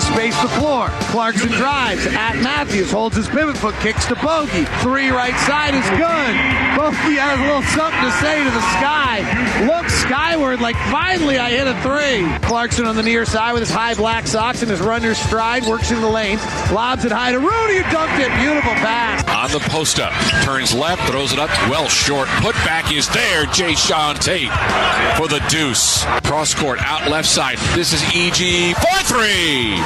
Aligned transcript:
Space 0.00 0.40
the 0.42 0.48
floor. 0.48 0.88
Clarkson 1.10 1.50
drives 1.52 2.06
at 2.06 2.36
Matthews, 2.42 2.90
holds 2.90 3.16
his 3.16 3.28
pivot 3.28 3.56
foot, 3.56 3.74
kicks 3.76 4.06
to 4.06 4.14
Bogey. 4.16 4.64
Three 4.80 5.10
right 5.10 5.36
side 5.40 5.74
is 5.74 5.88
good. 5.90 6.34
Bogey 6.76 7.16
has 7.16 7.38
a 7.38 7.42
little 7.42 7.62
something 7.62 8.02
to 8.02 8.12
say 8.18 8.42
to 8.42 8.50
the 8.50 8.64
sky. 8.78 9.22
Looks 9.66 9.94
skyward 9.94 10.60
like 10.60 10.76
finally 10.90 11.38
I 11.38 11.50
hit 11.50 11.66
a 11.66 11.74
three. 11.82 12.26
Clarkson 12.46 12.86
on 12.86 12.96
the 12.96 13.02
near 13.02 13.24
side 13.24 13.52
with 13.52 13.62
his 13.62 13.70
high 13.70 13.94
black 13.94 14.26
socks 14.26 14.62
and 14.62 14.70
his 14.70 14.80
runner's 14.80 15.18
stride, 15.18 15.64
works 15.64 15.90
in 15.90 16.00
the 16.00 16.08
lane, 16.08 16.38
lobs 16.72 17.04
it 17.04 17.12
high 17.12 17.32
to 17.32 17.38
Rudy 17.38 17.74
who 17.76 17.82
dunked 17.84 18.18
it. 18.18 18.30
Beautiful 18.40 18.72
pass. 18.74 19.24
On 19.28 19.50
the 19.50 19.64
post 19.68 20.00
up, 20.00 20.12
turns 20.42 20.74
left, 20.74 21.02
throws 21.10 21.32
it 21.32 21.38
up, 21.38 21.50
well 21.68 21.88
short. 21.88 22.28
Put 22.40 22.54
back 22.64 22.92
is 22.92 23.08
there. 23.08 23.46
Jae'Sean 23.46 24.18
Tate 24.18 24.50
for 25.16 25.28
the 25.28 25.44
deuce. 25.48 26.04
Cross 26.24 26.54
court 26.54 26.78
out 26.80 27.10
left 27.10 27.28
side. 27.28 27.58
This 27.74 27.92
is 27.92 28.02
EG 28.14 28.74
for 28.76 29.02
three. 29.04 29.83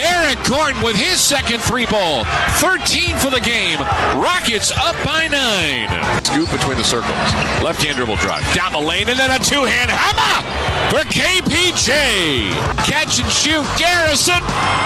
Eric 0.00 0.38
Gordon 0.48 0.82
with 0.82 0.96
his 0.96 1.20
second 1.20 1.60
three 1.60 1.86
ball. 1.86 2.24
13 2.58 3.16
for 3.16 3.30
the 3.30 3.40
game. 3.40 3.78
Rockets 4.20 4.72
up 4.72 4.96
by 5.04 5.28
nine. 5.28 5.88
Scoop 6.24 6.50
between 6.50 6.76
the 6.76 6.84
circles. 6.84 7.14
Left 7.62 7.82
hand 7.82 7.96
dribble 7.96 8.16
drive. 8.16 8.42
Down 8.54 8.72
the 8.72 8.78
lane 8.78 9.08
and 9.08 9.18
then 9.18 9.30
a 9.30 9.38
two 9.38 9.64
hand 9.64 9.90
hammer 9.90 10.42
for 10.90 11.04
KPJ. 11.08 12.50
Catch 12.84 13.20
and 13.20 13.30
shoot. 13.30 13.64
Garrison 13.78 14.42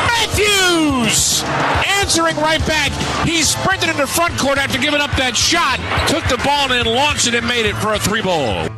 Matthews 0.06 1.42
answering 2.00 2.36
right 2.36 2.64
back. 2.66 2.92
He 3.26 3.42
sprinted 3.42 3.90
into 3.90 4.06
front 4.06 4.38
court 4.38 4.58
after 4.58 4.78
giving 4.78 5.00
up 5.00 5.10
that 5.12 5.36
shot. 5.36 5.78
Took 6.08 6.24
the 6.28 6.42
ball 6.44 6.72
and 6.72 6.86
launched 6.86 7.26
it 7.26 7.34
and 7.34 7.46
made 7.46 7.66
it 7.66 7.76
for 7.76 7.94
a 7.94 7.98
three 7.98 8.22
ball. 8.22 8.68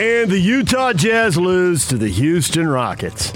And 0.00 0.30
the 0.30 0.38
Utah 0.38 0.92
Jazz 0.92 1.36
lose 1.36 1.86
to 1.88 1.96
the 1.96 2.08
Houston 2.08 2.66
Rockets. 2.66 3.32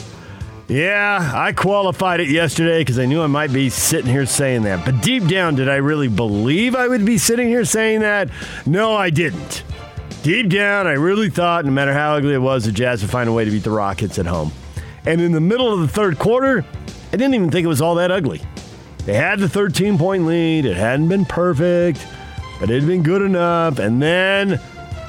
Yeah, 0.69 1.31
I 1.33 1.53
qualified 1.53 2.19
it 2.19 2.28
yesterday 2.28 2.81
because 2.81 2.98
I 2.98 3.06
knew 3.06 3.22
I 3.22 3.28
might 3.28 3.53
be 3.53 3.70
sitting 3.70 4.11
here 4.11 4.27
saying 4.27 4.62
that. 4.64 4.84
But 4.84 5.00
deep 5.00 5.28
down, 5.28 5.55
did 5.55 5.69
I 5.69 5.77
really 5.77 6.08
believe 6.08 6.75
I 6.75 6.89
would 6.89 7.06
be 7.06 7.19
sitting 7.19 7.47
here 7.47 7.64
saying 7.64 8.00
that? 8.00 8.31
No, 8.67 8.95
I 8.95 9.11
didn't. 9.11 9.62
Deep 10.25 10.48
down, 10.48 10.89
I 10.89 10.95
really 10.95 11.31
thought 11.31 11.64
no 11.64 11.70
matter 11.70 11.92
how 11.92 12.17
ugly 12.17 12.34
it 12.34 12.39
was, 12.39 12.64
the 12.64 12.73
Jazz 12.73 13.00
would 13.00 13.12
find 13.12 13.28
a 13.28 13.33
way 13.33 13.45
to 13.45 13.50
beat 13.50 13.62
the 13.62 13.70
Rockets 13.70 14.19
at 14.19 14.27
home. 14.27 14.50
And 15.05 15.20
in 15.20 15.31
the 15.31 15.41
middle 15.41 15.73
of 15.73 15.78
the 15.78 15.89
third 15.89 16.19
quarter, 16.19 16.64
I 17.12 17.17
didn't 17.17 17.34
even 17.34 17.48
think 17.48 17.64
it 17.64 17.69
was 17.69 17.80
all 17.80 17.95
that 17.95 18.11
ugly. 18.11 18.42
They 19.05 19.14
had 19.14 19.39
the 19.39 19.48
13 19.48 19.98
point 19.98 20.27
lead. 20.27 20.64
It 20.64 20.77
hadn't 20.77 21.08
been 21.08 21.27
perfect, 21.27 22.05
but 22.58 22.70
it 22.70 22.80
had 22.80 22.89
been 22.89 23.05
good 23.05 23.23
enough. 23.23 23.78
And 23.78 24.03
then, 24.03 24.61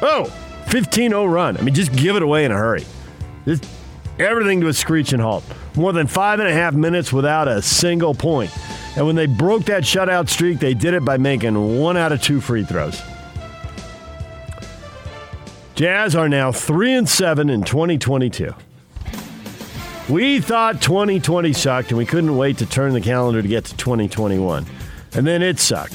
oh, 0.03 0.25
15 0.67 1.09
0 1.09 1.25
run. 1.25 1.57
I 1.57 1.61
mean, 1.61 1.73
just 1.73 1.93
give 1.93 2.15
it 2.15 2.21
away 2.21 2.45
in 2.45 2.51
a 2.51 2.55
hurry. 2.55 2.85
Just 3.45 3.63
everything 4.19 4.61
to 4.61 4.67
a 4.67 4.73
screeching 4.73 5.19
halt. 5.19 5.43
More 5.75 5.93
than 5.93 6.07
five 6.07 6.39
and 6.39 6.47
a 6.47 6.53
half 6.53 6.73
minutes 6.73 7.13
without 7.13 7.47
a 7.47 7.61
single 7.61 8.13
point. 8.13 8.51
And 8.95 9.05
when 9.05 9.15
they 9.15 9.27
broke 9.27 9.65
that 9.65 9.83
shutout 9.83 10.29
streak, 10.29 10.59
they 10.59 10.73
did 10.73 10.93
it 10.93 11.05
by 11.05 11.17
making 11.17 11.79
one 11.79 11.97
out 11.97 12.11
of 12.11 12.21
two 12.21 12.41
free 12.41 12.63
throws. 12.63 13.01
Jazz 15.75 16.15
are 16.15 16.27
now 16.27 16.51
3 16.51 16.93
and 16.93 17.07
7 17.07 17.51
in 17.51 17.61
2022. 17.61 18.51
We 20.09 20.39
thought 20.39 20.81
2020 20.81 21.53
sucked 21.53 21.89
and 21.89 21.99
we 21.99 22.05
couldn't 22.05 22.35
wait 22.35 22.57
to 22.57 22.65
turn 22.65 22.93
the 22.93 23.01
calendar 23.01 23.41
to 23.41 23.47
get 23.47 23.65
to 23.65 23.77
2021. 23.77 24.65
And 25.13 25.27
then 25.27 25.43
it 25.43 25.59
sucked. 25.59 25.93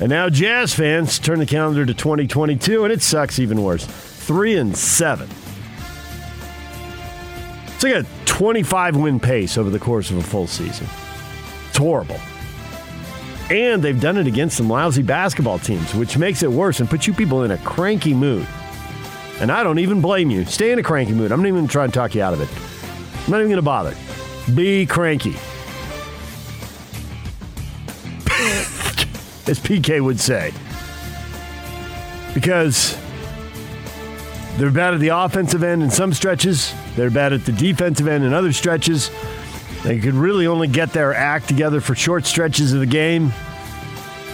And 0.00 0.10
now 0.10 0.28
Jazz 0.28 0.74
fans 0.74 1.18
turn 1.18 1.38
the 1.38 1.46
calendar 1.46 1.86
to 1.86 1.94
2022 1.94 2.84
and 2.84 2.92
it 2.92 3.00
sucks 3.00 3.38
even 3.38 3.62
worse. 3.62 3.86
3 3.86 4.56
and 4.56 4.76
7. 4.76 5.28
It's 7.76 7.84
like 7.84 7.92
a 7.92 8.06
25 8.24 8.96
win 8.96 9.20
pace 9.20 9.58
over 9.58 9.68
the 9.68 9.78
course 9.78 10.10
of 10.10 10.16
a 10.16 10.22
full 10.22 10.46
season. 10.46 10.86
It's 11.68 11.76
horrible. 11.76 12.18
And 13.50 13.82
they've 13.82 14.00
done 14.00 14.16
it 14.16 14.26
against 14.26 14.56
some 14.56 14.70
lousy 14.70 15.02
basketball 15.02 15.58
teams, 15.58 15.94
which 15.94 16.16
makes 16.16 16.42
it 16.42 16.50
worse 16.50 16.80
and 16.80 16.88
puts 16.88 17.06
you 17.06 17.12
people 17.12 17.44
in 17.44 17.50
a 17.50 17.58
cranky 17.58 18.14
mood. 18.14 18.48
And 19.40 19.52
I 19.52 19.62
don't 19.62 19.78
even 19.78 20.00
blame 20.00 20.30
you. 20.30 20.46
Stay 20.46 20.72
in 20.72 20.78
a 20.78 20.82
cranky 20.82 21.12
mood. 21.12 21.32
I'm 21.32 21.42
not 21.42 21.48
even 21.48 21.68
trying 21.68 21.90
to 21.90 21.94
talk 21.94 22.14
you 22.14 22.22
out 22.22 22.32
of 22.32 22.40
it. 22.40 22.48
I'm 23.26 23.30
not 23.30 23.40
even 23.40 23.50
going 23.50 23.56
to 23.56 23.62
bother. 23.62 23.94
Be 24.54 24.86
cranky. 24.86 25.34
As 29.46 29.60
PK 29.60 30.02
would 30.02 30.18
say. 30.18 30.50
Because 32.32 32.96
they're 34.56 34.70
bad 34.70 34.94
at 34.94 35.00
the 35.00 35.08
offensive 35.08 35.62
end 35.62 35.82
in 35.82 35.90
some 35.90 36.14
stretches, 36.14 36.72
they're 36.96 37.10
bad 37.10 37.32
at 37.32 37.44
the 37.44 37.52
defensive 37.52 38.08
end 38.08 38.24
and 38.24 38.34
other 38.34 38.52
stretches. 38.52 39.10
They 39.84 40.00
could 40.00 40.14
really 40.14 40.46
only 40.46 40.66
get 40.66 40.92
their 40.92 41.14
act 41.14 41.46
together 41.46 41.80
for 41.80 41.94
short 41.94 42.26
stretches 42.26 42.72
of 42.72 42.80
the 42.80 42.86
game. 42.86 43.32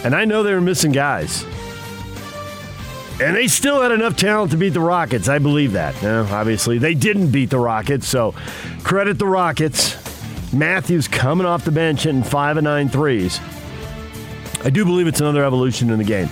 And 0.03 0.15
I 0.15 0.25
know 0.25 0.43
they 0.43 0.53
were 0.53 0.61
missing 0.61 0.91
guys. 0.91 1.45
And 3.21 3.35
they 3.35 3.47
still 3.47 3.81
had 3.81 3.91
enough 3.91 4.15
talent 4.15 4.51
to 4.51 4.57
beat 4.57 4.69
the 4.69 4.79
Rockets. 4.79 5.29
I 5.29 5.37
believe 5.37 5.73
that. 5.73 6.01
Now, 6.01 6.21
obviously, 6.33 6.79
they 6.79 6.95
didn't 6.95 7.29
beat 7.31 7.51
the 7.51 7.59
Rockets, 7.59 8.07
so 8.07 8.33
credit 8.83 9.19
the 9.19 9.27
Rockets. 9.27 9.97
Matthews 10.51 11.07
coming 11.07 11.45
off 11.45 11.65
the 11.65 11.71
bench 11.71 12.03
hitting 12.03 12.23
five 12.23 12.57
and 12.57 12.65
nine 12.65 12.89
threes. 12.89 13.39
I 14.63 14.69
do 14.69 14.85
believe 14.85 15.07
it's 15.07 15.21
another 15.21 15.43
evolution 15.43 15.89
in 15.89 15.97
the 15.97 16.03
game. 16.03 16.29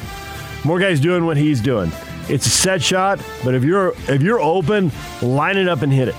More 0.64 0.80
guys 0.80 1.00
doing 1.00 1.26
what 1.26 1.38
he's 1.38 1.62
doing. 1.62 1.92
It's 2.30 2.46
a 2.46 2.50
set 2.50 2.82
shot, 2.82 3.20
but 3.44 3.56
if 3.56 3.64
you're 3.64 3.94
if 4.08 4.22
you're 4.22 4.40
open, 4.40 4.92
line 5.22 5.58
it 5.58 5.68
up 5.68 5.82
and 5.82 5.92
hit 5.92 6.08
it. 6.08 6.16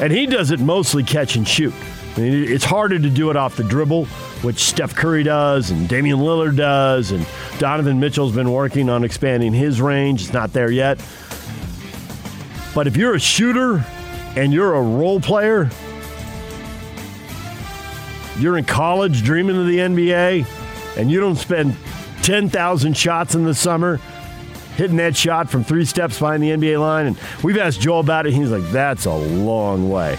And 0.00 0.12
he 0.12 0.26
does 0.26 0.50
it 0.50 0.60
mostly 0.60 1.02
catch 1.02 1.36
and 1.36 1.46
shoot. 1.46 1.74
I 2.16 2.20
mean, 2.20 2.44
it's 2.50 2.64
harder 2.64 2.98
to 2.98 3.10
do 3.10 3.30
it 3.30 3.36
off 3.36 3.56
the 3.56 3.64
dribble, 3.64 4.06
which 4.42 4.58
Steph 4.58 4.94
Curry 4.94 5.22
does 5.22 5.70
and 5.70 5.86
Damian 5.88 6.18
Lillard 6.18 6.56
does, 6.56 7.10
and 7.10 7.26
Donovan 7.58 8.00
Mitchell's 8.00 8.34
been 8.34 8.52
working 8.52 8.88
on 8.88 9.04
expanding 9.04 9.52
his 9.52 9.80
range. 9.80 10.22
It's 10.22 10.32
not 10.32 10.52
there 10.52 10.70
yet. 10.70 10.98
But 12.74 12.86
if 12.86 12.96
you're 12.96 13.14
a 13.14 13.20
shooter 13.20 13.84
and 14.34 14.52
you're 14.52 14.74
a 14.74 14.82
role 14.82 15.20
player, 15.20 15.70
you're 18.38 18.58
in 18.58 18.64
college 18.64 19.22
dreaming 19.22 19.56
of 19.56 19.66
the 19.66 19.78
NBA, 19.78 20.46
and 20.96 21.10
you 21.10 21.20
don't 21.20 21.36
spend 21.36 21.76
10,000 22.22 22.96
shots 22.96 23.34
in 23.34 23.44
the 23.44 23.54
summer 23.54 24.00
hitting 24.76 24.96
that 24.98 25.16
shot 25.16 25.50
from 25.50 25.64
three 25.64 25.84
steps 25.84 26.18
behind 26.18 26.42
the 26.42 26.50
NBA 26.50 26.80
line. 26.80 27.06
And 27.06 27.18
we've 27.42 27.58
asked 27.58 27.80
Joe 27.80 27.98
about 27.98 28.26
it. 28.26 28.32
He's 28.32 28.50
like, 28.50 28.70
that's 28.70 29.06
a 29.06 29.14
long 29.14 29.90
way. 29.90 30.18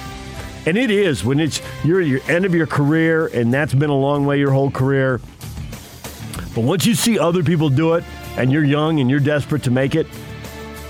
And 0.65 0.77
it 0.77 0.91
is 0.91 1.23
when 1.23 1.39
it's 1.39 1.61
you're 1.83 2.01
at 2.01 2.07
your 2.07 2.19
end 2.27 2.43
of 2.43 2.53
your 2.53 2.67
career, 2.67 3.27
and 3.27 3.53
that's 3.53 3.73
been 3.73 3.89
a 3.89 3.97
long 3.97 4.25
way 4.25 4.37
your 4.37 4.51
whole 4.51 4.69
career. 4.69 5.21
But 6.53 6.63
once 6.63 6.85
you 6.85 6.95
see 6.95 7.17
other 7.17 7.43
people 7.43 7.69
do 7.69 7.93
it, 7.93 8.03
and 8.37 8.51
you're 8.51 8.63
young 8.63 8.99
and 8.99 9.09
you're 9.09 9.19
desperate 9.19 9.63
to 9.63 9.71
make 9.71 9.95
it, 9.95 10.07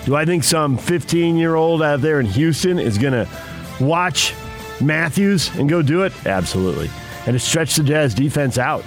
do 0.06 0.16
I 0.16 0.25
think 0.25 0.44
some 0.44 0.77
15 0.77 1.38
year 1.38 1.56
old 1.56 1.81
out 1.81 2.01
there 2.01 2.19
in 2.19 2.25
Houston 2.25 2.79
is 2.79 2.97
going 2.97 3.13
to 3.13 3.27
watch 3.79 4.33
Matthews 4.81 5.53
and 5.56 5.67
go 5.67 5.81
do 5.81 6.03
it? 6.03 6.13
Absolutely. 6.25 6.89
And 7.25 7.33
to 7.33 7.39
stretch 7.39 7.75
the 7.75 7.83
Jazz 7.83 8.13
defense 8.13 8.57
out. 8.57 8.83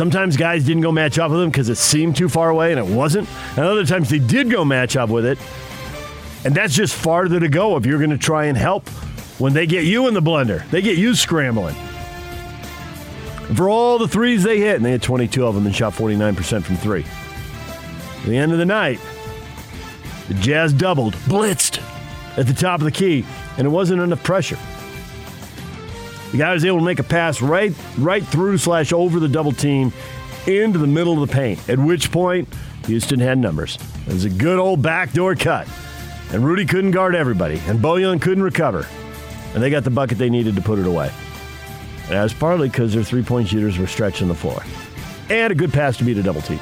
Sometimes 0.00 0.38
guys 0.38 0.64
didn't 0.64 0.80
go 0.80 0.90
match 0.90 1.18
up 1.18 1.30
with 1.30 1.42
him 1.42 1.50
because 1.50 1.68
it 1.68 1.74
seemed 1.74 2.16
too 2.16 2.30
far 2.30 2.48
away 2.48 2.72
and 2.72 2.80
it 2.80 2.86
wasn't. 2.86 3.28
And 3.50 3.66
other 3.66 3.84
times 3.84 4.08
they 4.08 4.18
did 4.18 4.50
go 4.50 4.64
match 4.64 4.96
up 4.96 5.10
with 5.10 5.26
it. 5.26 5.38
And 6.42 6.54
that's 6.54 6.74
just 6.74 6.94
farther 6.94 7.38
to 7.38 7.50
go 7.50 7.76
if 7.76 7.84
you're 7.84 7.98
going 7.98 8.08
to 8.08 8.16
try 8.16 8.46
and 8.46 8.56
help 8.56 8.88
when 9.38 9.52
they 9.52 9.66
get 9.66 9.84
you 9.84 10.08
in 10.08 10.14
the 10.14 10.22
blender. 10.22 10.66
They 10.70 10.80
get 10.80 10.96
you 10.96 11.14
scrambling. 11.14 11.74
For 13.54 13.68
all 13.68 13.98
the 13.98 14.08
threes 14.08 14.42
they 14.42 14.58
hit, 14.58 14.76
and 14.76 14.84
they 14.86 14.92
had 14.92 15.02
22 15.02 15.46
of 15.46 15.54
them 15.54 15.66
and 15.66 15.76
shot 15.76 15.92
49% 15.92 16.62
from 16.62 16.76
three. 16.76 17.04
At 18.20 18.24
the 18.24 18.38
end 18.38 18.52
of 18.52 18.58
the 18.58 18.64
night, 18.64 19.00
the 20.28 20.34
Jazz 20.34 20.72
doubled, 20.72 21.12
blitzed 21.26 21.78
at 22.38 22.46
the 22.46 22.54
top 22.54 22.80
of 22.80 22.86
the 22.86 22.90
key, 22.90 23.26
and 23.58 23.66
it 23.66 23.70
wasn't 23.70 24.00
enough 24.00 24.22
pressure. 24.22 24.56
The 26.32 26.38
guy 26.38 26.52
was 26.52 26.64
able 26.64 26.78
to 26.78 26.84
make 26.84 26.98
a 26.98 27.04
pass 27.04 27.42
right, 27.42 27.74
right 27.98 28.24
through 28.24 28.58
slash 28.58 28.92
over 28.92 29.18
the 29.18 29.28
double 29.28 29.52
team 29.52 29.92
into 30.46 30.78
the 30.78 30.86
middle 30.86 31.20
of 31.20 31.28
the 31.28 31.34
paint. 31.34 31.68
At 31.68 31.78
which 31.78 32.12
point, 32.12 32.48
Houston 32.86 33.20
had 33.20 33.38
numbers. 33.38 33.78
It 34.06 34.12
was 34.12 34.24
a 34.24 34.30
good 34.30 34.58
old 34.58 34.80
backdoor 34.82 35.34
cut, 35.34 35.68
and 36.32 36.44
Rudy 36.44 36.66
couldn't 36.66 36.92
guard 36.92 37.14
everybody, 37.14 37.60
and 37.66 37.80
Bojan 37.80 38.20
couldn't 38.20 38.42
recover, 38.42 38.86
and 39.54 39.62
they 39.62 39.70
got 39.70 39.84
the 39.84 39.90
bucket 39.90 40.18
they 40.18 40.30
needed 40.30 40.54
to 40.54 40.62
put 40.62 40.78
it 40.78 40.86
away. 40.86 41.10
And 42.08 42.14
was 42.22 42.34
partly 42.34 42.68
because 42.68 42.92
their 42.92 43.04
three 43.04 43.22
point 43.22 43.48
shooters 43.48 43.78
were 43.78 43.86
stretching 43.86 44.28
the 44.28 44.34
floor. 44.34 44.62
And 45.28 45.52
a 45.52 45.54
good 45.54 45.72
pass 45.72 45.96
to 45.98 46.04
beat 46.04 46.18
a 46.18 46.22
double 46.22 46.42
team. 46.42 46.58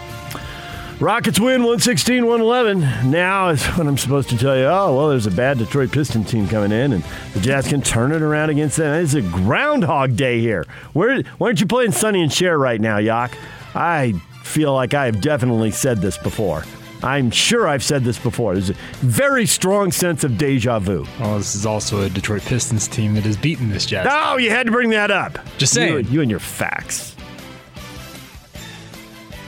Rockets 1.01 1.39
win 1.39 1.63
116 1.63 2.27
111. 2.27 3.09
Now 3.09 3.51
is 3.51 3.65
when 3.77 3.87
I'm 3.87 3.97
supposed 3.97 4.31
to 4.31 4.37
tell 4.37 4.57
you, 4.57 4.65
oh, 4.65 4.97
well, 4.97 5.09
there's 5.11 5.27
a 5.27 5.31
bad 5.31 5.59
Detroit 5.59 5.93
Piston 5.93 6.25
team 6.25 6.49
coming 6.49 6.73
in, 6.73 6.93
and 6.93 7.05
the 7.35 7.41
Jazz 7.41 7.69
can 7.69 7.83
turn 7.83 8.11
it 8.11 8.21
around 8.21 8.51
against 8.51 8.79
them. 8.79 8.93
It's 9.01 9.15
a 9.15 9.23
groundhog 9.23 10.17
day 10.17 10.41
here. 10.41 10.67
Where, 10.95 11.23
why 11.23 11.47
aren't 11.47 11.61
you 11.61 11.69
playing 11.69 11.93
Sonny 11.93 12.21
and 12.21 12.33
Cher 12.33 12.59
right 12.59 12.81
now, 12.81 12.99
Yak? 12.99 13.39
I 13.77 14.15
feel 14.43 14.75
like 14.75 14.93
I 14.93 15.07
have 15.07 15.21
definitely 15.21 15.71
said 15.71 15.99
this 15.99 16.19
before. 16.19 16.65
I'm 17.05 17.31
sure 17.31 17.69
I've 17.69 17.85
said 17.85 18.03
this 18.03 18.19
before. 18.19 18.55
There's 18.55 18.71
a 18.71 18.75
very 18.97 19.47
strong 19.47 19.93
sense 19.93 20.25
of 20.25 20.37
deja 20.37 20.81
vu. 20.81 21.07
Well, 21.21 21.39
this 21.39 21.55
is 21.55 21.65
also 21.65 22.03
a 22.03 22.11
Detroit 22.11 22.43
Pistons 22.43 22.89
team 22.89 23.15
that 23.15 23.23
has 23.23 23.37
beaten 23.37 23.71
this 23.71 23.87
Jazz. 23.87 24.09
Oh, 24.11 24.37
you 24.37 24.51
had 24.51 24.67
to 24.67 24.73
bring 24.73 24.91
that 24.91 25.13
up. 25.13 25.39
Just 25.59 25.75
saying. 25.75 26.07
You, 26.07 26.11
you 26.11 26.21
and 26.23 26.31
your 26.31 26.41
facts. 26.41 27.15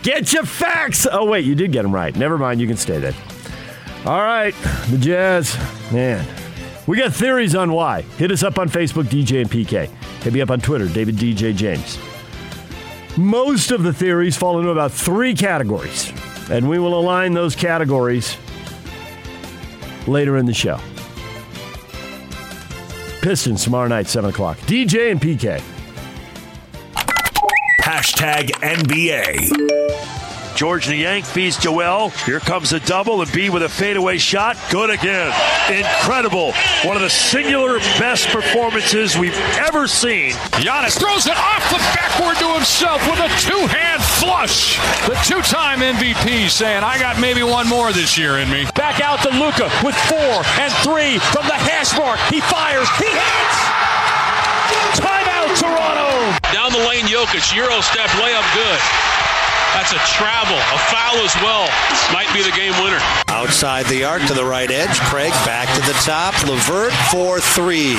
Get 0.02 0.32
your 0.32 0.44
facts. 0.44 1.06
Oh, 1.10 1.26
wait, 1.26 1.44
you 1.44 1.54
did 1.54 1.72
get 1.72 1.82
them 1.82 1.94
right. 1.94 2.14
Never 2.16 2.38
mind, 2.38 2.60
you 2.60 2.66
can 2.66 2.76
stay 2.76 2.98
there. 2.98 3.14
All 4.06 4.22
right, 4.22 4.54
the 4.88 4.96
Jazz. 4.96 5.56
Man, 5.92 6.26
we 6.86 6.96
got 6.96 7.12
theories 7.12 7.54
on 7.54 7.72
why. 7.72 8.02
Hit 8.02 8.30
us 8.30 8.42
up 8.42 8.58
on 8.58 8.68
Facebook, 8.68 9.04
DJ 9.04 9.42
and 9.42 9.50
PK. 9.50 9.88
Hit 10.22 10.32
me 10.32 10.40
up 10.40 10.50
on 10.50 10.60
Twitter, 10.60 10.88
David 10.88 11.16
DJ 11.16 11.54
James. 11.54 11.98
Most 13.18 13.70
of 13.70 13.82
the 13.82 13.92
theories 13.92 14.36
fall 14.36 14.58
into 14.58 14.70
about 14.70 14.92
three 14.92 15.34
categories, 15.34 16.12
and 16.50 16.66
we 16.68 16.78
will 16.78 16.98
align 16.98 17.34
those 17.34 17.54
categories 17.54 18.38
later 20.06 20.38
in 20.38 20.46
the 20.46 20.54
show. 20.54 20.80
Pistons 23.20 23.62
tomorrow 23.64 23.88
night, 23.88 24.06
7 24.06 24.30
o'clock. 24.30 24.56
DJ 24.60 25.10
and 25.10 25.20
PK. 25.20 25.62
Hashtag 27.90 28.52
NBA. 28.62 30.54
George 30.54 30.88
Niang 30.88 31.24
feeds 31.24 31.58
Joel. 31.58 32.10
Here 32.24 32.38
comes 32.38 32.72
a 32.72 32.78
double, 32.78 33.18
Embiid 33.18 33.50
with 33.50 33.64
a 33.64 33.68
fadeaway 33.68 34.16
shot. 34.18 34.56
Good 34.70 34.90
again. 34.90 35.34
Incredible. 35.68 36.52
One 36.84 36.94
of 36.94 37.02
the 37.02 37.10
singular 37.10 37.80
best 37.98 38.28
performances 38.28 39.18
we've 39.18 39.36
ever 39.58 39.88
seen. 39.88 40.30
Giannis 40.62 41.00
throws 41.00 41.26
it 41.26 41.36
off 41.36 41.68
the 41.68 41.78
backboard 41.78 42.36
to 42.36 42.54
himself 42.54 43.02
with 43.10 43.18
a 43.18 43.28
two-hand 43.40 44.00
flush. 44.22 44.78
The 45.08 45.18
two-time 45.26 45.80
MVP 45.80 46.48
saying, 46.48 46.84
I 46.84 46.96
got 47.00 47.18
maybe 47.20 47.42
one 47.42 47.66
more 47.68 47.92
this 47.92 48.16
year 48.16 48.38
in 48.38 48.48
me. 48.50 48.66
Back 48.76 49.00
out 49.00 49.18
to 49.24 49.30
Luka 49.30 49.68
with 49.82 49.96
four 50.06 50.44
and 50.62 50.72
three 50.86 51.18
from 51.34 51.44
the 51.48 51.58
hash 51.58 51.98
mark. 51.98 52.20
He 52.30 52.40
fires. 52.40 52.88
He 52.98 53.06
hits. 53.06 53.89
Timeout, 55.50 55.58
Toronto. 55.58 56.38
Down 56.52 56.72
the 56.72 56.78
lane, 56.78 57.04
Jokic. 57.06 57.54
Euro 57.56 57.80
step 57.80 58.08
layup 58.10 58.54
good. 58.54 58.80
That's 59.72 59.92
a 59.92 59.98
travel, 60.12 60.56
a 60.56 60.78
foul 60.90 61.16
as 61.24 61.34
well. 61.36 61.68
Might 62.12 62.28
be 62.34 62.42
the 62.42 62.50
game 62.50 62.72
winner. 62.82 62.98
Outside 63.28 63.86
the 63.86 64.04
arc 64.04 64.22
to 64.26 64.34
the 64.34 64.44
right 64.44 64.70
edge. 64.70 64.98
Craig 65.00 65.32
back 65.46 65.72
to 65.76 65.80
the 65.86 65.96
top. 66.04 66.34
Levert 66.44 66.92
for 67.10 67.40
three. 67.40 67.96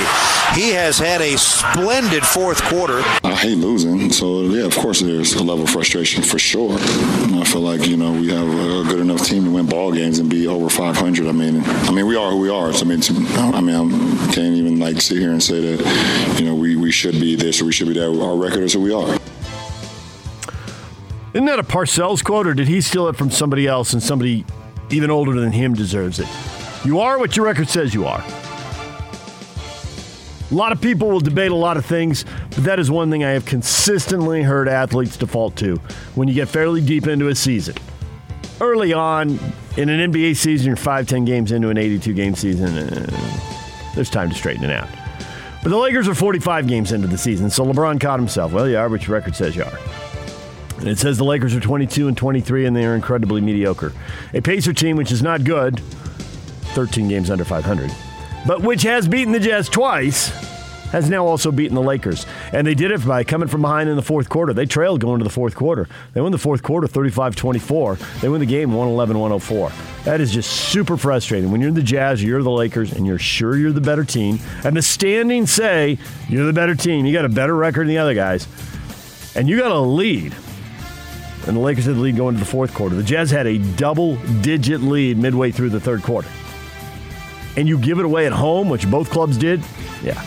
He 0.54 0.70
has 0.72 0.98
had 0.98 1.22
a 1.22 1.38
splendid 1.38 2.24
fourth 2.26 2.62
quarter. 2.64 3.00
I 3.24 3.34
hate 3.34 3.56
losing, 3.56 4.12
so 4.12 4.42
yeah, 4.42 4.64
of 4.66 4.76
course 4.76 5.00
there's 5.00 5.32
a 5.32 5.42
level 5.42 5.64
of 5.64 5.70
frustration 5.70 6.22
for 6.22 6.38
sure. 6.38 6.76
I 6.78 7.44
feel 7.44 7.62
like 7.62 7.86
you 7.86 7.96
know 7.96 8.12
we 8.12 8.28
have 8.28 8.46
a 8.46 8.84
good 8.88 9.00
enough 9.00 9.24
team 9.24 9.44
to 9.44 9.50
win 9.50 9.66
ball 9.66 9.92
games 9.92 10.18
and 10.18 10.28
be 10.28 10.46
over 10.46 10.68
500. 10.68 11.26
I 11.26 11.32
mean, 11.32 11.62
I 11.64 11.90
mean 11.90 12.06
we 12.06 12.16
are 12.16 12.30
who 12.30 12.38
we 12.38 12.50
are. 12.50 12.70
So, 12.74 12.84
I 12.84 12.88
mean, 12.88 13.00
I 13.54 13.60
mean 13.62 13.74
I 13.74 14.32
can't 14.32 14.54
even 14.54 14.78
like 14.78 15.00
sit 15.00 15.18
here 15.18 15.30
and 15.30 15.42
say 15.42 15.74
that 15.74 16.38
you 16.38 16.44
know 16.44 16.54
we, 16.54 16.71
we 16.71 16.71
should 16.92 17.18
be 17.18 17.34
this 17.34 17.60
or 17.60 17.64
we 17.64 17.72
should 17.72 17.88
be 17.88 17.94
that. 17.94 18.06
Our 18.06 18.36
record 18.36 18.62
is 18.62 18.74
who 18.74 18.82
we 18.82 18.92
are. 18.92 19.18
Isn't 21.34 21.46
that 21.46 21.58
a 21.58 21.62
Parcells 21.62 22.22
quote, 22.22 22.46
or 22.46 22.52
did 22.52 22.68
he 22.68 22.82
steal 22.82 23.08
it 23.08 23.16
from 23.16 23.30
somebody 23.30 23.66
else 23.66 23.94
and 23.94 24.02
somebody 24.02 24.44
even 24.90 25.10
older 25.10 25.32
than 25.40 25.50
him 25.50 25.74
deserves 25.74 26.20
it? 26.20 26.28
You 26.84 27.00
are 27.00 27.18
what 27.18 27.36
your 27.36 27.46
record 27.46 27.68
says 27.68 27.94
you 27.94 28.04
are. 28.04 28.22
A 30.50 30.54
lot 30.54 30.72
of 30.72 30.82
people 30.82 31.08
will 31.08 31.20
debate 31.20 31.50
a 31.50 31.54
lot 31.54 31.78
of 31.78 31.86
things, 31.86 32.26
but 32.50 32.64
that 32.64 32.78
is 32.78 32.90
one 32.90 33.10
thing 33.10 33.24
I 33.24 33.30
have 33.30 33.46
consistently 33.46 34.42
heard 34.42 34.68
athletes 34.68 35.16
default 35.16 35.56
to 35.56 35.76
when 36.14 36.28
you 36.28 36.34
get 36.34 36.48
fairly 36.48 36.82
deep 36.82 37.06
into 37.06 37.28
a 37.28 37.34
season. 37.34 37.76
Early 38.60 38.92
on, 38.92 39.38
in 39.78 39.88
an 39.88 40.12
NBA 40.12 40.36
season, 40.36 40.66
you're 40.66 40.76
5, 40.76 41.06
10 41.06 41.24
games 41.24 41.52
into 41.52 41.70
an 41.70 41.78
82 41.78 42.12
game 42.12 42.34
season, 42.34 42.76
uh, 42.76 43.92
there's 43.94 44.10
time 44.10 44.28
to 44.28 44.34
straighten 44.34 44.64
it 44.64 44.70
out. 44.70 44.88
But 45.62 45.68
the 45.70 45.76
Lakers 45.76 46.08
are 46.08 46.14
45 46.14 46.66
games 46.66 46.90
into 46.90 47.06
the 47.06 47.16
season, 47.16 47.48
so 47.48 47.64
LeBron 47.64 48.00
caught 48.00 48.18
himself. 48.18 48.52
Well, 48.52 48.68
you 48.68 48.76
are 48.76 48.88
what 48.88 49.06
your 49.06 49.14
record 49.14 49.36
says 49.36 49.54
you 49.54 49.62
are. 49.62 49.78
And 50.78 50.88
it 50.88 50.98
says 50.98 51.16
the 51.16 51.24
Lakers 51.24 51.54
are 51.54 51.60
22 51.60 52.08
and 52.08 52.16
23, 52.16 52.66
and 52.66 52.74
they 52.74 52.84
are 52.84 52.96
incredibly 52.96 53.40
mediocre. 53.40 53.92
A 54.34 54.40
Pacer 54.40 54.72
team 54.72 54.96
which 54.96 55.12
is 55.12 55.22
not 55.22 55.44
good, 55.44 55.78
13 56.74 57.06
games 57.08 57.30
under 57.30 57.44
500, 57.44 57.92
but 58.44 58.62
which 58.62 58.82
has 58.82 59.06
beaten 59.06 59.32
the 59.32 59.38
Jazz 59.38 59.68
twice, 59.68 60.32
has 60.92 61.10
now 61.10 61.26
also 61.26 61.50
beaten 61.50 61.74
the 61.74 61.82
Lakers. 61.82 62.26
And 62.52 62.66
they 62.66 62.74
did 62.74 62.90
it 62.90 63.04
by 63.06 63.24
coming 63.24 63.48
from 63.48 63.62
behind 63.62 63.88
in 63.88 63.96
the 63.96 64.02
fourth 64.02 64.28
quarter. 64.28 64.52
They 64.52 64.66
trailed 64.66 65.00
going 65.00 65.18
to 65.18 65.24
the 65.24 65.30
fourth 65.30 65.54
quarter. 65.56 65.88
They 66.12 66.20
win 66.20 66.32
the 66.32 66.38
fourth 66.38 66.62
quarter 66.62 66.86
35 66.86 67.34
24. 67.34 67.96
They 68.20 68.28
win 68.28 68.40
the 68.40 68.46
game 68.46 68.70
111 68.70 69.18
104. 69.18 69.72
That 70.04 70.20
is 70.20 70.32
just 70.32 70.50
super 70.50 70.96
frustrating. 70.96 71.50
When 71.50 71.60
you're 71.60 71.72
the 71.72 71.82
Jazz, 71.82 72.22
you're 72.22 72.42
the 72.42 72.50
Lakers, 72.50 72.92
and 72.92 73.06
you're 73.06 73.18
sure 73.18 73.56
you're 73.56 73.72
the 73.72 73.80
better 73.80 74.04
team. 74.04 74.38
And 74.64 74.76
the 74.76 74.82
standings 74.82 75.50
say 75.50 75.98
you're 76.28 76.46
the 76.46 76.52
better 76.52 76.74
team. 76.74 77.06
You 77.06 77.12
got 77.12 77.24
a 77.24 77.30
better 77.30 77.56
record 77.56 77.82
than 77.82 77.94
the 77.94 77.98
other 77.98 78.14
guys. 78.14 78.46
And 79.34 79.48
you 79.48 79.58
got 79.58 79.72
a 79.72 79.80
lead 79.80 80.34
and 81.46 81.56
the 81.56 81.60
Lakers 81.60 81.86
had 81.86 81.96
the 81.96 82.00
lead 82.00 82.16
going 82.16 82.34
into 82.34 82.44
the 82.44 82.50
fourth 82.50 82.72
quarter. 82.72 82.94
The 82.94 83.02
Jazz 83.02 83.30
had 83.30 83.46
a 83.46 83.58
double 83.76 84.16
digit 84.42 84.80
lead 84.80 85.18
midway 85.18 85.50
through 85.50 85.70
the 85.70 85.80
third 85.80 86.02
quarter. 86.02 86.28
And 87.56 87.68
you 87.68 87.78
give 87.78 87.98
it 87.98 88.04
away 88.04 88.26
at 88.26 88.32
home, 88.32 88.68
which 88.68 88.88
both 88.88 89.10
clubs 89.10 89.36
did? 89.36 89.62
Yeah. 90.02 90.24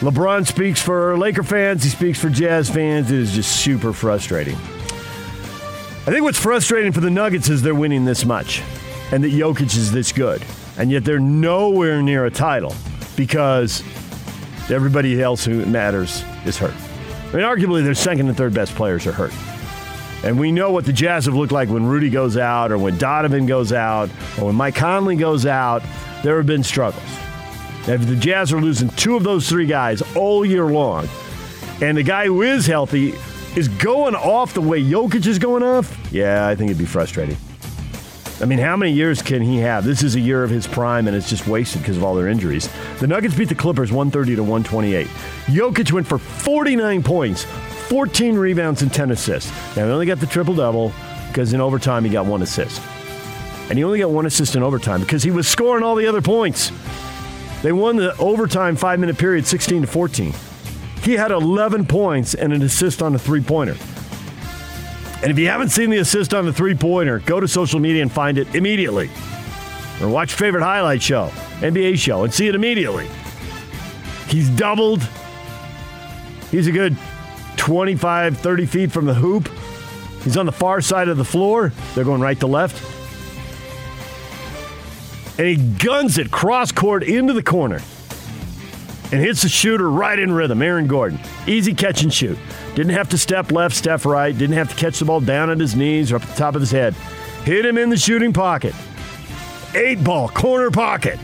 LeBron 0.00 0.46
speaks 0.46 0.80
for 0.80 1.18
Laker 1.18 1.42
fans, 1.42 1.82
he 1.82 1.90
speaks 1.90 2.20
for 2.20 2.28
Jazz 2.28 2.70
fans. 2.70 3.10
It 3.10 3.18
is 3.18 3.32
just 3.32 3.62
super 3.62 3.92
frustrating. 3.92 4.54
I 4.54 6.10
think 6.10 6.22
what's 6.22 6.38
frustrating 6.38 6.92
for 6.92 7.00
the 7.00 7.10
Nuggets 7.10 7.48
is 7.48 7.62
they're 7.62 7.74
winning 7.74 8.04
this 8.04 8.24
much 8.24 8.62
and 9.10 9.24
that 9.24 9.32
Jokic 9.32 9.76
is 9.76 9.90
this 9.90 10.12
good. 10.12 10.42
And 10.78 10.92
yet 10.92 11.04
they're 11.04 11.18
nowhere 11.18 12.00
near 12.00 12.26
a 12.26 12.30
title 12.30 12.74
because 13.16 13.82
everybody 14.70 15.20
else 15.20 15.44
who 15.44 15.66
matters 15.66 16.22
is 16.46 16.56
hurt. 16.56 16.74
I 17.32 17.36
mean, 17.36 17.44
arguably, 17.44 17.82
their 17.82 17.94
second 17.94 18.28
and 18.28 18.36
third 18.36 18.54
best 18.54 18.76
players 18.76 19.04
are 19.06 19.12
hurt. 19.12 19.34
And 20.24 20.38
we 20.38 20.52
know 20.52 20.70
what 20.70 20.84
the 20.84 20.92
Jazz 20.92 21.26
have 21.26 21.34
looked 21.34 21.52
like 21.52 21.68
when 21.68 21.84
Rudy 21.84 22.08
goes 22.08 22.36
out 22.36 22.70
or 22.70 22.78
when 22.78 22.96
Donovan 22.98 23.46
goes 23.46 23.72
out 23.72 24.10
or 24.38 24.46
when 24.46 24.54
Mike 24.54 24.76
Conley 24.76 25.16
goes 25.16 25.44
out. 25.44 25.82
There 26.22 26.36
have 26.36 26.46
been 26.46 26.62
struggles. 26.62 27.04
If 27.88 28.06
the 28.06 28.16
Jazz 28.16 28.52
are 28.52 28.60
losing 28.60 28.90
two 28.90 29.16
of 29.16 29.22
those 29.22 29.48
three 29.48 29.64
guys 29.64 30.02
all 30.14 30.44
year 30.44 30.66
long, 30.66 31.08
and 31.80 31.96
the 31.96 32.02
guy 32.02 32.26
who 32.26 32.42
is 32.42 32.66
healthy 32.66 33.14
is 33.56 33.66
going 33.66 34.14
off 34.14 34.52
the 34.52 34.60
way 34.60 34.82
Jokic 34.82 35.26
is 35.26 35.38
going 35.38 35.62
off, 35.62 35.96
yeah, 36.12 36.46
I 36.46 36.54
think 36.54 36.70
it'd 36.70 36.78
be 36.78 36.84
frustrating. 36.84 37.38
I 38.42 38.44
mean, 38.44 38.58
how 38.58 38.76
many 38.76 38.92
years 38.92 39.22
can 39.22 39.40
he 39.40 39.56
have? 39.60 39.84
This 39.86 40.02
is 40.02 40.16
a 40.16 40.20
year 40.20 40.44
of 40.44 40.50
his 40.50 40.66
prime, 40.66 41.08
and 41.08 41.16
it's 41.16 41.30
just 41.30 41.48
wasted 41.48 41.80
because 41.80 41.96
of 41.96 42.04
all 42.04 42.14
their 42.14 42.28
injuries. 42.28 42.68
The 43.00 43.06
Nuggets 43.06 43.34
beat 43.34 43.48
the 43.48 43.54
Clippers 43.54 43.90
130 43.90 44.36
to 44.36 44.42
128. 44.42 45.06
Jokic 45.46 45.90
went 45.90 46.06
for 46.06 46.18
49 46.18 47.02
points, 47.02 47.44
14 47.88 48.36
rebounds 48.36 48.82
and 48.82 48.92
10 48.92 49.12
assists. 49.12 49.50
Now, 49.76 49.86
he 49.86 49.90
only 49.90 50.04
got 50.04 50.20
the 50.20 50.26
triple 50.26 50.54
double 50.54 50.92
because 51.28 51.54
in 51.54 51.62
overtime 51.62 52.04
he 52.04 52.10
got 52.10 52.26
one 52.26 52.42
assist. 52.42 52.82
And 53.70 53.78
he 53.78 53.82
only 53.82 53.98
got 53.98 54.10
one 54.10 54.26
assist 54.26 54.56
in 54.56 54.62
overtime 54.62 55.00
because 55.00 55.22
he 55.22 55.30
was 55.30 55.48
scoring 55.48 55.82
all 55.82 55.94
the 55.94 56.06
other 56.06 56.22
points. 56.22 56.70
They 57.62 57.72
won 57.72 57.96
the 57.96 58.16
overtime 58.18 58.76
five 58.76 59.00
minute 59.00 59.18
period 59.18 59.46
16 59.46 59.82
to 59.82 59.88
14. 59.88 60.32
He 61.02 61.14
had 61.14 61.30
11 61.30 61.86
points 61.86 62.34
and 62.34 62.52
an 62.52 62.62
assist 62.62 63.02
on 63.02 63.14
a 63.14 63.18
three 63.18 63.42
pointer. 63.42 63.76
And 65.22 65.32
if 65.32 65.38
you 65.38 65.48
haven't 65.48 65.70
seen 65.70 65.90
the 65.90 65.98
assist 65.98 66.32
on 66.32 66.46
the 66.46 66.52
three 66.52 66.74
pointer, 66.74 67.18
go 67.20 67.40
to 67.40 67.48
social 67.48 67.80
media 67.80 68.02
and 68.02 68.12
find 68.12 68.38
it 68.38 68.54
immediately. 68.54 69.10
Or 70.00 70.08
watch 70.08 70.30
your 70.30 70.38
favorite 70.38 70.62
highlight 70.62 71.02
show, 71.02 71.28
NBA 71.58 71.98
show, 71.98 72.22
and 72.22 72.32
see 72.32 72.46
it 72.46 72.54
immediately. 72.54 73.08
He's 74.28 74.48
doubled. 74.50 75.02
He's 76.52 76.68
a 76.68 76.72
good 76.72 76.96
25, 77.56 78.38
30 78.38 78.66
feet 78.66 78.92
from 78.92 79.06
the 79.06 79.14
hoop. 79.14 79.48
He's 80.22 80.36
on 80.36 80.46
the 80.46 80.52
far 80.52 80.80
side 80.80 81.08
of 81.08 81.16
the 81.16 81.24
floor. 81.24 81.72
They're 81.94 82.04
going 82.04 82.20
right 82.20 82.38
to 82.40 82.46
left. 82.46 82.80
And 85.38 85.46
he 85.46 85.56
guns 85.56 86.18
it 86.18 86.30
cross 86.30 86.72
court 86.72 87.04
into 87.04 87.32
the 87.32 87.42
corner 87.42 87.80
and 89.10 89.20
hits 89.20 89.42
the 89.42 89.48
shooter 89.48 89.88
right 89.88 90.18
in 90.18 90.32
rhythm, 90.32 90.60
Aaron 90.60 90.86
Gordon. 90.86 91.18
Easy 91.46 91.72
catch 91.72 92.02
and 92.02 92.12
shoot. 92.12 92.38
Didn't 92.74 92.92
have 92.92 93.08
to 93.10 93.18
step 93.18 93.50
left, 93.50 93.74
step 93.74 94.04
right. 94.04 94.36
Didn't 94.36 94.56
have 94.56 94.68
to 94.68 94.74
catch 94.74 94.98
the 94.98 95.04
ball 95.04 95.20
down 95.20 95.48
at 95.48 95.58
his 95.58 95.74
knees 95.74 96.12
or 96.12 96.16
up 96.16 96.22
at 96.22 96.28
the 96.28 96.34
top 96.34 96.54
of 96.54 96.60
his 96.60 96.70
head. 96.70 96.94
Hit 97.44 97.64
him 97.64 97.78
in 97.78 97.88
the 97.88 97.96
shooting 97.96 98.32
pocket. 98.32 98.74
Eight 99.74 100.02
ball, 100.04 100.28
corner 100.28 100.70
pocket. 100.70 101.18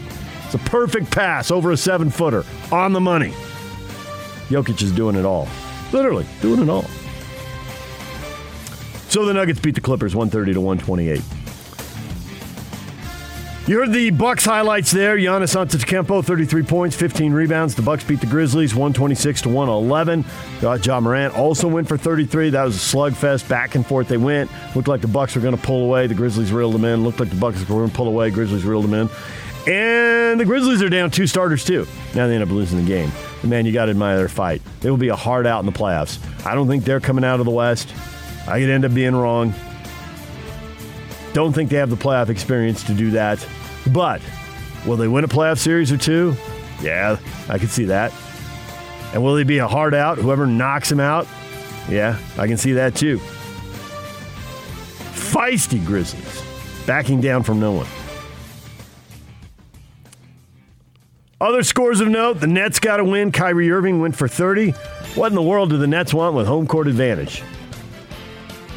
It's 0.44 0.54
a 0.54 0.58
perfect 0.58 1.10
pass 1.10 1.50
over 1.50 1.72
a 1.72 1.76
seven 1.76 2.08
footer 2.08 2.44
on 2.72 2.92
the 2.92 3.00
money. 3.00 3.34
Jokic 4.48 4.80
is 4.82 4.92
doing 4.92 5.16
it 5.16 5.24
all. 5.24 5.48
Literally, 5.92 6.26
doing 6.40 6.62
it 6.62 6.68
all. 6.68 6.84
So 9.08 9.24
the 9.24 9.34
Nuggets 9.34 9.60
beat 9.60 9.74
the 9.74 9.80
Clippers 9.80 10.14
130 10.14 10.54
to 10.54 10.60
128. 10.60 11.43
You 13.66 13.78
heard 13.78 13.92
the 13.92 14.10
Bucks 14.10 14.44
highlights 14.44 14.90
there. 14.90 15.16
Giannis 15.16 15.56
Antetokounmpo, 15.56 16.22
33 16.22 16.64
points, 16.64 16.94
15 16.96 17.32
rebounds. 17.32 17.74
The 17.74 17.80
Bucks 17.80 18.04
beat 18.04 18.20
the 18.20 18.26
Grizzlies 18.26 18.74
126 18.74 19.40
to 19.40 19.48
111. 19.48 20.22
Got 20.60 20.84
Ja 20.84 21.00
Morant 21.00 21.34
also 21.34 21.66
went 21.66 21.88
for 21.88 21.96
33. 21.96 22.50
That 22.50 22.64
was 22.64 22.76
a 22.76 22.96
slugfest. 22.96 23.48
Back 23.48 23.74
and 23.74 23.86
forth 23.86 24.06
they 24.06 24.18
went. 24.18 24.50
Looked 24.76 24.88
like 24.88 25.00
the 25.00 25.08
Bucks 25.08 25.34
were 25.34 25.40
going 25.40 25.56
to 25.56 25.62
pull 25.62 25.82
away. 25.82 26.06
The 26.06 26.14
Grizzlies 26.14 26.52
reeled 26.52 26.74
them 26.74 26.84
in. 26.84 27.04
Looked 27.04 27.20
like 27.20 27.30
the 27.30 27.36
Bucks 27.36 27.58
were 27.60 27.64
going 27.64 27.88
to 27.88 27.96
pull 27.96 28.06
away. 28.06 28.28
Grizzlies 28.28 28.66
reeled 28.66 28.84
them 28.84 28.92
in. 28.92 29.08
And 29.66 30.38
the 30.38 30.44
Grizzlies 30.44 30.82
are 30.82 30.90
down 30.90 31.10
two 31.10 31.26
starters 31.26 31.64
too. 31.64 31.86
Now 32.14 32.26
they 32.26 32.34
end 32.34 32.42
up 32.42 32.50
losing 32.50 32.78
the 32.78 32.86
game. 32.86 33.10
And 33.40 33.48
man, 33.48 33.64
you 33.64 33.72
got 33.72 33.86
to 33.86 33.92
admire 33.92 34.18
their 34.18 34.28
fight. 34.28 34.60
It 34.82 34.90
will 34.90 34.98
be 34.98 35.08
a 35.08 35.16
hard 35.16 35.46
out 35.46 35.60
in 35.60 35.66
the 35.66 35.72
playoffs. 35.72 36.18
I 36.44 36.54
don't 36.54 36.68
think 36.68 36.84
they're 36.84 37.00
coming 37.00 37.24
out 37.24 37.40
of 37.40 37.46
the 37.46 37.50
West. 37.50 37.94
I 38.46 38.60
could 38.60 38.68
end 38.68 38.84
up 38.84 38.92
being 38.92 39.16
wrong. 39.16 39.54
Don't 41.34 41.52
think 41.52 41.68
they 41.68 41.76
have 41.76 41.90
the 41.90 41.96
playoff 41.96 42.28
experience 42.28 42.84
to 42.84 42.94
do 42.94 43.10
that. 43.10 43.44
But 43.92 44.22
will 44.86 44.96
they 44.96 45.08
win 45.08 45.24
a 45.24 45.28
playoff 45.28 45.58
series 45.58 45.90
or 45.90 45.98
two? 45.98 46.36
Yeah, 46.80 47.18
I 47.48 47.58
can 47.58 47.66
see 47.66 47.86
that. 47.86 48.12
And 49.12 49.22
will 49.22 49.34
they 49.34 49.42
be 49.42 49.58
a 49.58 49.66
hard 49.66 49.94
out? 49.94 50.16
Whoever 50.16 50.46
knocks 50.46 50.88
them 50.88 51.00
out? 51.00 51.26
Yeah, 51.88 52.18
I 52.38 52.46
can 52.46 52.56
see 52.56 52.72
that 52.74 52.94
too. 52.94 53.18
Feisty 55.12 55.84
Grizzlies, 55.84 56.42
backing 56.86 57.20
down 57.20 57.42
from 57.42 57.58
no 57.58 57.72
one. 57.72 57.88
Other 61.40 61.64
scores 61.64 62.00
of 62.00 62.08
note 62.08 62.40
the 62.40 62.46
Nets 62.46 62.78
got 62.78 63.00
a 63.00 63.04
win. 63.04 63.32
Kyrie 63.32 63.72
Irving 63.72 64.00
went 64.00 64.14
for 64.14 64.28
30. 64.28 64.70
What 65.16 65.28
in 65.28 65.34
the 65.34 65.42
world 65.42 65.70
do 65.70 65.78
the 65.78 65.88
Nets 65.88 66.14
want 66.14 66.36
with 66.36 66.46
home 66.46 66.68
court 66.68 66.86
advantage? 66.86 67.42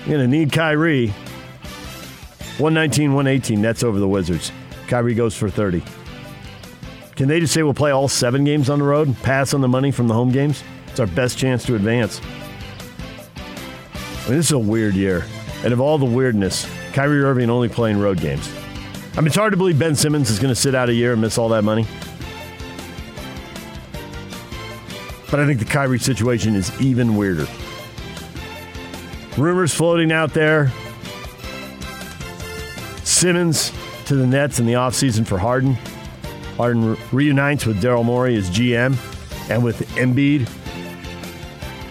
You're 0.06 0.18
going 0.18 0.32
to 0.32 0.38
need 0.38 0.52
Kyrie. 0.52 1.14
119, 2.60 3.14
118, 3.14 3.62
Nets 3.62 3.84
over 3.84 4.00
the 4.00 4.08
Wizards. 4.08 4.52
Kyrie 4.88 5.14
goes 5.14 5.36
for 5.36 5.50
30. 5.50 5.84
Can 7.16 7.28
they 7.28 7.40
just 7.40 7.54
say 7.54 7.62
we'll 7.62 7.74
play 7.74 7.92
all 7.92 8.08
seven 8.08 8.44
games 8.44 8.70
on 8.70 8.80
the 8.80 8.86
road, 8.86 9.16
pass 9.22 9.54
on 9.54 9.62
the 9.62 9.68
money 9.68 9.92
from 9.92 10.08
the 10.08 10.14
home 10.14 10.32
games? 10.32 10.64
It's 10.88 11.00
our 11.00 11.08
best 11.08 11.38
chance 11.38 11.66
to 11.66 11.76
advance. 11.76 12.20
I 13.36 14.30
mean, 14.30 14.38
this 14.38 14.48
is 14.48 14.52
a 14.54 14.60
weird 14.60 14.96
year. 14.96 15.24
And 15.64 15.72
of 15.72 15.80
all 15.80 15.98
the 15.98 16.06
weirdness, 16.06 16.68
Kyrie 16.94 17.22
Irving 17.22 17.50
only 17.50 17.70
playing 17.70 18.00
road 18.00 18.20
games. 18.20 18.52
I 19.14 19.22
mean, 19.22 19.28
it's 19.28 19.36
hard 19.36 19.54
to 19.54 19.58
believe 19.58 19.78
Ben 19.78 19.96
Simmons 19.96 20.30
is 20.30 20.40
going 20.40 20.54
to 20.54 20.60
sit 20.60 20.74
out 20.74 20.90
a 20.90 20.94
year 20.94 21.14
and 21.14 21.22
miss 21.22 21.38
all 21.38 21.50
that 21.50 21.64
money. 21.64 21.86
But 25.30 25.40
I 25.40 25.46
think 25.46 25.60
the 25.60 25.66
Kyrie 25.66 26.00
situation 26.00 26.56
is 26.56 26.80
even 26.82 27.16
weirder. 27.16 27.48
Rumors 29.38 29.74
floating 29.74 30.12
out 30.12 30.34
there 30.34 30.72
Simmons 33.18 33.72
to 34.06 34.16
the 34.16 34.28
Nets 34.28 34.60
in 34.60 34.68
the 34.68 34.74
offseason 34.74 35.26
for 35.26 35.40
Harden. 35.40 35.74
Harden 36.56 36.92
re- 36.92 37.00
reunites 37.12 37.66
with 37.66 37.82
Daryl 37.82 38.06
Morey 38.06 38.36
as 38.36 38.48
GM 38.52 38.96
and 39.50 39.64
with 39.64 39.80
Embiid. 39.96 40.48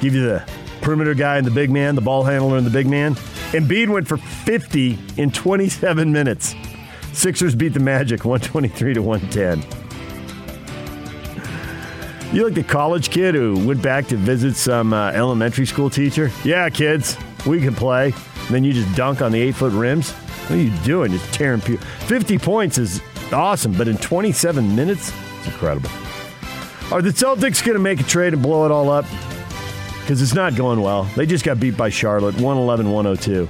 Give 0.00 0.14
you 0.14 0.24
the 0.24 0.48
perimeter 0.82 1.14
guy 1.14 1.38
and 1.38 1.44
the 1.44 1.50
big 1.50 1.68
man, 1.68 1.96
the 1.96 2.00
ball 2.00 2.22
handler 2.22 2.56
and 2.58 2.64
the 2.64 2.70
big 2.70 2.86
man. 2.86 3.16
Embiid 3.50 3.88
went 3.88 4.06
for 4.06 4.18
50 4.18 4.96
in 5.16 5.32
27 5.32 6.12
minutes. 6.12 6.54
Sixers 7.12 7.56
beat 7.56 7.74
the 7.74 7.80
Magic 7.80 8.24
123 8.24 8.94
to 8.94 9.02
110. 9.02 9.64
You 12.32 12.44
like 12.44 12.54
the 12.54 12.62
college 12.62 13.10
kid 13.10 13.34
who 13.34 13.66
went 13.66 13.82
back 13.82 14.06
to 14.08 14.16
visit 14.16 14.54
some 14.54 14.92
uh, 14.92 15.10
elementary 15.10 15.66
school 15.66 15.90
teacher? 15.90 16.30
Yeah, 16.44 16.70
kids, 16.70 17.16
we 17.44 17.60
can 17.60 17.74
play. 17.74 18.12
And 18.12 18.54
then 18.54 18.62
you 18.62 18.72
just 18.72 18.94
dunk 18.94 19.22
on 19.22 19.32
the 19.32 19.40
eight 19.40 19.56
foot 19.56 19.72
rims? 19.72 20.14
What 20.46 20.60
are 20.60 20.62
you 20.62 20.70
doing? 20.84 21.10
Just 21.10 21.34
tearing 21.34 21.60
people. 21.60 21.84
50 22.06 22.38
points 22.38 22.78
is 22.78 23.02
awesome, 23.32 23.72
but 23.72 23.88
in 23.88 23.96
27 23.96 24.76
minutes, 24.76 25.12
it's 25.38 25.48
incredible. 25.48 25.90
Are 26.92 27.02
the 27.02 27.10
Celtics 27.10 27.64
going 27.64 27.74
to 27.76 27.82
make 27.82 27.98
a 27.98 28.04
trade 28.04 28.32
and 28.32 28.40
blow 28.40 28.64
it 28.64 28.70
all 28.70 28.88
up? 28.88 29.06
Because 30.00 30.22
it's 30.22 30.34
not 30.34 30.54
going 30.54 30.80
well. 30.80 31.02
They 31.16 31.26
just 31.26 31.44
got 31.44 31.58
beat 31.58 31.76
by 31.76 31.88
Charlotte, 31.88 32.36
111 32.36 32.92
102. 32.92 33.48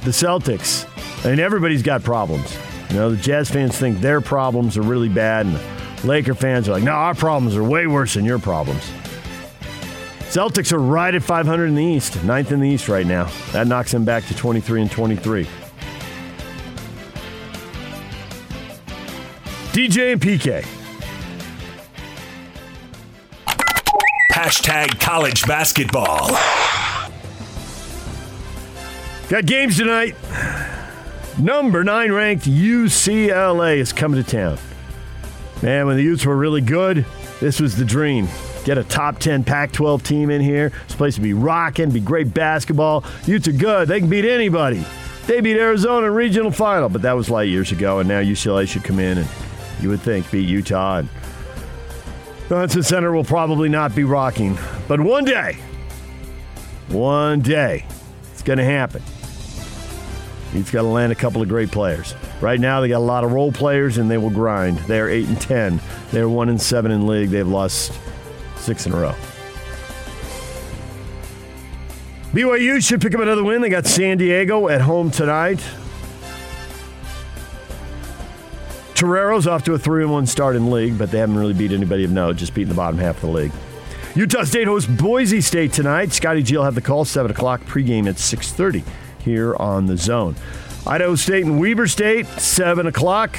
The 0.00 0.10
Celtics, 0.10 0.86
mean, 1.28 1.40
everybody's 1.40 1.82
got 1.82 2.02
problems. 2.02 2.56
You 2.88 2.96
know, 2.96 3.10
the 3.10 3.18
Jazz 3.18 3.50
fans 3.50 3.76
think 3.76 4.00
their 4.00 4.22
problems 4.22 4.78
are 4.78 4.82
really 4.82 5.10
bad, 5.10 5.44
and 5.44 5.56
the 5.56 6.06
Laker 6.06 6.34
fans 6.34 6.70
are 6.70 6.72
like, 6.72 6.82
no, 6.82 6.92
our 6.92 7.14
problems 7.14 7.54
are 7.54 7.62
way 7.62 7.86
worse 7.86 8.14
than 8.14 8.24
your 8.24 8.38
problems. 8.38 8.90
Celtics 10.30 10.72
are 10.72 10.78
right 10.78 11.12
at 11.12 11.24
500 11.24 11.66
in 11.66 11.74
the 11.74 11.82
East, 11.84 12.22
ninth 12.22 12.52
in 12.52 12.60
the 12.60 12.68
East 12.68 12.88
right 12.88 13.04
now. 13.04 13.28
That 13.50 13.66
knocks 13.66 13.90
them 13.90 14.04
back 14.04 14.24
to 14.26 14.36
23 14.36 14.82
and 14.82 14.90
23. 14.90 15.44
DJ 19.72 20.12
and 20.12 20.20
PK. 20.20 20.64
Hashtag 24.32 25.00
college 25.00 25.44
basketball. 25.48 26.28
Got 29.28 29.46
games 29.46 29.78
tonight. 29.78 30.14
Number 31.40 31.82
nine 31.82 32.12
ranked 32.12 32.44
UCLA 32.44 33.78
is 33.78 33.92
coming 33.92 34.22
to 34.22 34.30
town. 34.30 34.58
Man, 35.60 35.88
when 35.88 35.96
the 35.96 36.04
Utes 36.04 36.24
were 36.24 36.36
really 36.36 36.60
good, 36.60 37.04
this 37.40 37.58
was 37.58 37.74
the 37.74 37.84
dream. 37.84 38.28
Get 38.70 38.78
a 38.78 38.84
top 38.84 39.18
10 39.18 39.42
Pac 39.42 39.72
12 39.72 40.04
team 40.04 40.30
in 40.30 40.40
here. 40.40 40.70
This 40.86 40.94
place 40.94 41.18
would 41.18 41.24
be 41.24 41.34
rocking, 41.34 41.90
be 41.90 41.98
great 41.98 42.32
basketball. 42.32 43.02
Utes 43.26 43.48
are 43.48 43.52
good. 43.52 43.88
They 43.88 43.98
can 43.98 44.08
beat 44.08 44.24
anybody. 44.24 44.86
They 45.26 45.40
beat 45.40 45.56
Arizona 45.56 46.06
in 46.06 46.14
regional 46.14 46.52
final, 46.52 46.88
but 46.88 47.02
that 47.02 47.14
was 47.14 47.28
light 47.28 47.48
years 47.48 47.72
ago, 47.72 47.98
and 47.98 48.08
now 48.08 48.20
UCLA 48.20 48.68
should 48.68 48.84
come 48.84 49.00
in 49.00 49.18
and 49.18 49.28
you 49.80 49.88
would 49.88 50.00
think 50.02 50.30
beat 50.30 50.48
Utah. 50.48 50.98
And 50.98 51.08
Johnson 52.48 52.84
Center 52.84 53.10
will 53.10 53.24
probably 53.24 53.68
not 53.68 53.92
be 53.92 54.04
rocking, 54.04 54.56
but 54.86 55.00
one 55.00 55.24
day, 55.24 55.58
one 56.90 57.40
day, 57.40 57.84
it's 58.30 58.42
going 58.42 58.60
to 58.60 58.64
happen. 58.64 59.02
He's 60.52 60.70
got 60.70 60.82
to 60.82 60.88
land 60.88 61.10
a 61.10 61.16
couple 61.16 61.42
of 61.42 61.48
great 61.48 61.72
players. 61.72 62.14
Right 62.40 62.60
now, 62.60 62.80
they 62.80 62.88
got 62.88 62.98
a 62.98 63.00
lot 63.00 63.24
of 63.24 63.32
role 63.32 63.50
players, 63.50 63.98
and 63.98 64.08
they 64.08 64.16
will 64.16 64.30
grind. 64.30 64.78
They 64.78 65.00
are 65.00 65.08
eight 65.08 65.26
and 65.26 65.40
ten. 65.40 65.80
They're 66.12 66.28
one 66.28 66.48
and 66.48 66.62
seven 66.62 66.92
in 66.92 67.08
league. 67.08 67.30
They've 67.30 67.48
lost 67.48 67.92
six 68.60 68.86
in 68.86 68.92
a 68.92 68.96
row. 68.96 69.14
BYU 72.32 72.86
should 72.86 73.00
pick 73.00 73.14
up 73.14 73.20
another 73.20 73.42
win. 73.42 73.60
They 73.60 73.68
got 73.68 73.86
San 73.86 74.18
Diego 74.18 74.68
at 74.68 74.80
home 74.80 75.10
tonight. 75.10 75.60
Torero's 78.94 79.46
off 79.46 79.64
to 79.64 79.74
a 79.74 79.78
3 79.78 80.04
1 80.04 80.26
start 80.26 80.54
in 80.54 80.70
league, 80.70 80.96
but 80.96 81.10
they 81.10 81.18
haven't 81.18 81.38
really 81.38 81.54
beat 81.54 81.72
anybody 81.72 82.04
of 82.04 82.10
note, 82.10 82.36
just 82.36 82.54
beating 82.54 82.68
the 82.68 82.74
bottom 82.74 82.98
half 83.00 83.16
of 83.16 83.22
the 83.22 83.28
league. 83.28 83.52
Utah 84.14 84.44
State 84.44 84.66
hosts 84.66 84.90
Boise 84.90 85.40
State 85.40 85.72
tonight. 85.72 86.12
Scotty 86.12 86.42
G 86.42 86.56
will 86.56 86.64
have 86.64 86.74
the 86.74 86.80
call, 86.80 87.04
7 87.04 87.30
o'clock, 87.30 87.62
pregame 87.62 88.08
at 88.08 88.16
6.30 88.16 88.84
here 89.20 89.56
on 89.56 89.86
the 89.86 89.96
zone. 89.96 90.36
Idaho 90.86 91.14
State 91.14 91.44
and 91.44 91.58
Weber 91.58 91.88
State, 91.88 92.26
7 92.26 92.86
o'clock. 92.86 93.38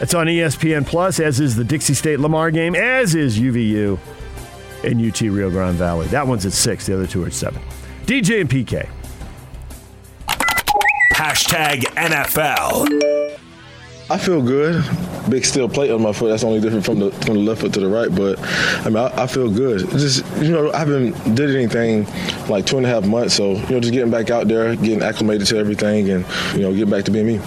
It's 0.00 0.12
on 0.12 0.26
ESPN 0.26 0.86
Plus, 0.86 1.20
as 1.20 1.38
is 1.38 1.54
the 1.54 1.64
Dixie 1.64 1.94
State 1.94 2.18
Lamar 2.18 2.50
game, 2.50 2.74
as 2.74 3.14
is 3.14 3.38
UVU 3.38 3.98
and 4.82 5.00
UT 5.00 5.20
Rio 5.20 5.50
Grande 5.50 5.76
Valley. 5.76 6.06
That 6.08 6.26
one's 6.26 6.44
at 6.44 6.52
6, 6.52 6.86
the 6.86 6.94
other 6.94 7.06
two 7.06 7.22
are 7.22 7.26
at 7.26 7.32
7. 7.32 7.60
DJ 8.04 8.40
and 8.40 8.50
PK. 8.50 8.88
Hashtag 11.14 11.82
NFL. 11.94 13.14
I 14.10 14.18
feel 14.18 14.42
good. 14.42 14.84
Big 15.30 15.46
steel 15.46 15.68
plate 15.68 15.90
on 15.90 16.02
my 16.02 16.12
foot. 16.12 16.28
That's 16.28 16.44
only 16.44 16.60
different 16.60 16.84
from 16.84 16.98
the 16.98 17.10
from 17.10 17.34
the 17.36 17.40
left 17.40 17.62
foot 17.62 17.72
to 17.72 17.80
the 17.80 17.88
right. 17.88 18.14
But 18.14 18.38
I 18.84 18.90
mean, 18.90 18.98
I, 18.98 19.22
I 19.22 19.26
feel 19.26 19.50
good. 19.50 19.88
Just 19.92 20.26
you 20.42 20.50
know, 20.50 20.70
I 20.72 20.80
haven't 20.80 21.34
did 21.34 21.54
anything 21.56 22.04
like 22.48 22.66
two 22.66 22.76
and 22.76 22.84
a 22.84 22.88
half 22.90 23.06
months. 23.06 23.34
So 23.34 23.52
you 23.52 23.70
know, 23.70 23.80
just 23.80 23.94
getting 23.94 24.10
back 24.10 24.28
out 24.28 24.46
there, 24.46 24.76
getting 24.76 25.02
acclimated 25.02 25.46
to 25.46 25.56
everything, 25.56 26.10
and 26.10 26.26
you 26.52 26.60
know, 26.60 26.72
getting 26.72 26.90
back 26.90 27.04
to 27.04 27.10
being 27.10 27.26
me. 27.26 27.40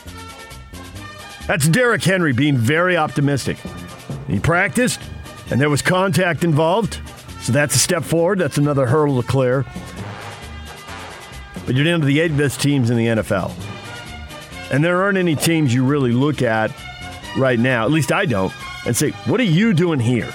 That's 1.47 1.67
Derrick 1.67 2.03
Henry 2.03 2.33
being 2.33 2.57
very 2.57 2.97
optimistic. 2.97 3.57
He 4.27 4.39
practiced, 4.39 4.99
and 5.49 5.59
there 5.61 5.69
was 5.69 5.81
contact 5.81 6.43
involved. 6.43 6.99
So 7.39 7.53
that's 7.53 7.73
a 7.75 7.79
step 7.79 8.03
forward. 8.03 8.39
That's 8.39 8.57
another 8.57 8.85
hurdle 8.85 9.21
to 9.21 9.27
clear. 9.27 9.65
But 11.65 11.75
you're 11.75 11.85
down 11.85 12.01
to 12.01 12.05
the 12.05 12.19
eight 12.19 12.35
best 12.35 12.61
teams 12.61 12.89
in 12.89 12.97
the 12.97 13.07
NFL. 13.07 13.53
And 14.71 14.83
there 14.83 15.01
aren't 15.01 15.17
any 15.17 15.35
teams 15.35 15.73
you 15.73 15.85
really 15.85 16.11
look 16.11 16.41
at 16.41 16.71
right 17.37 17.57
now, 17.57 17.85
at 17.85 17.91
least 17.91 18.11
I 18.11 18.25
don't, 18.25 18.53
and 18.85 18.95
say, 18.95 19.11
what 19.25 19.39
are 19.39 19.43
you 19.43 19.73
doing 19.73 19.99
here? 19.99 20.33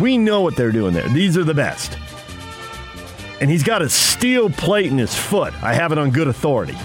We 0.00 0.18
know 0.18 0.40
what 0.40 0.56
they're 0.56 0.72
doing 0.72 0.94
there. 0.94 1.08
These 1.08 1.36
are 1.36 1.44
the 1.44 1.54
best. 1.54 1.96
And 3.40 3.48
he's 3.48 3.62
got 3.62 3.82
a 3.82 3.88
steel 3.88 4.50
plate 4.50 4.90
in 4.90 4.98
his 4.98 5.14
foot. 5.14 5.54
I 5.62 5.74
have 5.74 5.92
it 5.92 5.98
on 5.98 6.10
good 6.10 6.26
authority. 6.26 6.76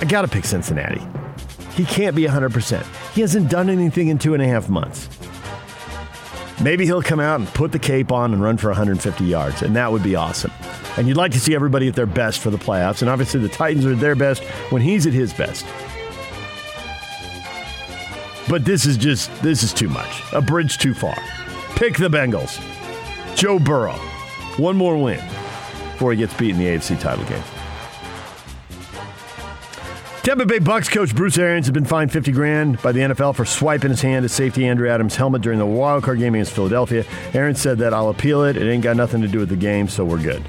I 0.00 0.04
got 0.04 0.22
to 0.22 0.28
pick 0.28 0.44
Cincinnati. 0.44 1.00
He 1.74 1.84
can't 1.84 2.14
be 2.14 2.22
100%. 2.22 3.12
He 3.14 3.20
hasn't 3.20 3.50
done 3.50 3.68
anything 3.68 4.08
in 4.08 4.18
two 4.18 4.34
and 4.34 4.42
a 4.42 4.46
half 4.46 4.68
months. 4.68 5.08
Maybe 6.62 6.84
he'll 6.84 7.02
come 7.02 7.20
out 7.20 7.38
and 7.38 7.48
put 7.48 7.70
the 7.70 7.78
cape 7.78 8.10
on 8.10 8.32
and 8.32 8.42
run 8.42 8.56
for 8.56 8.68
150 8.68 9.24
yards, 9.24 9.62
and 9.62 9.76
that 9.76 9.92
would 9.92 10.02
be 10.02 10.16
awesome. 10.16 10.50
And 10.96 11.06
you'd 11.06 11.16
like 11.16 11.30
to 11.32 11.40
see 11.40 11.54
everybody 11.54 11.86
at 11.86 11.94
their 11.94 12.06
best 12.06 12.40
for 12.40 12.50
the 12.50 12.58
playoffs, 12.58 13.00
and 13.00 13.08
obviously 13.08 13.40
the 13.40 13.48
Titans 13.48 13.86
are 13.86 13.92
at 13.92 14.00
their 14.00 14.16
best 14.16 14.42
when 14.70 14.82
he's 14.82 15.06
at 15.06 15.12
his 15.12 15.32
best. 15.32 15.64
But 18.48 18.64
this 18.64 18.86
is 18.86 18.96
just, 18.96 19.30
this 19.42 19.62
is 19.62 19.72
too 19.72 19.88
much. 19.88 20.22
A 20.32 20.40
bridge 20.40 20.78
too 20.78 20.94
far. 20.94 21.16
Pick 21.76 21.96
the 21.96 22.08
Bengals. 22.08 22.58
Joe 23.36 23.58
Burrow. 23.58 23.94
One 24.56 24.76
more 24.76 25.00
win 25.00 25.20
before 25.92 26.10
he 26.12 26.18
gets 26.18 26.34
beat 26.34 26.50
in 26.50 26.58
the 26.58 26.66
AFC 26.66 26.98
title 26.98 27.24
game. 27.26 27.42
Tampa 30.28 30.44
Bay 30.44 30.58
Bucks 30.58 30.90
coach 30.90 31.14
Bruce 31.14 31.38
Arians 31.38 31.68
has 31.68 31.72
been 31.72 31.86
fined 31.86 32.12
50 32.12 32.32
grand 32.32 32.82
by 32.82 32.92
the 32.92 33.00
NFL 33.00 33.34
for 33.34 33.46
swiping 33.46 33.88
his 33.88 34.02
hand 34.02 34.26
at 34.26 34.30
safety 34.30 34.66
Andrew 34.66 34.86
Adams' 34.86 35.16
helmet 35.16 35.40
during 35.40 35.58
the 35.58 35.64
wildcard 35.64 36.18
game 36.18 36.34
against 36.34 36.52
Philadelphia. 36.52 37.06
Arians 37.32 37.62
said 37.62 37.78
that 37.78 37.94
I'll 37.94 38.10
appeal 38.10 38.44
it. 38.44 38.58
It 38.58 38.70
ain't 38.70 38.82
got 38.82 38.94
nothing 38.94 39.22
to 39.22 39.26
do 39.26 39.38
with 39.38 39.48
the 39.48 39.56
game, 39.56 39.88
so 39.88 40.04
we're 40.04 40.22
good. 40.22 40.44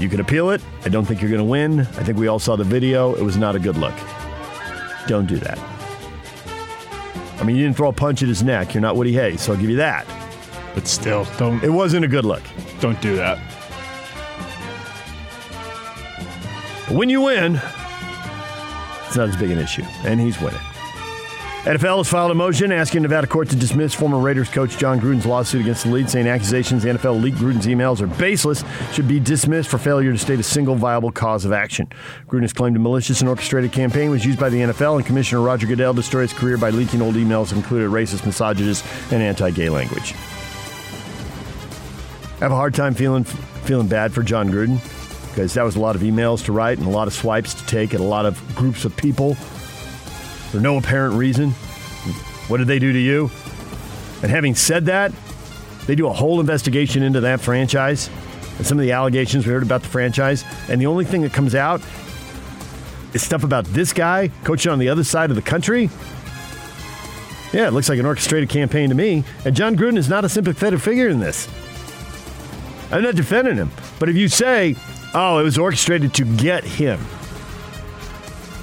You 0.00 0.08
can 0.08 0.18
appeal 0.18 0.50
it. 0.50 0.60
I 0.84 0.88
don't 0.88 1.04
think 1.04 1.20
you're 1.20 1.30
going 1.30 1.38
to 1.38 1.44
win. 1.44 1.82
I 1.82 2.02
think 2.02 2.18
we 2.18 2.26
all 2.26 2.40
saw 2.40 2.56
the 2.56 2.64
video. 2.64 3.14
It 3.14 3.22
was 3.22 3.36
not 3.36 3.54
a 3.54 3.60
good 3.60 3.76
look. 3.76 3.94
Don't 5.06 5.26
do 5.26 5.36
that. 5.36 5.56
I 7.38 7.44
mean, 7.44 7.54
you 7.54 7.62
didn't 7.62 7.76
throw 7.76 7.90
a 7.90 7.92
punch 7.92 8.24
at 8.24 8.28
his 8.28 8.42
neck. 8.42 8.74
You're 8.74 8.80
not 8.80 8.96
Woody 8.96 9.12
Hayes, 9.12 9.40
so 9.40 9.52
I'll 9.52 9.60
give 9.60 9.70
you 9.70 9.76
that. 9.76 10.04
But 10.74 10.88
still, 10.88 11.28
don't. 11.38 11.62
It 11.62 11.70
wasn't 11.70 12.06
a 12.06 12.08
good 12.08 12.24
look. 12.24 12.42
Don't 12.80 13.00
do 13.00 13.14
that. 13.14 13.38
But 16.88 16.96
when 16.96 17.08
you 17.08 17.20
win, 17.20 17.60
it's 19.14 19.18
not 19.18 19.28
as 19.28 19.36
big 19.36 19.52
an 19.52 19.60
issue, 19.60 19.84
and 20.04 20.20
he's 20.20 20.40
winning. 20.40 20.58
NFL 21.62 21.98
has 21.98 22.08
filed 22.08 22.32
a 22.32 22.34
motion 22.34 22.72
asking 22.72 23.02
Nevada 23.02 23.28
court 23.28 23.48
to 23.50 23.56
dismiss 23.56 23.94
former 23.94 24.18
Raiders 24.18 24.48
coach 24.48 24.76
John 24.76 25.00
Gruden's 25.00 25.24
lawsuit 25.24 25.60
against 25.60 25.84
the 25.84 25.90
league, 25.90 26.08
saying 26.08 26.26
accusations 26.26 26.82
the 26.82 26.88
NFL 26.88 27.22
leaked 27.22 27.38
Gruden's 27.38 27.66
emails 27.66 28.00
are 28.00 28.08
baseless, 28.18 28.64
should 28.92 29.06
be 29.06 29.20
dismissed 29.20 29.70
for 29.70 29.78
failure 29.78 30.10
to 30.10 30.18
state 30.18 30.40
a 30.40 30.42
single 30.42 30.74
viable 30.74 31.12
cause 31.12 31.44
of 31.44 31.52
action. 31.52 31.88
Gruden 32.26 32.42
has 32.42 32.52
claimed 32.52 32.76
a 32.76 32.80
malicious 32.80 33.20
and 33.20 33.28
orchestrated 33.28 33.70
campaign 33.70 34.10
was 34.10 34.26
used 34.26 34.40
by 34.40 34.48
the 34.48 34.58
NFL, 34.58 34.96
and 34.96 35.06
Commissioner 35.06 35.42
Roger 35.42 35.68
Goodell 35.68 35.94
destroyed 35.94 36.28
his 36.28 36.36
career 36.36 36.58
by 36.58 36.70
leaking 36.70 37.00
old 37.00 37.14
emails 37.14 37.50
that 37.50 37.56
included 37.56 37.88
racist, 37.90 38.26
misogynist, 38.26 38.84
and 39.12 39.22
anti-gay 39.22 39.68
language. 39.68 40.12
I 42.32 42.40
have 42.40 42.52
a 42.52 42.56
hard 42.56 42.74
time 42.74 42.94
feeling 42.94 43.22
feeling 43.22 43.86
bad 43.86 44.12
for 44.12 44.24
John 44.24 44.50
Gruden 44.50 44.80
because 45.34 45.54
that 45.54 45.64
was 45.64 45.74
a 45.74 45.80
lot 45.80 45.96
of 45.96 46.02
emails 46.02 46.44
to 46.44 46.52
write 46.52 46.78
and 46.78 46.86
a 46.86 46.90
lot 46.90 47.08
of 47.08 47.12
swipes 47.12 47.54
to 47.54 47.66
take 47.66 47.92
at 47.92 47.98
a 47.98 48.04
lot 48.04 48.24
of 48.24 48.40
groups 48.54 48.84
of 48.84 48.96
people 48.96 49.34
for 49.34 50.60
no 50.60 50.78
apparent 50.78 51.16
reason. 51.16 51.50
What 52.46 52.58
did 52.58 52.68
they 52.68 52.78
do 52.78 52.92
to 52.92 52.98
you? 52.98 53.32
And 54.22 54.30
having 54.30 54.54
said 54.54 54.86
that, 54.86 55.12
they 55.86 55.96
do 55.96 56.06
a 56.06 56.12
whole 56.12 56.38
investigation 56.38 57.02
into 57.02 57.20
that 57.22 57.40
franchise 57.40 58.08
and 58.58 58.64
some 58.64 58.78
of 58.78 58.84
the 58.84 58.92
allegations 58.92 59.44
we 59.44 59.52
heard 59.52 59.64
about 59.64 59.82
the 59.82 59.88
franchise. 59.88 60.44
And 60.68 60.80
the 60.80 60.86
only 60.86 61.04
thing 61.04 61.22
that 61.22 61.32
comes 61.32 61.56
out 61.56 61.82
is 63.12 63.24
stuff 63.24 63.42
about 63.42 63.64
this 63.64 63.92
guy 63.92 64.30
coaching 64.44 64.70
on 64.70 64.78
the 64.78 64.88
other 64.88 65.02
side 65.02 65.30
of 65.30 65.36
the 65.36 65.42
country. 65.42 65.90
Yeah, 67.52 67.66
it 67.66 67.72
looks 67.72 67.88
like 67.88 67.98
an 67.98 68.06
orchestrated 68.06 68.48
campaign 68.48 68.88
to 68.88 68.94
me. 68.94 69.24
And 69.44 69.56
John 69.56 69.76
Gruden 69.76 69.98
is 69.98 70.08
not 70.08 70.24
a 70.24 70.28
sympathetic 70.28 70.78
figure 70.78 71.08
in 71.08 71.18
this. 71.18 71.48
I'm 72.92 73.02
not 73.02 73.16
defending 73.16 73.56
him. 73.56 73.72
But 73.98 74.08
if 74.08 74.14
you 74.14 74.28
say, 74.28 74.76
oh, 75.14 75.38
it 75.38 75.42
was 75.42 75.58
orchestrated 75.58 76.14
to 76.14 76.24
get 76.24 76.64
him, 76.64 77.00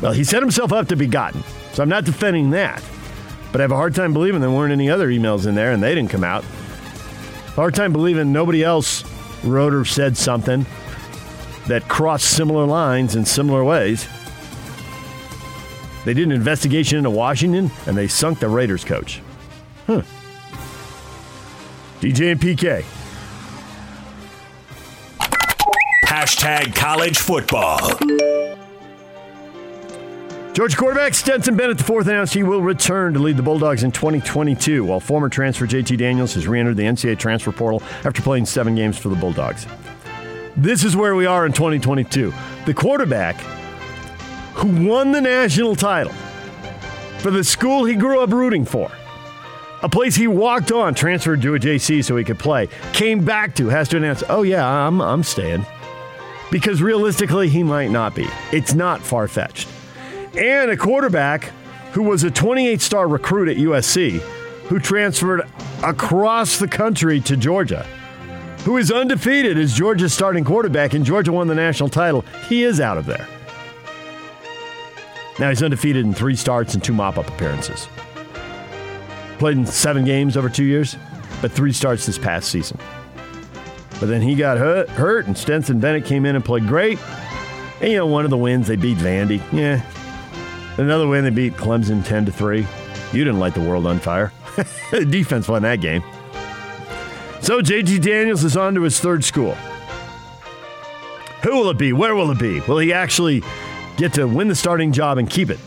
well, 0.02 0.12
he 0.12 0.24
set 0.24 0.42
himself 0.42 0.74
up 0.74 0.88
to 0.88 0.96
be 0.96 1.06
gotten. 1.06 1.44
So 1.74 1.84
I'm 1.84 1.90
not 1.90 2.06
defending 2.06 2.52
that. 2.52 2.84
But 3.52 3.62
I 3.62 3.64
have 3.64 3.72
a 3.72 3.76
hard 3.76 3.94
time 3.94 4.14
believing 4.14 4.42
there 4.42 4.50
weren't 4.50 4.72
any 4.72 4.90
other 4.90 5.10
emails 5.10 5.46
in 5.46 5.56
there 5.56 5.72
and 5.72 5.84
they 5.84 5.94
didn't 5.94 6.10
come 6.10 6.24
out. 6.24 6.44
Hard 7.56 7.76
time 7.76 7.92
believing 7.94 8.32
nobody 8.32 8.64
else 8.64 9.04
wrote 9.44 9.74
or 9.74 9.86
said 9.86 10.18
something 10.18 10.66
that 11.68 11.88
crossed 11.88 12.30
similar 12.30 12.66
lines 12.66 13.16
in 13.16 13.26
similar 13.26 13.64
ways. 13.64 14.08
They 16.06 16.14
did 16.14 16.26
an 16.26 16.32
investigation 16.32 16.98
into 16.98 17.12
Washington 17.12 17.70
and 17.86 17.96
they 17.96 18.08
sunk 18.08 18.40
the 18.40 18.48
Raiders 18.48 18.84
coach. 18.84 19.22
Huh. 19.86 20.02
DJ 22.00 22.32
and 22.32 22.42
PK. 22.42 22.84
Hashtag 26.22 26.76
college 26.76 27.18
football. 27.18 27.80
Georgia 30.54 30.78
quarterback 30.78 31.16
Stetson 31.16 31.56
Bennett, 31.56 31.80
the 31.80 31.84
fourth 31.84 32.06
announced 32.06 32.36
he 32.36 32.44
will 32.44 32.62
return 32.62 33.14
to 33.14 33.20
lead 33.20 33.38
the 33.38 33.42
Bulldogs 33.42 33.82
in 33.82 33.92
2022, 33.92 34.86
while 34.86 35.00
former 35.00 35.30
transfer 35.30 35.66
JT 35.66 35.98
Daniels 35.98 36.36
has 36.36 36.48
re 36.48 36.60
entered 36.60 36.78
the 36.78 36.84
NCAA 36.84 37.18
transfer 37.18 37.52
portal 37.52 37.82
after 38.06 38.22
playing 38.22 38.46
seven 38.46 38.76
games 38.76 39.00
for 39.00 39.10
the 39.10 39.16
Bulldogs. 39.16 39.66
This 40.56 40.84
is 40.84 40.96
where 40.96 41.16
we 41.16 41.26
are 41.26 41.48
in 41.48 41.54
2022. 41.54 42.32
The 42.68 42.74
quarterback 42.76 43.38
who 44.54 44.88
won 44.88 45.14
the 45.14 45.22
national 45.22 45.76
title 45.76 46.14
for 47.18 47.32
the 47.32 47.44
school 47.44 47.84
he 47.84 47.96
grew 47.96 48.22
up 48.22 48.30
rooting 48.30 48.64
for, 48.64 48.92
a 49.82 49.90
place 49.90 50.16
he 50.16 50.28
walked 50.28 50.72
on, 50.72 50.94
transferred 50.94 51.42
to 51.42 51.56
a 51.56 51.60
JC 51.60 52.06
so 52.06 52.16
he 52.16 52.24
could 52.24 52.38
play, 52.38 52.70
came 52.94 53.26
back 53.26 53.56
to, 53.56 53.70
has 53.70 53.90
to 53.90 53.98
announce, 53.98 54.24
oh, 54.30 54.44
yeah, 54.44 54.64
I'm, 54.64 55.02
I'm 55.02 55.24
staying. 55.24 55.66
Because 56.52 56.82
realistically, 56.82 57.50
he 57.50 57.64
might 57.64 57.90
not 57.90 58.14
be. 58.14 58.28
It's 58.52 58.74
not 58.74 59.02
far 59.02 59.28
fetched 59.28 59.68
and 60.36 60.72
a 60.72 60.78
quarterback 60.78 61.52
who 61.94 62.04
was 62.04 62.24
a 62.24 62.32
28 62.32 62.82
star 62.82 63.08
recruit 63.08 63.50
at 63.50 63.58
USC 63.58 64.20
who 64.68 64.80
transferred 64.80 65.42
across 65.84 66.58
the 66.58 66.68
country 66.68 67.20
to 67.22 67.36
Georgia, 67.36 67.84
who 68.64 68.78
is 68.78 68.92
undefeated 68.92 69.58
as 69.58 69.74
Georgia's 69.74 70.14
starting 70.14 70.46
quarterback, 70.46 70.94
and 70.94 71.04
Georgia 71.04 71.34
won 71.34 71.48
the 71.48 71.56
national 71.56 71.90
title. 71.90 72.24
He 72.48 72.64
is 72.64 72.80
out 72.80 72.98
of 72.98 73.06
there. 73.06 73.28
Now 75.40 75.50
he's 75.50 75.64
undefeated 75.64 76.06
in 76.06 76.14
three 76.14 76.36
starts 76.36 76.74
and 76.74 76.84
two 76.84 76.94
mop 76.94 77.18
up 77.18 77.28
appearances. 77.28 77.88
Played 79.40 79.58
in 79.58 79.66
seven 79.66 80.06
games 80.06 80.38
over 80.38 80.50
two 80.50 80.64
years, 80.64 80.96
but 81.42 81.52
three 81.52 81.74
starts 81.74 82.06
this 82.06 82.18
past 82.18 82.50
season. 82.50 82.80
But 84.02 84.10
then 84.10 84.22
he 84.22 84.36
got 84.36 84.58
hurt, 84.58 84.90
hurt 84.90 85.28
and 85.28 85.38
Stetson 85.38 85.80
Bennett 85.80 86.04
came 86.04 86.26
in 86.26 86.36
and 86.36 86.44
played 86.44 86.68
great. 86.68 87.00
And, 87.80 87.92
you 87.92 87.98
know, 87.98 88.08
one 88.08 88.26
of 88.26 88.32
the 88.32 88.38
wins, 88.38 88.68
they 88.68 88.76
beat 88.76 88.98
Vandy. 88.98 89.42
Yeah, 89.54 89.82
Another 90.78 91.08
win, 91.08 91.24
they 91.24 91.30
beat 91.30 91.54
Clemson 91.54 92.04
10 92.04 92.26
to 92.26 92.32
3. 92.32 92.66
You 93.14 93.24
didn't 93.24 93.40
light 93.40 93.54
the 93.54 93.62
world 93.62 93.86
on 93.86 94.00
fire. 94.00 94.32
Defense 94.92 95.48
won 95.48 95.62
that 95.64 95.82
game. 95.82 96.04
So 97.42 97.62
JT 97.62 98.02
Daniels 98.02 98.44
is 98.44 98.56
on 98.56 98.76
to 98.76 98.82
his 98.82 99.00
third 99.00 99.24
school. 99.24 99.54
Who 101.44 101.56
will 101.58 101.70
it 101.70 101.78
be? 101.78 101.92
Where 101.94 102.16
will 102.16 102.32
it 102.32 102.40
be? 102.40 102.62
Will 102.62 102.78
he 102.78 102.94
actually 102.94 103.44
get 103.98 104.14
to 104.14 104.26
win 104.26 104.48
the 104.48 104.56
starting 104.56 104.92
job 104.92 105.18
and 105.18 105.30
keep 105.30 105.50
it? 105.50 105.60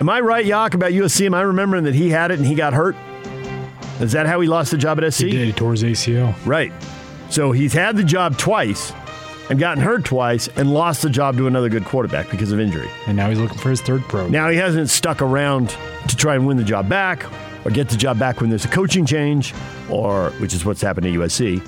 Am 0.00 0.08
I 0.08 0.20
right, 0.20 0.44
Yak, 0.44 0.74
about 0.74 0.92
USC? 0.92 1.26
Am 1.26 1.34
I 1.34 1.40
remembering 1.40 1.84
that 1.84 1.94
he 1.94 2.10
had 2.10 2.30
it 2.30 2.38
and 2.38 2.46
he 2.46 2.54
got 2.54 2.72
hurt? 2.72 2.96
Is 4.00 4.12
that 4.12 4.26
how 4.26 4.40
he 4.40 4.48
lost 4.48 4.70
the 4.70 4.78
job 4.78 5.02
at 5.02 5.12
SC? 5.12 5.24
He 5.24 5.30
did. 5.30 5.46
He 5.46 5.52
tore 5.52 5.72
his 5.72 5.82
ACL. 5.82 6.34
Right. 6.46 6.72
So 7.30 7.52
he's 7.52 7.72
had 7.72 7.96
the 7.96 8.04
job 8.04 8.38
twice 8.38 8.92
and 9.50 9.58
gotten 9.58 9.82
hurt 9.82 10.04
twice 10.04 10.48
and 10.48 10.72
lost 10.72 11.02
the 11.02 11.10
job 11.10 11.36
to 11.36 11.46
another 11.46 11.68
good 11.68 11.84
quarterback 11.84 12.30
because 12.30 12.52
of 12.52 12.60
injury. 12.60 12.88
And 13.06 13.16
now 13.16 13.28
he's 13.28 13.38
looking 13.38 13.58
for 13.58 13.70
his 13.70 13.80
third 13.80 14.02
pro. 14.02 14.28
Now 14.28 14.48
he 14.50 14.56
hasn't 14.56 14.90
stuck 14.90 15.22
around 15.22 15.76
to 16.08 16.16
try 16.16 16.34
and 16.34 16.46
win 16.46 16.56
the 16.56 16.64
job 16.64 16.88
back 16.88 17.26
or 17.64 17.70
get 17.70 17.88
the 17.88 17.96
job 17.96 18.18
back 18.18 18.40
when 18.40 18.50
there's 18.50 18.64
a 18.64 18.68
coaching 18.68 19.04
change, 19.04 19.52
or 19.90 20.30
which 20.38 20.54
is 20.54 20.64
what's 20.64 20.80
happened 20.80 21.04
to 21.04 21.12
USC, 21.18 21.60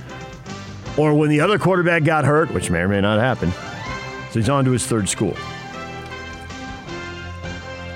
or 0.97 1.15
when 1.15 1.31
the 1.31 1.41
other 1.41 1.59
quarterback 1.59 2.05
got 2.05 2.25
hurt, 2.25 2.51
which 2.53 2.71
may 2.71 2.81
or 2.81 2.89
may 2.89 3.01
not 3.01 3.19
happen. 3.19 3.51
So 4.31 4.39
he's 4.39 4.49
on 4.49 4.65
to 4.67 4.71
his 4.71 4.87
third 4.87 5.09
school. 5.09 5.35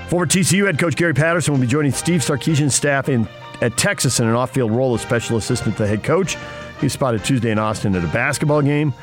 Former 0.09 0.27
TCU 0.27 0.65
head 0.65 0.77
coach 0.77 0.95
Gary 0.95 1.13
Patterson 1.13 1.53
will 1.53 1.61
be 1.61 1.67
joining 1.67 1.91
Steve 1.91 2.21
Sarkisian's 2.21 2.75
staff 2.75 3.09
in 3.09 3.27
at 3.61 3.77
Texas 3.77 4.19
in 4.19 4.27
an 4.27 4.35
off-field 4.35 4.71
role 4.71 4.93
as 4.95 5.01
special 5.01 5.37
assistant 5.37 5.77
to 5.77 5.83
the 5.83 5.87
head 5.87 6.03
coach. 6.03 6.37
He 6.81 6.89
spotted 6.89 7.23
Tuesday 7.23 7.51
in 7.51 7.59
Austin 7.59 7.95
at 7.95 8.03
a 8.03 8.07
basketball 8.07 8.61
game. 8.61 8.93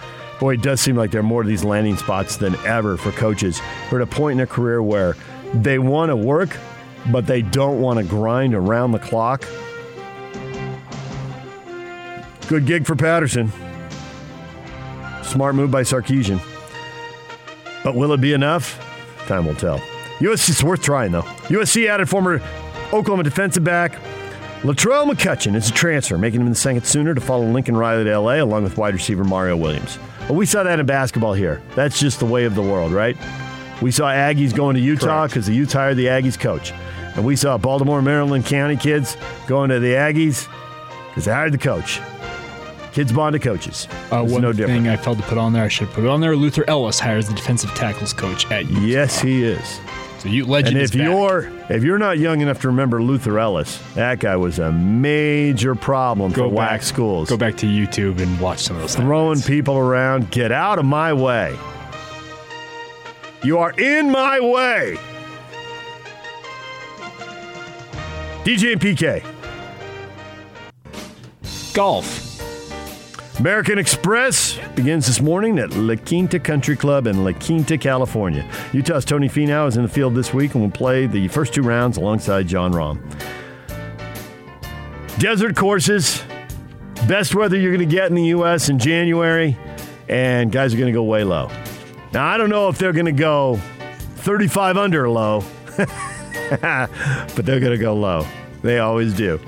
Boy, 0.40 0.54
it 0.54 0.62
does 0.62 0.80
seem 0.80 0.96
like 0.96 1.10
there 1.10 1.20
are 1.20 1.24
more 1.24 1.42
of 1.42 1.46
these 1.46 1.64
landing 1.64 1.96
spots 1.96 2.36
than 2.36 2.54
ever 2.66 2.96
for 2.96 3.12
coaches 3.12 3.60
who 3.88 3.96
are 3.96 4.02
at 4.02 4.08
a 4.08 4.10
point 4.10 4.32
in 4.32 4.36
their 4.38 4.46
career 4.46 4.82
where 4.82 5.16
they 5.54 5.78
want 5.78 6.10
to 6.10 6.16
work, 6.16 6.56
but 7.10 7.26
they 7.26 7.42
don't 7.42 7.80
want 7.80 7.98
to 7.98 8.04
grind 8.04 8.54
around 8.54 8.92
the 8.92 8.98
clock. 8.98 9.44
Good 12.48 12.66
gig 12.66 12.86
for 12.86 12.96
Patterson. 12.96 13.52
Smart 15.22 15.54
move 15.54 15.70
by 15.70 15.82
Sarkisian. 15.82 16.40
But 17.84 17.94
will 17.94 18.12
it 18.12 18.20
be 18.20 18.32
enough? 18.32 18.78
Time 19.26 19.46
will 19.46 19.54
tell. 19.54 19.78
USC 20.18 20.50
is 20.50 20.62
worth 20.62 20.82
trying, 20.82 21.12
though. 21.12 21.22
USC 21.22 21.88
added 21.88 22.08
former 22.08 22.42
Oklahoma 22.92 23.22
defensive 23.22 23.64
back 23.64 23.98
Latrell 24.62 25.10
McCutchin 25.10 25.56
is 25.56 25.70
a 25.70 25.72
transfer, 25.72 26.16
making 26.16 26.40
him 26.40 26.48
the 26.48 26.54
second 26.54 26.86
Sooner 26.86 27.14
to 27.14 27.20
follow 27.20 27.44
Lincoln 27.44 27.76
Riley 27.76 28.04
to 28.04 28.16
LA, 28.20 28.34
along 28.34 28.62
with 28.62 28.78
wide 28.78 28.94
receiver 28.94 29.24
Mario 29.24 29.56
Williams. 29.56 29.98
Well, 30.28 30.36
we 30.36 30.46
saw 30.46 30.62
that 30.62 30.78
in 30.78 30.86
basketball 30.86 31.32
here. 31.32 31.60
That's 31.74 31.98
just 31.98 32.20
the 32.20 32.26
way 32.26 32.44
of 32.44 32.54
the 32.54 32.62
world, 32.62 32.92
right? 32.92 33.16
We 33.80 33.90
saw 33.90 34.04
Aggies 34.12 34.54
going 34.54 34.76
to 34.76 34.80
Utah 34.80 35.26
because 35.26 35.46
the 35.46 35.54
Utes 35.54 35.72
hired 35.72 35.96
the 35.96 36.06
Aggies 36.06 36.38
coach. 36.38 36.70
And 37.16 37.24
we 37.24 37.34
saw 37.34 37.58
Baltimore, 37.58 38.00
Maryland 38.02 38.46
County 38.46 38.76
kids 38.76 39.16
going 39.48 39.70
to 39.70 39.80
the 39.80 39.94
Aggies 39.94 40.48
because 41.08 41.24
they 41.24 41.32
hired 41.32 41.52
the 41.52 41.58
coach. 41.58 42.00
Kids 42.92 43.10
bond 43.10 43.32
to 43.32 43.40
coaches. 43.40 43.88
Uh, 44.12 44.22
one 44.24 44.42
no 44.42 44.52
thing 44.52 44.58
different. 44.58 44.86
I 44.86 44.96
failed 44.96 45.18
to 45.18 45.24
put 45.24 45.38
on 45.38 45.52
there, 45.52 45.64
I 45.64 45.68
should 45.68 45.90
put 45.90 46.04
it 46.04 46.08
on 46.08 46.20
there. 46.20 46.36
Luther 46.36 46.64
Ellis 46.68 47.00
hires 47.00 47.26
the 47.26 47.34
defensive 47.34 47.70
tackles 47.70 48.12
coach 48.12 48.48
at 48.52 48.66
Utah. 48.66 48.80
Yes, 48.80 49.18
he 49.18 49.42
is. 49.42 49.80
So 50.22 50.28
you 50.28 50.46
legend 50.46 50.76
and 50.76 50.84
if 50.84 50.94
you're 50.94 51.50
if 51.68 51.82
you're 51.82 51.98
not 51.98 52.16
young 52.16 52.42
enough 52.42 52.60
to 52.60 52.68
remember 52.68 53.02
Luther 53.02 53.40
Ellis, 53.40 53.82
that 53.94 54.20
guy 54.20 54.36
was 54.36 54.60
a 54.60 54.70
major 54.70 55.74
problem 55.74 56.30
go 56.30 56.48
for 56.48 56.54
back, 56.54 56.70
whack 56.70 56.82
schools. 56.84 57.28
Go 57.28 57.36
back 57.36 57.56
to 57.56 57.66
YouTube 57.66 58.20
and 58.20 58.38
watch 58.38 58.60
some 58.60 58.76
of 58.76 58.82
those. 58.82 58.94
throwing 58.94 59.40
people 59.40 59.76
around. 59.76 60.30
Get 60.30 60.52
out 60.52 60.78
of 60.78 60.84
my 60.84 61.12
way. 61.12 61.58
You 63.42 63.58
are 63.58 63.72
in 63.72 64.12
my 64.12 64.38
way. 64.38 64.96
DJ 68.44 68.74
and 68.74 68.80
PK. 68.80 69.24
Golf. 71.74 72.31
American 73.42 73.76
Express 73.76 74.56
begins 74.76 75.08
this 75.08 75.20
morning 75.20 75.58
at 75.58 75.74
La 75.74 75.96
Quinta 75.96 76.38
Country 76.38 76.76
Club 76.76 77.08
in 77.08 77.24
La 77.24 77.32
Quinta, 77.32 77.76
California. 77.76 78.48
Utah's 78.72 79.04
Tony 79.04 79.28
Finau 79.28 79.66
is 79.66 79.76
in 79.76 79.82
the 79.82 79.88
field 79.88 80.14
this 80.14 80.32
week 80.32 80.54
and 80.54 80.62
will 80.62 80.70
play 80.70 81.08
the 81.08 81.26
first 81.26 81.52
two 81.52 81.62
rounds 81.62 81.96
alongside 81.96 82.46
Jon 82.46 82.72
Rahm. 82.72 83.02
Desert 85.18 85.56
courses, 85.56 86.22
best 87.08 87.34
weather 87.34 87.56
you're 87.58 87.76
going 87.76 87.88
to 87.88 87.92
get 87.92 88.06
in 88.10 88.14
the 88.14 88.26
U.S. 88.26 88.68
in 88.68 88.78
January, 88.78 89.58
and 90.08 90.52
guys 90.52 90.72
are 90.72 90.76
going 90.76 90.86
to 90.86 90.96
go 90.96 91.02
way 91.02 91.24
low. 91.24 91.50
Now, 92.12 92.24
I 92.28 92.36
don't 92.36 92.48
know 92.48 92.68
if 92.68 92.78
they're 92.78 92.92
going 92.92 93.06
to 93.06 93.10
go 93.10 93.56
35 94.18 94.76
under 94.76 95.10
low, 95.10 95.42
but 95.76 96.90
they're 97.34 97.58
going 97.58 97.72
to 97.72 97.76
go 97.76 97.92
low. 97.96 98.24
They 98.62 98.78
always 98.78 99.12
do. 99.14 99.40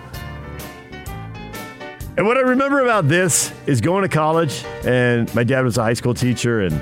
And 2.16 2.26
what 2.26 2.36
I 2.36 2.42
remember 2.42 2.80
about 2.80 3.08
this 3.08 3.52
is 3.66 3.80
going 3.80 4.02
to 4.02 4.08
college, 4.08 4.64
and 4.84 5.32
my 5.34 5.42
dad 5.42 5.64
was 5.64 5.76
a 5.78 5.82
high 5.82 5.94
school 5.94 6.14
teacher, 6.14 6.60
and 6.60 6.80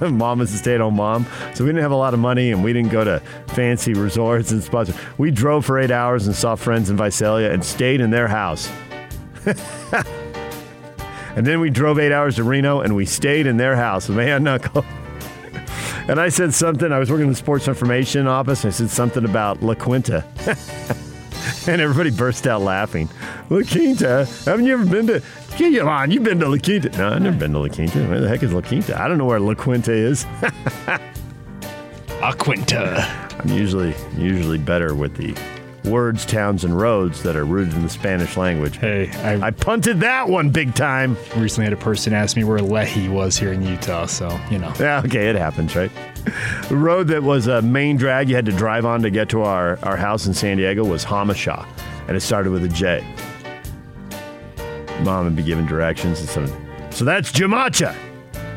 mom 0.18 0.38
was 0.38 0.54
a 0.54 0.56
stay 0.56 0.74
at 0.74 0.80
home 0.80 0.96
mom. 0.96 1.26
So 1.54 1.62
we 1.62 1.68
didn't 1.68 1.82
have 1.82 1.92
a 1.92 1.96
lot 1.96 2.14
of 2.14 2.20
money, 2.20 2.50
and 2.50 2.64
we 2.64 2.72
didn't 2.72 2.90
go 2.90 3.04
to 3.04 3.20
fancy 3.48 3.92
resorts 3.92 4.50
and 4.50 4.62
spots. 4.62 4.92
We 5.18 5.30
drove 5.30 5.66
for 5.66 5.78
eight 5.78 5.90
hours 5.90 6.26
and 6.26 6.34
saw 6.34 6.54
friends 6.54 6.88
in 6.88 6.96
Visalia 6.96 7.52
and 7.52 7.62
stayed 7.62 8.00
in 8.00 8.08
their 8.08 8.26
house. 8.26 8.70
and 11.36 11.46
then 11.46 11.60
we 11.60 11.68
drove 11.68 11.98
eight 11.98 12.12
hours 12.12 12.36
to 12.36 12.44
Reno, 12.44 12.80
and 12.80 12.96
we 12.96 13.04
stayed 13.04 13.46
in 13.46 13.58
their 13.58 13.76
house. 13.76 14.08
Man, 14.08 14.44
knuckle. 14.44 14.84
And 16.06 16.20
I 16.20 16.28
said 16.28 16.52
something. 16.52 16.92
I 16.92 16.98
was 16.98 17.10
working 17.10 17.24
in 17.24 17.30
the 17.30 17.34
sports 17.34 17.66
information 17.66 18.26
office. 18.26 18.66
I 18.66 18.68
said 18.68 18.90
something 18.90 19.24
about 19.24 19.62
La 19.62 19.72
Quinta. 19.72 20.22
and 21.68 21.80
everybody 21.80 22.10
burst 22.10 22.46
out 22.46 22.60
laughing. 22.60 23.08
La 23.48 23.62
Quinta? 23.62 24.26
Haven't 24.44 24.66
you 24.66 24.74
ever 24.74 24.84
been 24.84 25.06
to? 25.06 25.22
Come 25.56 25.88
on, 25.88 26.10
you've 26.10 26.22
been 26.22 26.40
to 26.40 26.48
La 26.48 26.58
Quinta. 26.58 26.90
No, 26.90 27.10
I've 27.10 27.22
never 27.22 27.38
been 27.38 27.52
to 27.52 27.60
La 27.60 27.68
Quinta. 27.68 27.98
Where 28.06 28.20
the 28.20 28.28
heck 28.28 28.42
is 28.42 28.52
La 28.52 28.60
Quinta? 28.60 29.00
I 29.00 29.08
don't 29.08 29.18
know 29.18 29.24
where 29.24 29.40
La 29.40 29.54
Quinta 29.54 29.92
is. 29.92 30.26
La 32.20 32.32
Quinta. 32.32 33.02
I'm 33.38 33.48
usually 33.48 33.94
usually 34.16 34.58
better 34.58 34.94
with 34.94 35.16
the 35.16 35.34
words, 35.84 36.24
towns, 36.24 36.64
and 36.64 36.78
roads 36.78 37.22
that 37.22 37.36
are 37.36 37.44
rooted 37.44 37.74
in 37.74 37.82
the 37.82 37.88
Spanish 37.88 38.36
language. 38.36 38.76
Hey, 38.78 39.10
I, 39.22 39.48
I 39.48 39.50
punted 39.50 40.00
that 40.00 40.28
one 40.28 40.50
big 40.50 40.74
time. 40.74 41.16
recently 41.36 41.64
had 41.64 41.72
a 41.72 41.76
person 41.76 42.12
ask 42.12 42.36
me 42.36 42.44
where 42.44 42.58
Lehi 42.58 43.10
was 43.10 43.36
here 43.36 43.52
in 43.52 43.62
Utah, 43.62 44.06
so 44.06 44.38
you 44.50 44.58
know. 44.58 44.72
Yeah, 44.78 45.02
okay, 45.04 45.28
it 45.28 45.36
happens, 45.36 45.76
right? 45.76 45.90
The 46.68 46.76
road 46.76 47.08
that 47.08 47.22
was 47.22 47.46
a 47.46 47.60
main 47.62 47.96
drag 47.96 48.28
you 48.28 48.34
had 48.34 48.46
to 48.46 48.52
drive 48.52 48.86
on 48.86 49.02
to 49.02 49.10
get 49.10 49.28
to 49.30 49.42
our, 49.42 49.78
our 49.82 49.96
house 49.96 50.26
in 50.26 50.34
San 50.34 50.56
Diego 50.56 50.84
was 50.84 51.04
Hamasha, 51.04 51.66
and 52.08 52.16
it 52.16 52.20
started 52.20 52.50
with 52.50 52.64
a 52.64 52.68
J. 52.68 53.04
Mom 55.02 55.24
would 55.24 55.36
be 55.36 55.42
giving 55.42 55.66
directions 55.66 56.20
and 56.20 56.28
so, 56.28 56.62
so 56.90 57.04
that's 57.04 57.30
Jamacha. 57.30 57.94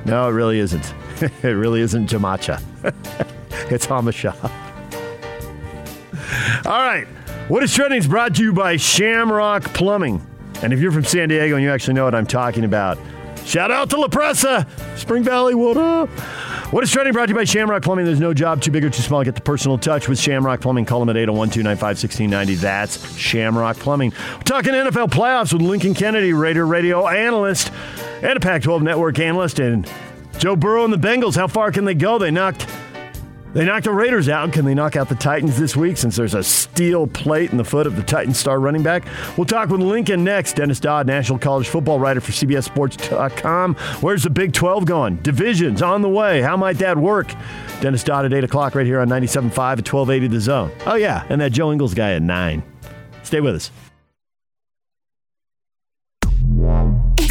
No, 0.06 0.30
it 0.30 0.32
really 0.32 0.60
isn't. 0.60 0.94
it 1.44 1.44
really 1.44 1.82
isn't 1.82 2.10
Jamacha. 2.10 2.62
it's 3.72 3.86
Hamasha. 3.86 4.34
All 6.66 6.82
right. 6.82 7.08
What 7.47 7.63
is 7.63 7.73
trending 7.73 7.99
is 7.99 8.07
brought 8.07 8.36
to 8.36 8.43
you 8.43 8.51
by 8.51 8.75
Shamrock 8.75 9.63
Plumbing. 9.73 10.21
And 10.62 10.73
if 10.73 10.81
you're 10.81 10.91
from 10.91 11.05
San 11.05 11.29
Diego 11.29 11.55
and 11.55 11.63
you 11.63 11.71
actually 11.71 11.93
know 11.93 12.03
what 12.03 12.13
I'm 12.13 12.27
talking 12.27 12.65
about, 12.65 12.97
shout 13.45 13.71
out 13.71 13.89
to 13.91 13.97
La 13.97 14.10
Presa, 14.10 14.67
Spring 14.97 15.23
Valley, 15.23 15.55
what 15.55 15.77
up? 15.77 16.10
What 16.73 16.83
is 16.83 16.91
trending 16.91 17.13
brought 17.13 17.27
to 17.27 17.29
you 17.29 17.36
by 17.38 17.45
Shamrock 17.45 17.83
Plumbing? 17.83 18.03
There's 18.03 18.19
no 18.19 18.33
job 18.33 18.62
too 18.62 18.69
big 18.69 18.83
or 18.83 18.89
too 18.89 19.01
small. 19.01 19.23
Get 19.23 19.36
the 19.36 19.41
personal 19.41 19.77
touch 19.77 20.10
with 20.10 20.19
Shamrock 20.19 20.60
Plumbing. 20.60 20.83
Call 20.83 20.99
them 20.99 21.07
at 21.07 21.15
801 21.15 21.51
295 21.51 21.81
1690. 21.81 22.55
That's 22.55 23.17
Shamrock 23.17 23.77
Plumbing. 23.77 24.12
We're 24.36 24.41
talking 24.41 24.73
NFL 24.73 25.12
playoffs 25.12 25.53
with 25.53 25.62
Lincoln 25.62 25.93
Kennedy, 25.93 26.33
Raider 26.33 26.67
radio 26.67 27.07
analyst, 27.07 27.71
and 28.21 28.36
a 28.36 28.41
Pac 28.41 28.63
12 28.63 28.83
network 28.83 29.19
analyst. 29.19 29.60
And 29.60 29.89
Joe 30.38 30.57
Burrow 30.57 30.83
and 30.83 30.91
the 30.91 30.97
Bengals, 30.97 31.38
how 31.38 31.47
far 31.47 31.71
can 31.71 31.86
they 31.86 31.93
go? 31.93 32.17
They 32.17 32.29
knocked 32.29 32.67
they 33.53 33.65
knocked 33.65 33.86
the 33.86 33.91
Raiders 33.91 34.29
out. 34.29 34.53
Can 34.53 34.65
they 34.65 34.73
knock 34.73 34.95
out 34.95 35.10
the 35.10 35.15
Titans 35.15 35.57
this 35.57 35.75
week 35.75 35.97
since 35.97 36.15
there's 36.15 36.33
a 36.33 36.43
steel 36.43 37.07
plate 37.07 37.51
in 37.51 37.57
the 37.57 37.63
foot 37.63 37.88
of 37.88 37.95
the 37.95 38.03
Titans 38.03 38.38
star 38.38 38.60
running 38.60 38.83
back? 38.83 39.05
We'll 39.38 39.45
talk 39.45 39.69
with 39.69 39.81
Lincoln 39.81 40.23
next. 40.23 40.55
Dennis 40.55 40.79
Dodd, 40.79 41.07
National 41.07 41.39
College 41.39 41.67
Football 41.67 41.99
writer 41.99 42.21
for 42.21 42.31
CBSSports.com. 42.31 43.75
Where's 44.01 44.23
the 44.23 44.29
Big 44.29 44.53
12 44.53 44.86
going? 44.86 45.15
Divisions 45.17 45.81
on 45.81 46.01
the 46.01 46.10
way. 46.10 46.41
How 46.41 46.57
might 46.57 46.77
that 46.77 46.97
work? 46.97 47.33
Dennis 47.81 48.03
Dodd 48.03 48.25
at 48.25 48.33
8 48.33 48.43
o'clock 48.43 48.75
right 48.75 48.86
here 48.86 48.99
on 48.99 49.07
97.5 49.10 49.47
at 49.47 49.93
1280 49.93 50.27
The 50.27 50.39
Zone. 50.39 50.71
Oh, 50.86 50.95
yeah, 50.95 51.25
and 51.29 51.39
that 51.41 51.51
Joe 51.51 51.71
Ingles 51.71 51.93
guy 51.93 52.13
at 52.13 52.21
9. 52.21 52.63
Stay 53.23 53.41
with 53.41 53.55
us. 53.55 53.71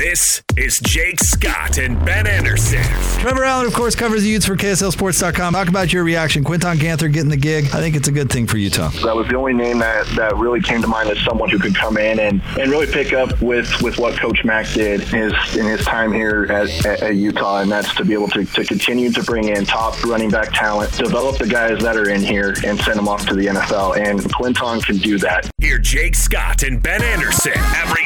This 0.08 0.40
is 0.56 0.78
Jake 0.78 1.18
Scott 1.18 1.78
and 1.78 1.98
Ben 2.04 2.28
Anderson. 2.28 2.80
Trevor 3.18 3.42
Allen, 3.42 3.66
of 3.66 3.74
course, 3.74 3.96
covers 3.96 4.22
the 4.22 4.28
Utes 4.28 4.46
for 4.46 4.54
KSLSports.com. 4.54 5.54
Talk 5.54 5.66
about 5.66 5.92
your 5.92 6.04
reaction. 6.04 6.44
Quinton 6.44 6.78
Ganther 6.78 7.08
getting 7.08 7.28
the 7.28 7.36
gig. 7.36 7.64
I 7.74 7.80
think 7.80 7.96
it's 7.96 8.06
a 8.06 8.12
good 8.12 8.30
thing 8.30 8.46
for 8.46 8.56
Utah. 8.56 8.90
That 9.04 9.16
was 9.16 9.26
the 9.26 9.34
only 9.34 9.52
name 9.52 9.80
that, 9.80 10.06
that 10.14 10.36
really 10.36 10.60
came 10.60 10.80
to 10.80 10.86
mind 10.86 11.10
as 11.10 11.18
someone 11.24 11.50
who 11.50 11.58
could 11.58 11.74
come 11.74 11.98
in 11.98 12.20
and, 12.20 12.40
and 12.56 12.70
really 12.70 12.86
pick 12.86 13.14
up 13.14 13.42
with, 13.42 13.82
with 13.82 13.98
what 13.98 14.16
Coach 14.16 14.44
Mack 14.44 14.72
did 14.74 15.00
in 15.12 15.32
his, 15.32 15.56
in 15.56 15.66
his 15.66 15.84
time 15.84 16.12
here 16.12 16.44
at, 16.50 16.86
at, 16.86 17.02
at 17.02 17.16
Utah, 17.16 17.62
and 17.62 17.72
that's 17.72 17.92
to 17.96 18.04
be 18.04 18.12
able 18.12 18.28
to, 18.28 18.44
to 18.44 18.64
continue 18.64 19.10
to 19.10 19.24
bring 19.24 19.48
in 19.48 19.64
top 19.64 20.00
running 20.04 20.30
back 20.30 20.52
talent, 20.52 20.92
develop 20.92 21.38
the 21.38 21.48
guys 21.48 21.82
that 21.82 21.96
are 21.96 22.10
in 22.10 22.22
here, 22.22 22.54
and 22.64 22.78
send 22.78 22.96
them 22.96 23.08
off 23.08 23.26
to 23.26 23.34
the 23.34 23.46
NFL. 23.46 23.98
And 23.98 24.32
Quinton 24.32 24.80
can 24.82 24.98
do 24.98 25.18
that. 25.18 25.50
Here, 25.58 25.78
Jake 25.78 26.14
Scott 26.14 26.62
and 26.62 26.80
Ben 26.80 27.02
Anderson 27.02 27.54
every 27.56 27.96
day 28.02 28.05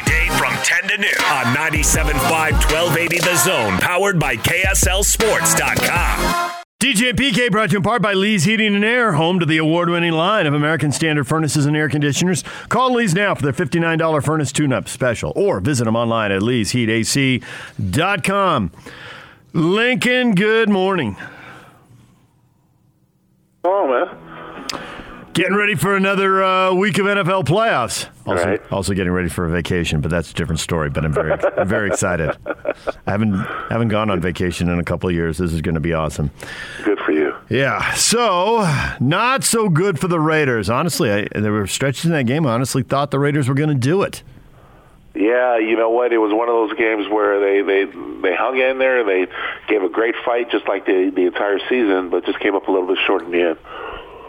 10 0.63 0.89
to 0.89 0.97
noon 0.97 1.09
on 1.25 1.45
97.5 1.55 2.51
1280 2.71 3.19
The 3.19 3.35
Zone, 3.37 3.77
powered 3.79 4.19
by 4.19 4.35
KSLSports.com. 4.37 6.51
DJ 6.79 7.09
and 7.11 7.19
PK 7.19 7.51
brought 7.51 7.69
to 7.69 7.73
you 7.73 7.77
in 7.77 7.83
part 7.83 8.01
by 8.01 8.13
Lee's 8.13 8.45
Heating 8.45 8.73
and 8.75 8.83
Air, 8.83 9.11
home 9.13 9.39
to 9.39 9.45
the 9.45 9.57
award-winning 9.57 10.13
line 10.13 10.47
of 10.47 10.55
American 10.55 10.91
Standard 10.91 11.27
furnaces 11.27 11.67
and 11.67 11.77
air 11.77 11.87
conditioners. 11.87 12.43
Call 12.69 12.93
Lee's 12.93 13.13
now 13.13 13.35
for 13.35 13.43
their 13.43 13.53
$59 13.53 14.25
furnace 14.25 14.51
tune-up 14.51 14.89
special, 14.89 15.31
or 15.35 15.59
visit 15.59 15.85
them 15.85 15.95
online 15.95 16.31
at 16.31 16.41
leesheatac.com. 16.41 18.71
Lincoln, 19.53 20.33
good 20.33 20.69
morning. 20.69 21.15
Oh, 23.63 23.87
man. 23.87 24.07
Getting 25.33 25.55
ready 25.55 25.75
for 25.75 25.95
another 25.95 26.43
uh, 26.43 26.73
week 26.73 26.97
of 26.97 27.05
NFL 27.05 27.45
playoffs. 27.45 28.07
Also, 28.25 28.45
Right. 28.45 28.61
also 28.71 28.93
getting 28.93 29.13
ready 29.13 29.29
for 29.29 29.45
a 29.45 29.49
vacation, 29.49 30.01
but 30.01 30.11
that's 30.11 30.29
a 30.31 30.33
different 30.33 30.59
story. 30.59 30.89
But 30.89 31.05
I'm 31.05 31.13
very, 31.13 31.31
I'm 31.57 31.67
very 31.69 31.87
excited. 31.87 32.35
I 33.07 33.11
haven't 33.11 33.35
haven't 33.69 33.87
gone 33.87 34.09
on 34.09 34.19
vacation 34.19 34.67
in 34.67 34.77
a 34.77 34.83
couple 34.83 35.07
of 35.07 35.15
years. 35.15 35.37
This 35.37 35.53
is 35.53 35.61
going 35.61 35.75
to 35.75 35.81
be 35.81 35.93
awesome. 35.93 36.31
Good 36.83 36.99
for 36.99 37.13
you. 37.13 37.33
Yeah. 37.49 37.93
So 37.93 38.69
not 38.99 39.45
so 39.45 39.69
good 39.69 39.99
for 39.99 40.09
the 40.09 40.19
Raiders. 40.19 40.69
Honestly, 40.69 41.09
I, 41.11 41.27
there 41.33 41.53
were 41.53 41.65
stretches 41.65 42.05
in 42.05 42.11
that 42.11 42.25
game. 42.25 42.45
I 42.45 42.51
honestly 42.53 42.83
thought 42.83 43.11
the 43.11 43.19
Raiders 43.19 43.47
were 43.47 43.55
going 43.55 43.69
to 43.69 43.75
do 43.75 44.01
it. 44.01 44.23
Yeah, 45.15 45.57
you 45.57 45.77
know 45.77 45.89
what? 45.91 46.11
It 46.11 46.17
was 46.17 46.33
one 46.33 46.49
of 46.49 46.55
those 46.55 46.73
games 46.77 47.07
where 47.09 47.39
they 47.39 47.61
they 47.61 47.85
they 48.21 48.35
hung 48.35 48.57
in 48.59 48.79
there. 48.79 49.05
They 49.05 49.27
gave 49.69 49.81
a 49.81 49.89
great 49.89 50.15
fight, 50.25 50.51
just 50.51 50.67
like 50.67 50.85
the 50.85 51.09
the 51.15 51.25
entire 51.25 51.59
season, 51.69 52.09
but 52.09 52.25
just 52.25 52.39
came 52.41 52.55
up 52.55 52.67
a 52.67 52.71
little 52.71 52.87
bit 52.87 52.97
short 53.07 53.23
in 53.23 53.31
the 53.31 53.41
end. 53.51 53.57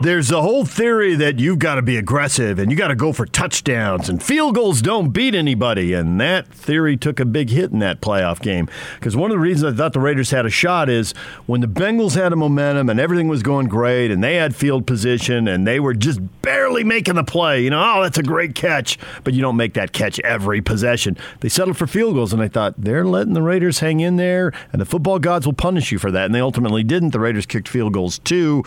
There's 0.00 0.32
a 0.32 0.42
whole 0.42 0.64
theory 0.64 1.14
that 1.14 1.38
you've 1.38 1.60
got 1.60 1.76
to 1.76 1.82
be 1.82 1.96
aggressive 1.96 2.58
and 2.58 2.72
you 2.72 2.76
got 2.76 2.88
to 2.88 2.96
go 2.96 3.12
for 3.12 3.24
touchdowns 3.24 4.08
and 4.08 4.20
field 4.20 4.56
goals 4.56 4.82
don't 4.82 5.10
beat 5.10 5.32
anybody. 5.32 5.92
And 5.92 6.20
that 6.20 6.48
theory 6.48 6.96
took 6.96 7.20
a 7.20 7.24
big 7.24 7.50
hit 7.50 7.70
in 7.70 7.78
that 7.80 8.00
playoff 8.00 8.40
game. 8.40 8.68
Because 8.98 9.14
one 9.14 9.30
of 9.30 9.36
the 9.36 9.38
reasons 9.38 9.74
I 9.74 9.76
thought 9.76 9.92
the 9.92 10.00
Raiders 10.00 10.30
had 10.30 10.44
a 10.44 10.50
shot 10.50 10.88
is 10.88 11.12
when 11.46 11.60
the 11.60 11.68
Bengals 11.68 12.16
had 12.16 12.32
a 12.32 12.36
momentum 12.36 12.90
and 12.90 12.98
everything 12.98 13.28
was 13.28 13.44
going 13.44 13.68
great 13.68 14.10
and 14.10 14.24
they 14.24 14.34
had 14.36 14.56
field 14.56 14.88
position 14.88 15.46
and 15.46 15.66
they 15.66 15.78
were 15.78 15.94
just 15.94 16.20
barely 16.42 16.82
making 16.82 17.14
the 17.14 17.22
play. 17.22 17.62
You 17.62 17.70
know, 17.70 17.94
oh, 17.98 18.02
that's 18.02 18.18
a 18.18 18.24
great 18.24 18.56
catch, 18.56 18.98
but 19.22 19.34
you 19.34 19.40
don't 19.40 19.56
make 19.56 19.74
that 19.74 19.92
catch 19.92 20.18
every 20.20 20.60
possession. 20.60 21.16
They 21.40 21.48
settled 21.48 21.76
for 21.76 21.86
field 21.86 22.14
goals 22.14 22.32
and 22.32 22.42
I 22.42 22.48
thought 22.48 22.74
they're 22.76 23.06
letting 23.06 23.34
the 23.34 23.42
Raiders 23.42 23.78
hang 23.78 24.00
in 24.00 24.16
there 24.16 24.52
and 24.72 24.80
the 24.80 24.86
football 24.86 25.20
gods 25.20 25.46
will 25.46 25.52
punish 25.52 25.92
you 25.92 26.00
for 26.00 26.10
that. 26.10 26.24
And 26.24 26.34
they 26.34 26.40
ultimately 26.40 26.82
didn't. 26.82 27.10
The 27.10 27.20
Raiders 27.20 27.46
kicked 27.46 27.68
field 27.68 27.92
goals 27.92 28.18
too. 28.18 28.64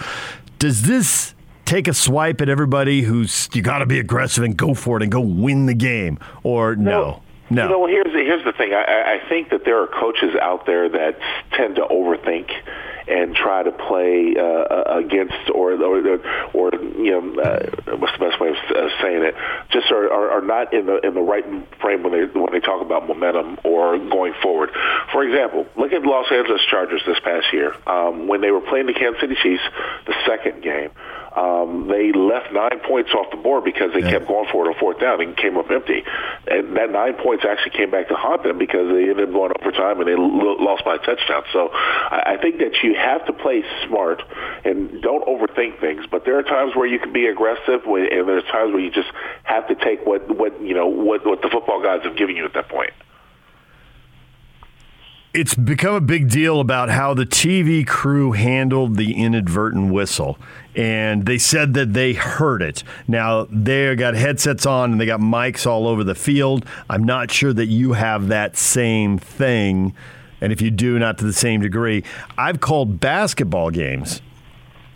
Does 0.66 0.82
this 0.82 1.36
take 1.66 1.88
a 1.88 1.94
swipe 1.94 2.42
at 2.42 2.50
everybody 2.50 3.04
who's 3.04 3.50
you 3.54 3.62
got 3.62 3.80
to 3.80 3.86
be 3.86 4.00
aggressive 4.00 4.44
and 4.44 4.58
go 4.58 4.74
for 4.74 4.98
it 4.98 5.04
and 5.04 5.12
go 5.12 5.22
win 5.22 5.68
the 5.68 5.76
game, 5.76 6.18
or 6.42 6.76
no? 6.76 6.92
No. 6.92 7.22
You 7.50 7.70
know, 7.70 7.86
here's 7.86 8.12
the, 8.12 8.20
here's 8.20 8.44
the 8.44 8.54
thing. 8.54 8.74
I, 8.74 9.20
I 9.22 9.30
think 9.30 9.50
that 9.50 9.66
there 9.66 9.82
are 9.82 9.88
coaches 9.88 10.36
out 10.42 10.66
there 10.66 10.90
that 10.90 11.20
tend 11.52 11.76
to 11.76 11.82
overthink 11.82 12.50
and 13.08 13.36
try 13.36 13.62
to 13.62 13.72
play 13.72 14.36
uh, 14.36 14.98
against 14.98 15.52
or 15.54 15.74
or, 15.74 16.20
or 16.54 16.72
you 16.74 17.12
know 17.12 17.42
uh, 17.42 17.98
what's 17.98 18.14
the 18.18 18.26
best 18.26 18.40
way 18.40 18.50
of 18.50 18.56
saying 19.02 19.24
it? 19.24 19.36
Just 19.70 19.92
are, 19.92 20.12
are, 20.12 20.32
are 20.32 20.42
not 20.42 20.74
in 20.74 20.88
the 20.88 20.98
in 21.06 21.14
the 21.14 21.22
right 21.22 21.46
frame 21.80 22.02
when 22.04 22.14
they 22.14 22.26
when 22.40 22.52
they 22.52 22.60
talk 22.60 22.82
about 22.82 23.08
momentum 23.08 23.60
or 23.64 23.98
going 23.98 24.34
forward. 24.42 24.72
For 25.12 25.24
example, 25.24 25.68
look 25.76 25.94
at 25.94 26.02
Los 26.02 26.32
Angeles 26.32 26.62
Chargers 26.70 27.04
this 27.06 27.20
past 27.20 27.54
year 27.54 27.76
um, 27.86 28.28
when 28.28 28.42
they 28.42 28.50
were 28.50 28.62
playing 28.62 28.88
the 28.88 28.94
Kansas 28.94 29.22
City 29.22 29.36
Chiefs, 29.42 29.64
the 30.08 30.16
second 30.26 30.64
game 30.64 30.90
um, 31.36 31.88
they 31.88 32.12
left 32.12 32.54
nine 32.54 32.80
points 32.88 33.12
off 33.14 33.30
the 33.32 33.38
board 33.38 33.64
because 33.64 33.92
they 33.94 34.00
yeah. 34.00 34.12
kept 34.12 34.28
going 34.28 34.48
for 34.52 34.66
it 34.66 34.70
on 34.74 34.80
fourth 34.80 35.00
down 35.00 35.22
and 35.22 35.36
came 35.36 35.58
up 35.58 35.70
empty. 35.70 36.04
And 36.48 36.78
that 36.78 36.92
nine 36.92 37.16
points 37.16 37.44
actually 37.44 37.72
came 37.78 37.92
back 37.92 38.08
to 38.08 38.16
haunt 38.16 38.44
them 38.44 38.58
because 38.58 38.88
they 38.88 39.10
ended 39.10 39.28
up 39.28 39.34
going 39.34 39.52
overtime 39.60 40.00
and 40.00 40.08
they 40.08 40.16
lost 40.16 40.86
by 40.86 40.96
a 40.96 41.00
touchdown. 41.00 41.44
So 41.52 41.70
I, 41.74 42.36
I 42.36 42.38
think 42.42 42.60
that 42.60 42.82
you 42.84 42.96
have 42.96 43.26
to 43.26 43.34
play 43.34 43.64
smart 43.86 44.22
and 44.64 45.02
don't 45.02 45.26
overthink 45.28 45.80
things. 45.82 46.06
But 46.10 46.24
there 46.24 46.40
are 46.40 46.44
times 46.44 46.76
where 46.76 46.88
you 46.88 47.00
can 47.00 47.12
be 47.12 47.28
aggressive, 47.28 47.84
and 47.86 48.28
there's 48.28 48.46
times 48.46 48.72
where 48.74 48.82
you 48.82 48.92
just 48.92 49.12
have 49.44 49.68
to 49.68 49.76
take 49.76 50.06
what 50.06 50.30
what 50.36 50.62
you 50.62 50.74
know 50.74 50.88
what 50.88 51.26
what 51.26 51.42
the 51.42 51.50
football 51.50 51.82
gods 51.82 52.04
have 52.04 52.16
given 52.16 52.36
you 52.36 52.46
at 52.46 52.54
that 52.54 52.70
point 52.70 52.92
it's 55.36 55.54
become 55.54 55.94
a 55.94 56.02
big 56.02 56.30
deal 56.30 56.62
about 56.62 56.90
how 56.90 57.14
the 57.14 57.26
TV 57.26 57.86
crew 57.86 58.32
handled 58.32 58.96
the 58.96 59.14
inadvertent 59.14 59.92
whistle. 59.92 60.40
And 60.76 61.26
they 61.26 61.38
said 61.38 61.74
that 61.74 61.94
they 61.94 62.14
heard 62.14 62.62
it. 62.62 62.84
Now, 63.06 63.46
they 63.52 63.94
got 63.98 64.16
headsets 64.16 64.66
on 64.66 64.94
and 64.94 65.02
they 65.02 65.06
got 65.06 65.20
mics 65.20 65.68
all 65.68 65.88
over 65.88 66.06
the 66.06 66.16
field. 66.16 66.66
I'm 66.90 67.04
not 67.04 67.32
sure 67.32 67.52
that 67.52 67.66
you 67.66 67.94
have 67.94 68.30
that 68.30 68.56
same 68.56 69.18
thing. 69.18 69.94
And 70.40 70.54
if 70.54 70.62
you 70.62 70.72
do, 70.72 70.98
not 71.00 71.18
to 71.18 71.26
the 71.26 71.34
same 71.34 71.62
degree. 71.62 72.04
I've 72.38 72.62
called 72.62 73.00
basketball 73.00 73.72
games 73.72 74.22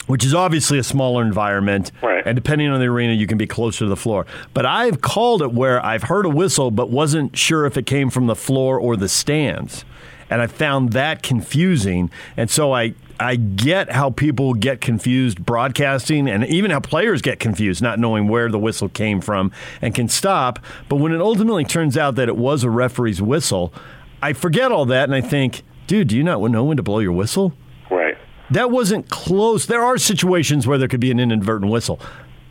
which 0.07 0.25
is 0.25 0.33
obviously 0.33 0.79
a 0.79 0.83
smaller 0.83 1.21
environment. 1.21 1.91
Right. 2.01 2.25
And 2.25 2.35
depending 2.35 2.67
on 2.69 2.79
the 2.79 2.87
arena, 2.87 3.13
you 3.13 3.27
can 3.27 3.37
be 3.37 3.45
closer 3.45 3.85
to 3.85 3.89
the 3.89 3.95
floor. 3.95 4.25
But 4.55 4.65
I've 4.65 5.01
called 5.01 5.43
it 5.43 5.53
where 5.53 5.85
I've 5.85 6.01
heard 6.01 6.25
a 6.25 6.29
whistle, 6.29 6.71
but 6.71 6.89
wasn't 6.89 7.37
sure 7.37 7.67
if 7.67 7.77
it 7.77 7.85
came 7.85 8.09
from 8.09 8.25
the 8.25 8.35
floor 8.35 8.79
or 8.79 8.97
the 8.97 9.07
stands 9.07 9.85
and 10.29 10.41
I 10.41 10.47
found 10.47 10.93
that 10.93 11.23
confusing. 11.23 12.11
And 12.37 12.49
so 12.49 12.73
I 12.73 12.93
I 13.19 13.35
get 13.35 13.91
how 13.91 14.11
people 14.11 14.53
get 14.53 14.79
confused 14.79 15.45
broadcasting 15.45 16.29
and 16.29 16.45
even 16.45 16.71
how 16.71 16.79
players 16.79 17.21
get 17.21 17.39
confused 17.39 17.81
not 17.81 17.99
knowing 17.99 18.29
where 18.29 18.49
the 18.49 18.59
whistle 18.59 18.87
came 18.87 19.19
from 19.19 19.51
and 19.81 19.93
can 19.93 20.07
stop. 20.07 20.59
But 20.87 20.97
when 20.97 21.11
it 21.11 21.19
ultimately 21.19 21.65
turns 21.65 21.97
out 21.97 22.15
that 22.15 22.29
it 22.29 22.37
was 22.37 22.63
a 22.63 22.69
referee's 22.69 23.21
whistle, 23.21 23.73
I 24.21 24.31
forget 24.33 24.71
all 24.71 24.85
that 24.85 25.03
and 25.03 25.15
I 25.15 25.21
think, 25.21 25.63
dude, 25.85 26.07
do 26.07 26.17
you 26.17 26.23
not 26.23 26.41
know 26.41 26.63
when 26.63 26.77
to 26.77 26.83
blow 26.83 26.99
your 26.99 27.11
whistle? 27.11 27.53
Right. 27.91 28.17
That 28.51 28.71
wasn't 28.71 29.09
close. 29.09 29.65
There 29.65 29.83
are 29.83 29.97
situations 29.97 30.65
where 30.65 30.77
there 30.77 30.87
could 30.87 31.01
be 31.01 31.11
an 31.11 31.19
inadvertent 31.19 31.71
whistle. 31.71 31.99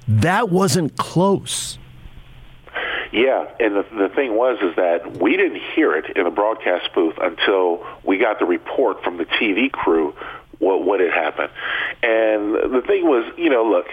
That 0.07 0.51
wasn't 0.51 0.97
close. 0.97 1.79
Yeah, 3.13 3.51
and 3.59 3.77
the, 3.77 3.87
the 3.97 4.09
thing 4.15 4.35
was 4.35 4.59
is 4.63 4.77
that 4.77 5.17
we 5.21 5.37
didn't 5.37 5.61
hear 5.75 5.97
it 5.97 6.17
in 6.17 6.25
the 6.25 6.31
broadcast 6.31 6.93
booth 6.95 7.15
until 7.21 7.87
we 8.05 8.19
got 8.19 8.39
the 8.39 8.45
report 8.45 9.03
from 9.03 9.17
the 9.17 9.25
TV 9.25 9.73
crew 9.73 10.15
what 10.59 10.85
what 10.85 11.01
had 11.01 11.13
happened. 11.13 11.51
And 12.03 12.55
the 12.55 12.83
thing 12.87 13.05
was, 13.05 13.33
you 13.39 13.49
know, 13.49 13.65
look, 13.65 13.87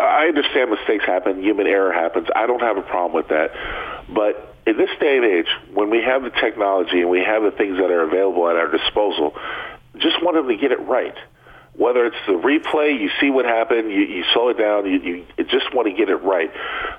I 0.00 0.26
understand 0.26 0.70
mistakes 0.70 1.04
happen, 1.04 1.42
human 1.42 1.66
error 1.66 1.92
happens. 1.92 2.28
I 2.34 2.46
don't 2.46 2.60
have 2.60 2.76
a 2.76 2.82
problem 2.82 3.12
with 3.12 3.28
that. 3.28 3.52
But 4.08 4.56
in 4.66 4.76
this 4.76 4.90
day 5.00 5.16
and 5.16 5.26
age, 5.26 5.48
when 5.74 5.90
we 5.90 6.02
have 6.02 6.22
the 6.22 6.30
technology 6.30 7.00
and 7.00 7.10
we 7.10 7.20
have 7.20 7.42
the 7.42 7.50
things 7.50 7.76
that 7.78 7.90
are 7.90 8.02
available 8.02 8.48
at 8.48 8.56
our 8.56 8.70
disposal, 8.70 9.34
just 9.98 10.22
want 10.22 10.36
them 10.36 10.48
to 10.48 10.56
get 10.56 10.72
it 10.72 10.80
right 10.80 11.16
whether 11.74 12.04
it's 12.04 12.16
the 12.26 12.32
replay, 12.32 13.00
you 13.00 13.10
see 13.20 13.30
what 13.30 13.46
happened, 13.46 13.90
you, 13.90 14.00
you 14.00 14.24
slow 14.34 14.50
it 14.50 14.58
down, 14.58 14.84
you, 14.86 15.24
you 15.38 15.44
just 15.44 15.72
want 15.74 15.88
to 15.88 15.94
get 15.94 16.10
it 16.10 16.16
right. 16.16 16.52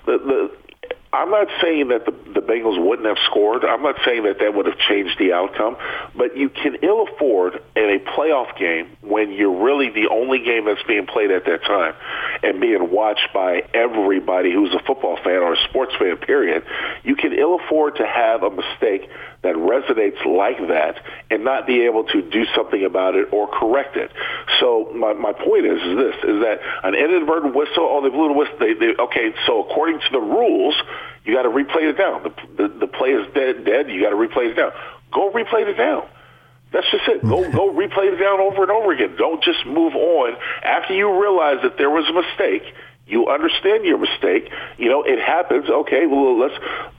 The, 0.06 0.18
the, 0.18 0.52
I'm 1.14 1.30
not 1.30 1.48
saying 1.62 1.90
that 1.90 2.06
the, 2.06 2.12
the 2.34 2.42
Bengals 2.42 2.84
wouldn't 2.84 3.08
have 3.08 3.20
scored. 3.30 3.64
I'm 3.64 3.84
not 3.84 3.96
saying 4.04 4.24
that 4.24 4.40
that 4.40 4.56
would 4.56 4.66
have 4.66 4.80
changed 4.80 5.20
the 5.20 5.32
outcome. 5.34 5.78
But 6.18 6.36
you 6.36 6.50
can 6.50 6.78
ill 6.82 7.08
afford 7.08 7.62
in 7.76 7.84
a 7.84 8.00
playoff 8.00 8.58
game 8.58 8.98
when 9.02 9.32
you're 9.32 9.64
really 9.64 9.90
the 9.90 10.10
only 10.10 10.44
game 10.44 10.66
that's 10.66 10.82
being 10.88 11.06
played 11.06 11.30
at 11.30 11.46
that 11.46 11.64
time 11.64 11.94
and 12.44 12.60
being 12.60 12.92
watched 12.92 13.30
by 13.34 13.64
everybody 13.74 14.54
who's 14.54 14.74
a 14.74 14.80
football 14.86 15.18
fan 15.24 15.42
or 15.42 15.54
a 15.54 15.64
sports 15.70 15.94
fan, 15.98 16.18
period. 16.18 16.64
You 17.04 17.16
can 17.16 17.34
ill 17.34 17.56
afford 17.56 17.96
to 17.98 18.06
have 18.06 18.44
a 18.44 18.50
mistake 18.50 19.10
that 19.42 19.56
resonates 19.56 20.24
like 20.26 20.60
that 20.68 21.00
and 21.32 21.44
not 21.44 21.66
be 21.66 21.86
able 21.86 22.04
to 22.06 22.22
do 22.22 22.46
something 22.56 22.84
about 22.84 23.16
it 23.16 23.30
or 23.32 23.48
correct 23.48 23.98
it. 23.98 24.12
So 24.60 24.92
my, 24.94 25.14
my 25.14 25.34
point 25.34 25.66
is, 25.66 25.82
is 25.82 25.98
this, 25.98 26.16
is 26.24 26.40
that 26.44 26.60
an 26.84 26.96
inadvertent 26.96 27.56
whistle, 27.56 27.88
oh, 27.90 28.02
they 28.02 28.10
blew 28.10 28.28
the 28.28 28.34
whistle, 28.34 28.58
they, 28.60 28.74
they, 28.74 28.96
okay, 29.00 29.34
so 29.48 29.64
according 29.64 30.00
to 30.00 30.10
the 30.12 30.22
rules, 30.22 30.76
you 31.26 31.34
got 31.34 31.44
to 31.44 31.50
replay 31.50 31.90
it 31.90 31.98
down. 31.98 32.24
The, 32.24 32.68
the, 32.68 32.80
the 32.80 32.88
play 32.88 33.10
is 33.10 33.28
dead, 33.34 33.66
dead, 33.66 33.90
you 33.90 34.02
got 34.02 34.12
to 34.12 34.16
replay 34.16 34.52
it 34.52 34.56
down. 34.56 34.72
Go 35.12 35.32
replay 35.32 35.68
it 35.68 35.76
down. 35.76 36.08
That's 36.74 36.90
just 36.92 37.08
it. 37.08 37.22
Go 37.22 37.50
go 37.52 37.72
replay 37.72 38.12
it 38.12 38.18
down 38.18 38.42
over 38.42 38.64
and 38.64 38.72
over 38.72 38.92
again. 38.92 39.16
Don't 39.16 39.44
just 39.44 39.66
move 39.66 39.96
on 39.96 40.36
after 40.64 40.94
you 40.94 41.22
realize 41.22 41.62
that 41.64 41.78
there 41.78 41.90
was 41.90 42.10
a 42.10 42.14
mistake 42.14 42.64
you 43.06 43.28
understand 43.28 43.84
your 43.84 43.98
mistake. 43.98 44.50
You 44.78 44.90
know, 44.90 45.04
it 45.04 45.20
happens. 45.20 45.70
Okay, 45.70 46.06
well, 46.06 46.40
let's 46.40 46.56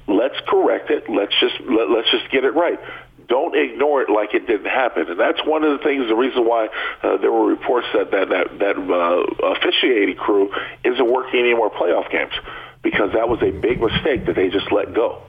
let's 0.07 0.37
correct 0.47 0.91
it. 0.91 1.09
Let's 1.09 1.33
just 1.41 1.61
let, 1.61 1.91
let's 1.91 2.11
just 2.11 2.31
get 2.31 2.45
it 2.45 2.55
right. 2.55 2.79
Don't 3.27 3.57
ignore 3.57 4.03
it 4.03 4.11
like 4.11 4.35
it 4.35 4.47
didn't 4.47 4.69
happen, 4.69 5.09
and 5.09 5.19
that's 5.19 5.41
one 5.47 5.65
of 5.65 5.79
the 5.79 5.83
things. 5.83 6.07
The 6.09 6.15
reason 6.15 6.45
why 6.45 6.69
uh, 7.03 7.17
there 7.17 7.33
were 7.33 7.47
reports 7.47 7.87
that 7.95 8.11
that 8.11 8.29
that, 8.29 8.59
that 8.59 8.77
uh, 8.77 9.57
officiating 9.57 10.17
crew 10.17 10.53
isn't 10.85 11.11
working 11.11 11.41
any 11.41 11.55
more 11.55 11.71
playoff 11.71 12.11
games 12.11 12.35
because 12.83 13.13
that 13.15 13.29
was 13.29 13.41
a 13.41 13.51
big 13.51 13.81
mistake 13.81 14.27
that 14.27 14.37
they 14.37 14.51
just 14.51 14.71
let 14.71 14.93
go. 14.93 15.23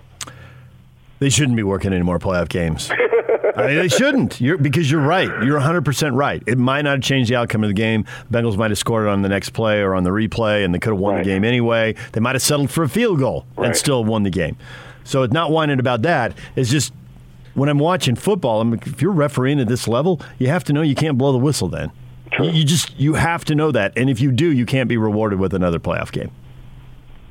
They 1.26 1.32
shouldn't 1.32 1.56
be 1.56 1.64
working 1.64 1.92
any 1.92 2.04
more 2.04 2.20
playoff 2.20 2.50
games. 2.50 2.92
I 2.92 3.66
mean, 3.66 3.78
they 3.78 3.88
shouldn't. 3.88 4.40
You're, 4.40 4.60
because 4.60 4.92
you're 4.92 5.02
right. 5.02 5.28
You're 5.44 5.60
100% 5.60 6.16
right. 6.16 6.44
It 6.46 6.60
might 6.60 6.84
not 6.84 7.02
change 7.02 7.30
the 7.30 7.36
outcome 7.36 7.64
of 7.64 7.68
the 7.72 7.74
game. 7.74 8.06
Bengals 8.32 8.58
might 8.58 8.70
have 8.70 8.78
scored 8.78 9.08
it 9.08 9.10
on 9.10 9.24
the 9.24 9.30
next 9.30 9.50
play 9.50 9.82
or 9.82 9.96
on 9.96 10.04
the 10.04 10.12
replay, 10.12 10.64
and 10.64 10.72
they 10.72 10.78
could 10.78 10.94
have 10.94 11.00
won 11.00 11.16
right. 11.16 11.24
the 11.24 11.32
game 11.32 11.44
anyway. 11.44 11.96
They 12.12 12.20
might 12.20 12.36
have 12.36 12.44
settled 12.44 12.70
for 12.70 12.84
a 12.84 12.88
field 12.88 13.18
goal 13.18 13.48
right. 13.56 13.66
and 13.66 13.76
still 13.76 14.06
won 14.06 14.22
the 14.22 14.30
game. 14.30 14.56
So 15.04 15.24
it's 15.24 15.34
not 15.34 15.50
whining 15.50 15.80
about 15.80 16.04
that. 16.04 16.38
It's 16.56 16.70
just 16.70 16.94
when 17.56 17.70
I'm 17.70 17.80
watching 17.80 18.16
football, 18.16 18.62
I'm, 18.62 18.76
if 18.76 19.02
you're 19.02 19.12
refereeing 19.12 19.60
at 19.60 19.68
this 19.68 19.88
level, 19.88 20.22
you 20.38 20.46
have 20.50 20.64
to 20.66 20.74
know 20.74 20.84
you 20.84 20.94
can't 20.94 21.18
blow 21.18 21.32
the 21.32 21.40
whistle 21.40 21.70
then. 21.70 21.92
You 22.40 22.64
just 22.64 23.00
you 23.00 23.16
have 23.16 23.46
to 23.46 23.56
know 23.56 23.72
that, 23.72 23.94
and 23.98 24.12
if 24.12 24.22
you 24.22 24.32
do, 24.32 24.52
you 24.52 24.68
can't 24.68 24.88
be 24.88 24.98
rewarded 24.98 25.40
with 25.40 25.56
another 25.56 25.80
playoff 25.80 26.12
game. 26.12 26.30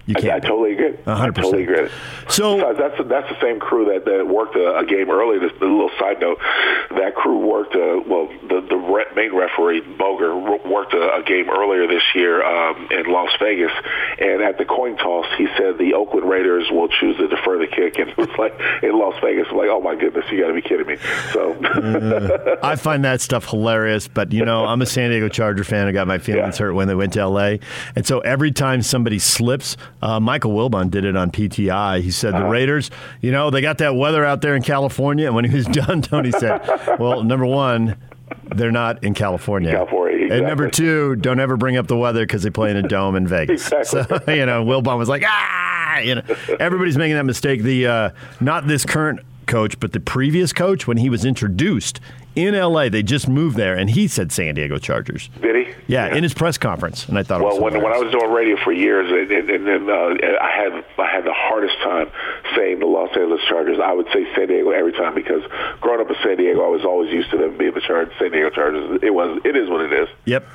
You 0.06 0.14
can't. 0.14 0.34
I, 0.34 0.36
I 0.36 0.40
totally 0.40 0.72
agree. 0.72 0.92
100%. 0.92 1.08
I 1.08 1.30
totally 1.30 1.62
agree. 1.62 1.88
So 2.28 2.56
Besides, 2.56 2.78
that's 2.78 3.08
that's 3.08 3.28
the 3.28 3.40
same 3.40 3.58
crew 3.58 3.86
that, 3.86 4.04
that 4.04 4.28
worked 4.28 4.54
a, 4.56 4.78
a 4.78 4.84
game 4.84 5.10
earlier. 5.10 5.40
Just 5.40 5.60
a 5.62 5.64
little 5.64 5.90
side 5.98 6.20
note: 6.20 6.38
that 6.90 7.14
crew 7.14 7.38
worked. 7.38 7.74
A, 7.74 8.02
well, 8.06 8.28
the 8.48 8.60
the 8.68 8.76
re- 8.76 9.08
main 9.16 9.34
referee 9.34 9.80
Boger 9.80 10.36
worked 10.36 10.92
a, 10.92 11.16
a 11.16 11.22
game 11.22 11.48
earlier 11.48 11.86
this 11.86 12.02
year 12.14 12.44
um, 12.44 12.88
in 12.90 13.06
Las 13.10 13.30
Vegas, 13.40 13.72
and 14.18 14.42
at 14.42 14.58
the 14.58 14.64
coin 14.64 14.96
toss, 14.96 15.26
he 15.38 15.46
said 15.56 15.78
the 15.78 15.94
Oakland 15.94 16.28
Raiders 16.28 16.68
will 16.70 16.88
choose 16.88 17.16
to 17.16 17.28
defer 17.28 17.58
the 17.58 17.66
kick, 17.66 17.98
and 17.98 18.10
it 18.10 18.16
was 18.16 18.28
like 18.38 18.52
in 18.82 18.98
Las 18.98 19.14
Vegas, 19.22 19.46
I'm 19.50 19.56
like, 19.56 19.70
oh 19.70 19.80
my 19.80 19.94
goodness, 19.94 20.24
you 20.30 20.40
got 20.40 20.48
to 20.48 20.54
be 20.54 20.62
kidding 20.62 20.86
me. 20.86 20.96
So 21.32 21.54
mm, 21.54 22.58
I 22.62 22.76
find 22.76 23.04
that 23.04 23.20
stuff 23.20 23.48
hilarious, 23.48 24.08
but 24.08 24.32
you 24.32 24.44
know, 24.44 24.66
I'm 24.66 24.82
a 24.82 24.86
San 24.86 25.10
Diego 25.10 25.28
Charger 25.28 25.64
fan. 25.64 25.86
I 25.86 25.92
got 25.92 26.06
my 26.06 26.18
feelings 26.18 26.58
yeah. 26.58 26.66
hurt 26.66 26.74
when 26.74 26.88
they 26.88 26.94
went 26.94 27.14
to 27.14 27.20
L.A., 27.20 27.60
and 27.96 28.06
so 28.06 28.20
every 28.20 28.52
time 28.52 28.82
somebody 28.82 29.18
slips 29.18 29.76
uh, 30.04 30.20
Michael 30.20 30.52
Wilbon 30.52 30.90
did 30.90 31.04
it 31.04 31.16
on 31.16 31.30
PTI. 31.30 32.00
He 32.02 32.10
said 32.10 32.34
the 32.34 32.44
Raiders, 32.44 32.90
you 33.22 33.32
know, 33.32 33.48
they 33.50 33.60
got 33.62 33.78
that 33.78 33.96
weather 33.96 34.24
out 34.24 34.42
there 34.42 34.54
in 34.54 34.62
California. 34.62 35.26
And 35.26 35.34
when 35.34 35.44
he 35.46 35.56
was 35.56 35.66
done, 35.66 36.02
Tony 36.10 36.30
said, 36.30 36.60
well, 36.98 37.24
number 37.24 37.46
one, 37.46 37.96
They're 38.54 38.70
not 38.70 39.02
in 39.02 39.14
California. 39.14 39.72
California, 39.72 40.32
And 40.32 40.46
number 40.46 40.68
two, 40.70 41.16
don't 41.16 41.40
ever 41.40 41.56
bring 41.56 41.76
up 41.76 41.86
the 41.86 41.96
weather 41.96 42.24
because 42.24 42.42
they 42.42 42.50
play 42.50 42.70
in 42.70 42.76
a 42.76 42.82
dome 42.86 43.16
in 43.16 43.26
Vegas. 43.34 43.72
Exactly. 43.72 44.18
So, 44.26 44.32
you 44.32 44.46
know, 44.46 44.64
Wilbon 44.64 44.98
was 44.98 45.08
like, 45.08 45.24
ah, 45.26 45.98
you 45.98 46.16
know, 46.16 46.22
everybody's 46.60 46.98
making 46.98 47.16
that 47.16 47.24
mistake. 47.24 47.62
The 47.62 47.86
uh, 47.86 48.10
not 48.40 48.66
this 48.66 48.84
current 48.84 49.20
coach, 49.46 49.78
but 49.80 49.92
the 49.92 50.00
previous 50.00 50.52
coach 50.52 50.86
when 50.86 50.96
he 50.98 51.08
was 51.10 51.24
introduced 51.24 52.00
in 52.36 52.54
L.A. 52.54 52.88
They 52.88 53.02
just 53.02 53.28
moved 53.28 53.56
there, 53.56 53.74
and 53.74 53.90
he 53.90 54.08
said 54.08 54.32
San 54.32 54.54
Diego 54.54 54.78
Chargers. 54.78 55.28
Did 55.40 55.66
he? 55.66 55.74
Yeah, 55.86 56.14
in 56.14 56.22
his 56.22 56.32
press 56.34 56.56
conference, 56.58 57.06
and 57.08 57.18
I 57.18 57.22
thought. 57.22 57.40
it 57.40 57.44
Well, 57.44 57.60
was 57.60 57.72
when, 57.72 57.82
when 57.82 57.92
I 57.92 57.98
was 57.98 58.10
doing 58.10 58.30
radio 58.32 58.56
for 58.64 58.72
years, 58.72 59.10
and, 59.10 59.30
and, 59.30 59.50
and 59.50 59.66
then 59.66 59.90
uh, 59.90 60.38
I 60.40 60.50
had 60.50 60.84
I 60.98 61.06
had 61.14 61.24
the 61.24 61.32
hardest 61.34 61.76
time 61.82 62.10
saying 62.56 62.80
the 62.80 62.86
Los 62.86 63.10
Angeles 63.16 63.40
Chargers. 63.48 63.78
I 63.82 63.92
would 63.92 64.06
say 64.12 64.26
San 64.34 64.48
Diego 64.48 64.70
every 64.70 64.92
time 64.92 65.14
because 65.14 65.42
growing 65.80 66.00
up 66.00 66.08
in 66.08 66.16
San 66.22 66.36
Diego, 66.38 66.64
I 66.64 66.68
was 66.68 66.84
always 66.84 67.12
used 67.12 67.30
to 67.32 67.36
them 67.38 67.56
being 67.58 67.74
the 67.74 67.80
Char- 67.82 68.10
San 68.18 68.30
Diego 68.32 68.50
Chargers. 68.50 69.00
It 69.02 69.10
was 69.12 69.40
it 69.44 69.56
is 69.56 69.68
what 69.68 69.82
it 69.82 69.92
is. 69.92 70.08
Yep. 70.24 70.46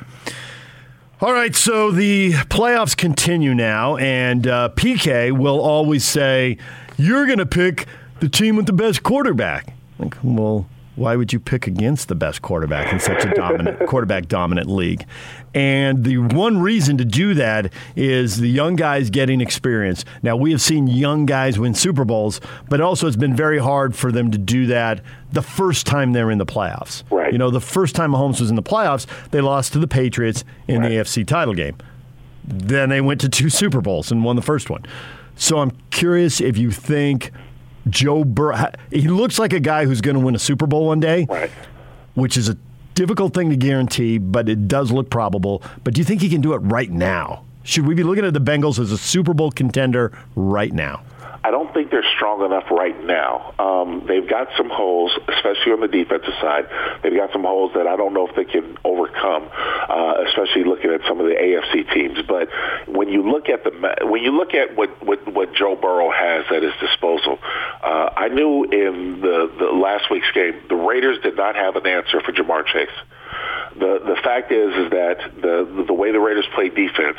All 1.21 1.33
right, 1.33 1.53
so 1.53 1.91
the 1.91 2.31
playoffs 2.31 2.95
continue 2.95 3.53
now, 3.53 3.97
and 3.97 4.47
uh, 4.47 4.69
PK 4.75 5.37
will 5.37 5.59
always 5.59 6.05
say, 6.05 6.57
"You're 6.97 7.25
going 7.25 7.39
to 7.39 7.45
pick 7.45 7.87
the 8.21 8.29
team 8.29 8.55
with 8.55 8.67
the 8.67 8.73
best 8.73 9.03
quarterback." 9.03 9.73
Like, 9.99 10.15
well, 10.23 10.65
why 10.99 11.15
would 11.15 11.31
you 11.31 11.39
pick 11.39 11.65
against 11.65 12.09
the 12.09 12.15
best 12.15 12.41
quarterback 12.41 12.91
in 12.91 12.99
such 12.99 13.23
a 13.23 13.33
dominant 13.33 13.79
quarterback 13.87 14.27
dominant 14.27 14.69
league? 14.69 15.05
And 15.53 16.03
the 16.03 16.17
one 16.17 16.59
reason 16.59 16.97
to 16.97 17.05
do 17.05 17.33
that 17.35 17.73
is 17.95 18.37
the 18.37 18.49
young 18.49 18.75
guys 18.75 19.09
getting 19.09 19.41
experience. 19.41 20.03
Now 20.21 20.35
we 20.35 20.51
have 20.51 20.61
seen 20.61 20.87
young 20.87 21.25
guys 21.25 21.57
win 21.57 21.73
Super 21.73 22.05
Bowls, 22.05 22.41
but 22.69 22.81
also 22.81 23.07
it's 23.07 23.15
been 23.15 23.35
very 23.35 23.57
hard 23.57 23.95
for 23.95 24.11
them 24.11 24.29
to 24.31 24.37
do 24.37 24.67
that 24.67 25.01
the 25.31 25.41
first 25.41 25.87
time 25.87 26.11
they're 26.11 26.31
in 26.31 26.37
the 26.37 26.45
playoffs. 26.45 27.03
Right. 27.09 27.31
You 27.31 27.39
know, 27.39 27.49
the 27.49 27.61
first 27.61 27.95
time 27.95 28.11
Mahomes 28.11 28.41
was 28.41 28.49
in 28.49 28.55
the 28.55 28.63
playoffs, 28.63 29.07
they 29.31 29.41
lost 29.41 29.73
to 29.73 29.79
the 29.79 29.87
Patriots 29.87 30.43
in 30.67 30.81
the 30.81 30.89
AFC 30.89 31.25
title 31.25 31.53
game. 31.53 31.77
Then 32.43 32.89
they 32.89 32.99
went 32.99 33.21
to 33.21 33.29
two 33.29 33.49
Super 33.49 33.79
Bowls 33.79 34.11
and 34.11 34.23
won 34.23 34.35
the 34.35 34.41
first 34.41 34.69
one. 34.69 34.85
So 35.35 35.59
I'm 35.59 35.71
curious 35.91 36.41
if 36.41 36.57
you 36.57 36.71
think 36.71 37.31
Joe 37.89 38.23
Burrow, 38.23 38.71
he 38.91 39.07
looks 39.07 39.39
like 39.39 39.53
a 39.53 39.59
guy 39.59 39.85
who's 39.85 40.01
going 40.01 40.15
to 40.15 40.19
win 40.19 40.35
a 40.35 40.39
Super 40.39 40.67
Bowl 40.67 40.87
one 40.87 40.99
day, 40.99 41.25
right. 41.29 41.51
which 42.13 42.37
is 42.37 42.49
a 42.49 42.57
difficult 42.95 43.33
thing 43.33 43.49
to 43.49 43.55
guarantee, 43.55 44.17
but 44.17 44.49
it 44.49 44.67
does 44.67 44.91
look 44.91 45.09
probable. 45.09 45.63
But 45.83 45.93
do 45.93 46.01
you 46.01 46.05
think 46.05 46.21
he 46.21 46.29
can 46.29 46.41
do 46.41 46.53
it 46.53 46.57
right 46.57 46.91
now? 46.91 47.45
Should 47.63 47.85
we 47.85 47.93
be 47.93 48.03
looking 48.03 48.25
at 48.25 48.33
the 48.33 48.41
Bengals 48.41 48.79
as 48.79 48.91
a 48.91 48.97
Super 48.97 49.33
Bowl 49.33 49.51
contender 49.51 50.17
right 50.35 50.73
now? 50.73 51.03
I 51.43 51.51
don't 51.51 51.73
think 51.73 51.89
they're 51.91 52.07
strong 52.15 52.43
enough 52.43 52.69
right 52.69 53.01
now. 53.05 53.53
Um, 53.59 54.05
they've 54.07 54.27
got 54.27 54.49
some 54.57 54.69
holes, 54.69 55.11
especially 55.27 55.71
on 55.71 55.79
the 55.79 55.87
defensive 55.87 56.33
side. 56.41 56.67
They've 57.01 57.15
got 57.15 57.31
some 57.31 57.43
holes 57.43 57.71
that 57.75 57.87
I 57.87 57.95
don't 57.95 58.13
know 58.13 58.27
if 58.27 58.35
they 58.35 58.45
can 58.45 58.77
overcome, 58.83 59.49
uh, 59.53 60.23
especially 60.27 60.65
looking 60.65 60.91
at 60.91 61.01
some 61.07 61.19
of 61.19 61.27
the 61.27 61.35
AFC 61.35 61.93
teams. 61.93 62.19
But 62.27 62.49
when 62.87 63.09
you 63.09 63.23
look 63.23 63.47
at 63.47 63.63
the 63.63 64.05
when 64.05 64.23
you 64.23 64.31
look 64.31 64.53
at 64.53 64.75
what 64.75 65.03
what, 65.05 65.25
what 65.33 65.53
Joe 65.53 65.75
Burrow 65.75 66.11
has 66.11 66.45
at 66.51 66.63
his 66.63 66.73
disposal, 66.79 67.39
uh, 67.83 68.09
I 68.15 68.27
knew 68.27 68.65
in 68.65 69.21
the, 69.21 69.51
the 69.57 69.71
last 69.71 70.11
week's 70.11 70.31
game 70.31 70.61
the 70.67 70.75
Raiders 70.75 71.21
did 71.23 71.37
not 71.37 71.55
have 71.55 71.75
an 71.77 71.87
answer 71.87 72.19
for 72.21 72.33
Ja'Marr 72.33 72.65
Chase 72.65 72.89
the 73.75 74.01
the 74.05 74.15
fact 74.23 74.51
is 74.51 74.73
is 74.75 74.91
that 74.91 75.19
the 75.41 75.85
the 75.87 75.93
way 75.93 76.11
the 76.11 76.19
Raiders 76.19 76.45
play 76.53 76.69
defense, 76.69 77.17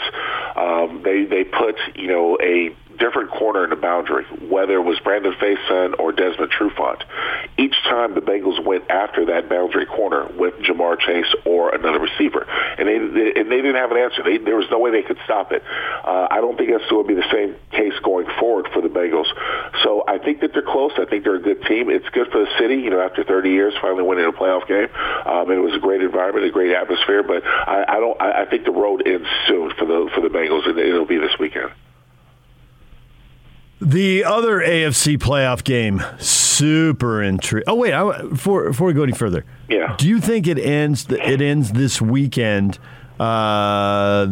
um, 0.56 1.02
they 1.02 1.24
they 1.24 1.44
put 1.44 1.76
you 1.94 2.08
know 2.08 2.38
a 2.42 2.74
different 3.00 3.30
corner 3.30 3.64
in 3.64 3.70
the 3.70 3.76
boundary, 3.76 4.24
whether 4.48 4.74
it 4.74 4.84
was 4.84 5.00
Brandon 5.00 5.32
Facyson 5.32 5.98
or 5.98 6.12
Desmond 6.12 6.52
Trufant. 6.52 7.02
Each 7.58 7.74
time 7.84 8.14
the 8.14 8.20
Bengals 8.20 8.62
went 8.64 8.88
after 8.90 9.26
that 9.26 9.48
boundary 9.48 9.86
corner 9.86 10.28
with 10.38 10.54
Ja'Marr 10.60 11.00
Chase 11.00 11.34
or 11.44 11.74
another 11.74 11.98
receiver, 11.98 12.46
and 12.78 12.86
they, 12.86 12.98
they 12.98 13.40
and 13.40 13.50
they 13.50 13.56
didn't 13.56 13.76
have 13.76 13.90
an 13.90 13.98
answer. 13.98 14.22
They, 14.22 14.38
there 14.38 14.56
was 14.56 14.68
no 14.70 14.78
way 14.78 14.90
they 14.92 15.02
could 15.02 15.18
stop 15.24 15.50
it. 15.50 15.62
Uh, 16.04 16.28
I 16.30 16.40
don't 16.40 16.56
think 16.56 16.70
that's 16.70 16.88
going 16.90 17.08
to 17.08 17.08
be 17.08 17.18
the 17.18 17.30
same 17.32 17.56
case 17.72 17.98
going 18.04 18.26
forward 18.38 18.68
for 18.72 18.82
the 18.82 18.88
Bengals. 18.88 19.26
So 19.82 20.04
I 20.06 20.18
think 20.18 20.40
that 20.40 20.52
they're 20.52 20.62
close. 20.62 20.92
I 20.96 21.06
think 21.06 21.24
they're 21.24 21.40
a 21.40 21.42
good 21.42 21.62
team. 21.64 21.90
It's 21.90 22.08
good 22.10 22.28
for 22.30 22.44
the 22.44 22.50
city. 22.58 22.76
You 22.76 22.90
know, 22.90 23.00
after 23.00 23.24
30 23.24 23.50
years, 23.50 23.74
finally 23.80 24.04
winning 24.04 24.26
a 24.26 24.32
playoff 24.32 24.68
game, 24.68 24.88
um, 25.24 25.50
and 25.50 25.58
it 25.58 25.64
was 25.64 25.74
a 25.74 25.80
great 25.80 26.02
environment, 26.02 26.44
a 26.46 26.50
great 26.50 26.76
atmosphere. 26.76 27.22
But 27.22 27.44
I, 27.44 27.84
I 27.88 28.00
don't. 28.00 28.20
I, 28.20 28.42
I 28.42 28.44
think 28.44 28.64
the 28.64 28.72
road 28.76 29.02
ends 29.06 29.28
soon 29.48 29.72
for 29.78 29.86
the 29.86 30.10
for 30.14 30.20
the 30.20 30.28
Bengals, 30.28 30.68
and 30.68 30.78
it'll 30.78 31.06
be 31.06 31.18
this 31.18 31.36
weekend. 31.38 31.70
The 33.80 34.24
other 34.24 34.58
AFC 34.58 35.16
playoff 35.16 35.64
game, 35.64 36.04
super 36.18 37.22
intriguing. 37.22 37.64
Oh 37.66 37.76
wait, 37.76 37.94
I, 37.94 38.22
before 38.22 38.64
before 38.64 38.86
we 38.86 38.92
go 38.92 39.02
any 39.02 39.12
further, 39.12 39.46
yeah. 39.68 39.96
Do 39.96 40.06
you 40.06 40.20
think 40.20 40.46
it 40.46 40.58
ends? 40.58 41.06
It 41.08 41.40
ends 41.40 41.72
this 41.72 42.00
weekend. 42.00 42.78
Uh, 43.18 44.28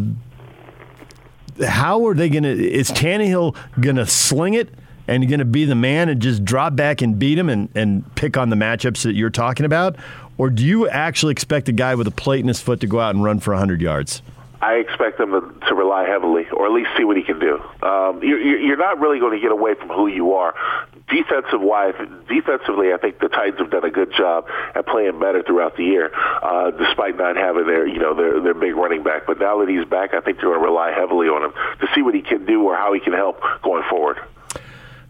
how 1.67 2.07
are 2.07 2.15
they 2.15 2.29
going 2.29 2.43
to? 2.43 2.51
Is 2.51 2.91
Tannehill 2.91 3.57
going 3.81 3.97
to 3.97 4.07
sling 4.07 4.53
it 4.53 4.69
and 5.07 5.27
going 5.27 5.39
to 5.39 5.47
be 5.47 5.65
the 5.65 5.75
man 5.75 6.11
and 6.11 6.21
just 6.21 6.45
drop 6.45 6.77
back 6.77 7.01
and 7.01 7.19
beat 7.19 7.39
him 7.39 7.49
and, 7.49 7.71
and 7.75 8.15
pick 8.15 8.37
on 8.37 8.51
the 8.51 8.57
matchups 8.57 9.03
that 9.05 9.15
you're 9.15 9.31
talking 9.31 9.65
about, 9.65 9.97
or 10.37 10.51
do 10.51 10.65
you 10.65 10.87
actually 10.89 11.33
expect 11.33 11.69
a 11.71 11.73
guy 11.73 11.95
with 11.95 12.07
a 12.07 12.11
plate 12.11 12.41
in 12.41 12.49
his 12.49 12.61
foot 12.61 12.81
to 12.81 12.87
go 12.87 13.01
out 13.01 13.15
and 13.15 13.25
run 13.25 13.41
for 13.41 13.53
100 13.53 13.81
yards? 13.81 14.21
I 14.61 14.75
expect 14.75 15.19
them 15.19 15.31
to, 15.31 15.67
to 15.69 15.75
rely 15.75 16.09
heavily, 16.09 16.47
or 16.53 16.67
at 16.67 16.73
least 16.73 16.91
see 16.97 17.05
what 17.05 17.17
he 17.17 17.23
can 17.23 17.39
do. 17.39 17.63
Um, 17.83 18.23
you're, 18.23 18.41
you're 18.41 18.77
not 18.77 18.99
really 18.99 19.21
going 19.21 19.37
to 19.37 19.41
get 19.41 19.53
away 19.53 19.75
from 19.75 19.89
who 19.89 20.09
you 20.09 20.35
are. 20.35 20.55
Defensive 21.09 21.61
wise, 21.61 21.95
defensively, 22.29 22.93
I 22.93 22.99
think 22.99 23.21
the 23.21 23.29
Titans 23.29 23.59
have 23.61 23.71
done 23.71 23.85
a 23.85 23.91
good 23.91 24.13
job 24.17 24.47
at 24.75 24.87
playing 24.87 25.21
better 25.21 25.43
throughout 25.43 25.77
the 25.77 25.85
year, 25.85 26.11
uh, 26.15 26.73
despite 26.73 27.17
not 27.17 27.37
having 27.37 27.67
their, 27.67 27.87
you 27.87 27.99
know, 27.99 28.15
their 28.15 28.41
their 28.41 28.55
big 28.55 28.75
running 28.75 29.03
back. 29.03 29.27
But 29.27 29.39
now 29.39 29.61
that 29.61 29.69
he's 29.69 29.85
back, 29.87 30.13
I 30.13 30.21
think 30.21 30.39
they're 30.39 30.51
going 30.51 30.61
to 30.61 30.67
rely 30.67 30.93
heavily 30.93 31.29
on 31.29 31.45
him 31.45 31.53
to 31.81 31.87
see 31.95 32.03
what 32.03 32.15
he 32.15 32.23
can 32.23 32.45
do 32.45 32.65
or 32.65 32.77
how 32.77 32.93
he 32.93 33.01
can 33.01 33.13
help 33.13 33.41
going 33.63 33.85
forward. 33.89 34.19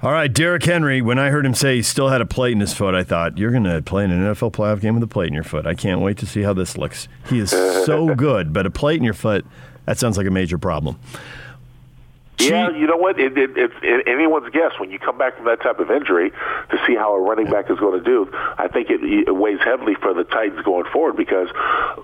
All 0.00 0.12
right, 0.12 0.32
Derrick 0.32 0.64
Henry. 0.64 1.02
When 1.02 1.18
I 1.18 1.30
heard 1.30 1.44
him 1.44 1.54
say 1.54 1.74
he 1.74 1.82
still 1.82 2.08
had 2.08 2.20
a 2.20 2.26
plate 2.26 2.52
in 2.52 2.61
his 2.61 2.72
foot, 2.72 2.94
I 2.94 3.02
thought 3.02 3.37
you're 3.37 3.50
going 3.50 3.64
to 3.64 3.82
play 3.82 4.04
in 4.04 4.12
an 4.12 4.32
NFL 4.32 4.52
playoff 4.52 4.80
game 4.80 4.94
with 4.94 5.02
a 5.02 5.08
plate 5.08 5.26
in 5.26 5.34
your 5.34 5.42
foot. 5.42 5.66
I 5.66 5.74
can't 5.74 6.00
wait 6.00 6.18
to 6.18 6.26
see 6.26 6.42
how 6.42 6.52
this 6.52 6.78
looks. 6.78 7.08
He 7.28 7.40
is 7.40 7.50
so 7.50 8.14
good, 8.14 8.52
but 8.52 8.64
a 8.64 8.70
plate 8.70 8.98
in 8.98 9.02
your 9.02 9.12
foot—that 9.12 9.98
sounds 9.98 10.16
like 10.16 10.28
a 10.28 10.30
major 10.30 10.56
problem. 10.56 11.00
Yeah, 12.40 12.70
you 12.70 12.87
know 12.87 12.96
what? 12.96 13.18
It, 13.18 13.37
it, 13.37 13.57
it's 13.57 13.74
it, 13.83 14.07
anyone's 14.07 14.51
guess 14.51 14.72
when 14.79 14.90
you 14.90 14.98
come 14.98 15.18
back 15.18 15.37
from 15.37 15.46
that 15.46 15.61
type 15.61 15.81
of 15.81 15.90
injury 15.90 16.31
to 16.31 16.79
see 16.87 16.94
how 16.94 17.14
a 17.14 17.20
running 17.20 17.51
back 17.51 17.68
is 17.68 17.79
going 17.79 17.98
to 17.98 18.05
do. 18.05 18.31
I 18.33 18.68
think 18.68 18.90
it, 18.90 19.03
it 19.03 19.35
weighs 19.35 19.59
heavily 19.64 19.94
for 19.96 20.14
the 20.14 20.22
Titans 20.22 20.62
going 20.64 20.85
forward 20.92 21.16
because, 21.16 21.48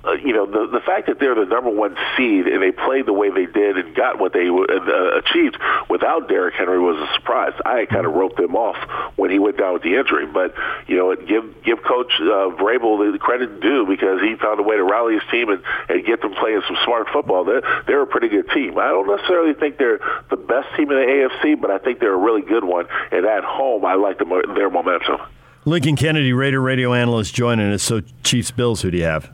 uh, 0.04 0.12
you 0.12 0.32
know, 0.32 0.44
the 0.46 0.66
the 0.66 0.80
fact 0.80 1.06
that 1.06 1.20
they're 1.20 1.36
the 1.36 1.44
number 1.44 1.70
one 1.70 1.96
seed 2.16 2.48
and 2.48 2.60
they 2.60 2.72
played 2.72 3.06
the 3.06 3.12
way 3.12 3.30
they 3.30 3.46
did 3.46 3.78
and 3.78 3.94
got 3.94 4.18
what 4.18 4.32
they 4.32 4.48
uh, 4.48 5.18
achieved 5.18 5.56
without 5.88 6.28
Derrick 6.28 6.54
Henry 6.54 6.80
was 6.80 6.96
a 6.96 7.14
surprise. 7.14 7.52
I 7.64 7.86
kind 7.86 8.04
of 8.04 8.14
wrote 8.14 8.36
them 8.36 8.56
off 8.56 8.76
when 9.16 9.30
he 9.30 9.38
went 9.38 9.56
down 9.56 9.74
with 9.74 9.82
the 9.82 9.94
injury, 9.94 10.26
but 10.26 10.54
you 10.88 10.96
know, 10.96 11.14
give 11.14 11.62
give 11.62 11.78
Coach 11.84 12.10
uh, 12.18 12.50
Vrabel 12.58 13.12
the 13.12 13.18
credit 13.18 13.60
due 13.60 13.86
because 13.86 14.20
he 14.20 14.34
found 14.34 14.58
a 14.58 14.64
way 14.64 14.76
to 14.76 14.84
rally 14.84 15.14
his 15.14 15.22
team 15.30 15.48
and, 15.48 15.62
and 15.88 16.04
get 16.04 16.20
them 16.22 16.34
playing 16.34 16.62
some 16.66 16.76
smart 16.84 17.06
football. 17.12 17.44
They're 17.44 17.62
they're 17.86 18.02
a 18.02 18.06
pretty 18.06 18.28
good 18.28 18.50
team. 18.50 18.76
I 18.78 18.88
don't 18.88 19.06
necessarily 19.06 19.54
think 19.54 19.78
they're 19.78 20.00
the 20.30 20.36
best 20.36 20.68
team 20.76 20.90
in 20.90 20.96
the 20.96 21.28
AFC, 21.42 21.60
but 21.60 21.70
I 21.70 21.78
think 21.78 22.00
they're 22.00 22.14
a 22.14 22.18
really 22.18 22.42
good 22.42 22.64
one. 22.64 22.86
And 23.12 23.24
at 23.26 23.44
home, 23.44 23.84
I 23.84 23.94
like 23.94 24.18
them, 24.18 24.30
their 24.54 24.70
momentum. 24.70 25.20
Lincoln 25.64 25.96
Kennedy, 25.96 26.32
Raider 26.32 26.60
radio 26.60 26.92
analyst, 26.92 27.34
joining 27.34 27.72
us. 27.72 27.82
So, 27.82 28.02
Chiefs 28.22 28.50
Bills, 28.50 28.82
who 28.82 28.90
do 28.90 28.98
you 28.98 29.04
have? 29.04 29.32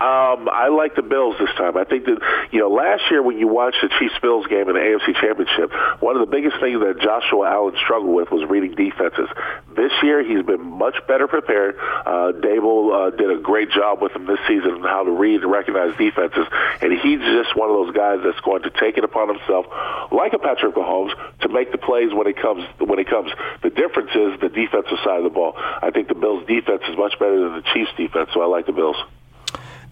Um, 0.00 0.48
I 0.50 0.68
like 0.68 0.96
the 0.96 1.02
Bills 1.02 1.36
this 1.38 1.50
time. 1.56 1.76
I 1.76 1.84
think 1.84 2.06
that 2.06 2.18
you 2.50 2.58
know 2.58 2.68
last 2.68 3.02
year 3.10 3.22
when 3.22 3.38
you 3.38 3.46
watched 3.46 3.78
the 3.80 3.88
Chiefs 3.98 4.18
Bills 4.20 4.46
game 4.46 4.68
in 4.68 4.74
the 4.74 4.80
AFC 4.80 5.14
Championship, 5.20 5.70
one 6.00 6.16
of 6.16 6.20
the 6.20 6.30
biggest 6.30 6.58
things 6.58 6.80
that 6.80 6.98
Joshua 7.00 7.46
Allen 7.48 7.74
struggled 7.78 8.14
with 8.14 8.30
was 8.30 8.48
reading 8.50 8.74
defenses. 8.74 9.28
This 9.76 9.92
year 10.02 10.24
he's 10.24 10.44
been 10.44 10.62
much 10.62 10.96
better 11.06 11.28
prepared. 11.28 11.78
Uh, 11.78 12.34
Daboll 12.34 12.90
uh, 12.90 13.10
did 13.16 13.30
a 13.30 13.38
great 13.38 13.70
job 13.70 14.02
with 14.02 14.12
him 14.12 14.26
this 14.26 14.40
season 14.48 14.82
on 14.82 14.82
how 14.82 15.04
to 15.04 15.10
read 15.10 15.42
and 15.42 15.50
recognize 15.50 15.96
defenses, 15.96 16.46
and 16.82 16.92
he's 16.92 17.20
just 17.20 17.54
one 17.54 17.70
of 17.70 17.76
those 17.76 17.94
guys 17.94 18.18
that's 18.24 18.40
going 18.40 18.62
to 18.62 18.70
take 18.70 18.98
it 18.98 19.04
upon 19.04 19.28
himself, 19.30 19.66
like 20.10 20.32
a 20.32 20.38
Patrick 20.38 20.74
Mahomes, 20.74 21.14
to 21.42 21.48
make 21.48 21.70
the 21.70 21.78
plays 21.78 22.12
when 22.12 22.26
it 22.26 22.36
comes 22.36 22.64
when 22.78 22.98
it 22.98 23.08
comes. 23.08 23.30
The 23.62 23.70
difference 23.70 24.10
is 24.10 24.40
the 24.40 24.48
defensive 24.48 24.98
side 25.04 25.18
of 25.18 25.24
the 25.24 25.30
ball. 25.30 25.54
I 25.56 25.90
think 25.90 26.08
the 26.08 26.14
Bills' 26.14 26.46
defense 26.46 26.82
is 26.88 26.96
much 26.98 27.18
better 27.18 27.38
than 27.38 27.54
the 27.56 27.64
Chiefs' 27.72 27.92
defense, 27.96 28.30
so 28.34 28.42
I 28.42 28.46
like 28.46 28.66
the 28.66 28.72
Bills. 28.72 28.96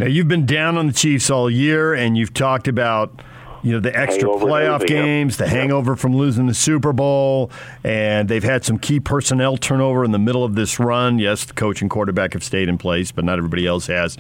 Now 0.03 0.09
you've 0.09 0.27
been 0.27 0.47
down 0.47 0.77
on 0.77 0.89
the 0.89 0.93
Chiefs 0.93 1.31
all 1.31 1.49
year, 1.49 1.95
and 1.95 2.19
you've 2.19 2.35
talked 2.35 2.67
about 2.67 3.23
you 3.63 3.71
know 3.71 3.79
the 3.79 3.97
extra 3.97 4.29
Hangover 4.29 4.47
playoff 4.47 4.85
games, 4.85 5.37
the 5.37 5.47
hangover 5.47 5.95
from 5.95 6.17
losing 6.17 6.49
the 6.49 6.55
Super 6.55 6.93
Bowl, 6.93 7.53
and 7.85 8.29
they've 8.29 8.43
had 8.43 8.65
some 8.65 8.81
key 8.81 8.99
personnel 8.99 9.57
turnover 9.57 10.05
in 10.05 10.11
the 10.11 10.19
middle 10.19 10.43
of 10.43 10.57
this 10.57 10.81
run. 10.81 11.21
Yes, 11.21 11.45
the 11.45 11.53
coach 11.53 11.83
and 11.83 11.89
quarterback 11.89 12.33
have 12.33 12.43
stayed 12.43 12.69
in 12.69 12.79
place, 12.79 13.13
but 13.13 13.25
not 13.25 13.39
everybody 13.39 13.65
else 13.65 13.87
has. 13.87 14.19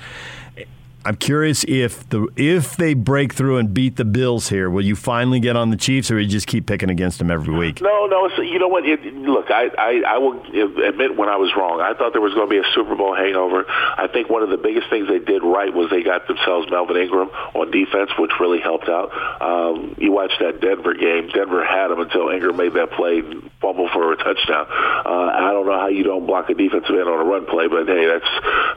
I'm 1.05 1.17
curious 1.17 1.65
if 1.67 2.09
the 2.11 2.29
if 2.37 2.77
they 2.77 2.95
break 2.95 3.35
through 3.35 3.59
and 3.59 3.75
beat 3.75 3.97
the 3.97 4.05
Bills 4.05 4.49
here, 4.49 4.71
will 4.71 4.85
you 4.85 4.95
finally 4.95 5.41
get 5.41 5.57
on 5.57 5.71
the 5.71 5.77
Chiefs, 5.77 6.11
or 6.11 6.21
you 6.21 6.29
just 6.29 6.47
keep 6.47 6.67
picking 6.67 6.91
against 6.91 7.19
them 7.19 7.31
every 7.31 7.55
week? 7.55 7.81
No, 7.81 8.07
no. 8.07 8.27
It's, 8.27 8.39
you 8.39 8.59
know 8.59 8.69
what? 8.69 8.87
It, 8.87 9.03
look, 9.15 9.51
I, 9.51 9.71
I 9.77 10.03
I 10.07 10.19
will 10.19 10.41
admit 10.85 11.17
when 11.17 11.29
I 11.29 11.37
was 11.37 11.51
wrong. 11.57 11.81
I 11.81 11.95
thought 11.95 12.13
there 12.13 12.23
was 12.23 12.35
going 12.35 12.47
to 12.47 12.51
be 12.51 12.59
a 12.59 12.71
Super 12.73 12.95
Bowl 12.95 13.15
hangover. 13.15 13.65
I 13.69 14.07
think 14.13 14.31
one 14.31 14.43
of 14.43 14.51
the 14.51 14.57
biggest 14.57 14.91
things 14.91 15.09
they 15.09 15.19
did 15.19 15.43
right 15.43 15.75
was 15.75 15.91
they 15.91 16.03
got 16.03 16.29
themselves 16.29 16.71
Melvin 16.71 16.97
Ingram 16.97 17.31
on 17.55 17.71
defense, 17.71 18.11
which 18.19 18.31
really 18.39 18.61
helped 18.61 18.89
out. 18.89 19.11
Um, 19.43 19.97
you 19.99 20.13
watch 20.13 20.33
that 20.39 20.61
Denver 20.61 20.95
game. 20.95 21.29
Denver 21.35 21.65
had 21.65 21.91
him 21.91 21.99
until 21.99 22.31
Ingram 22.31 22.57
made 22.57 22.75
that 22.75 22.93
play, 22.93 23.23
fumble 23.61 23.89
for 23.93 24.13
a 24.13 24.17
touchdown. 24.17 24.67
Uh, 24.71 25.35
I 25.35 25.51
don't 25.51 25.67
know 25.67 25.79
how 25.79 25.89
you 25.89 26.05
don't 26.05 26.27
block 26.27 26.49
a 26.51 26.55
defensive 26.55 26.95
end 26.95 27.09
on 27.09 27.21
a 27.21 27.25
run 27.25 27.47
play, 27.47 27.67
but 27.67 27.89
hey, 27.89 28.07
that's 28.07 28.31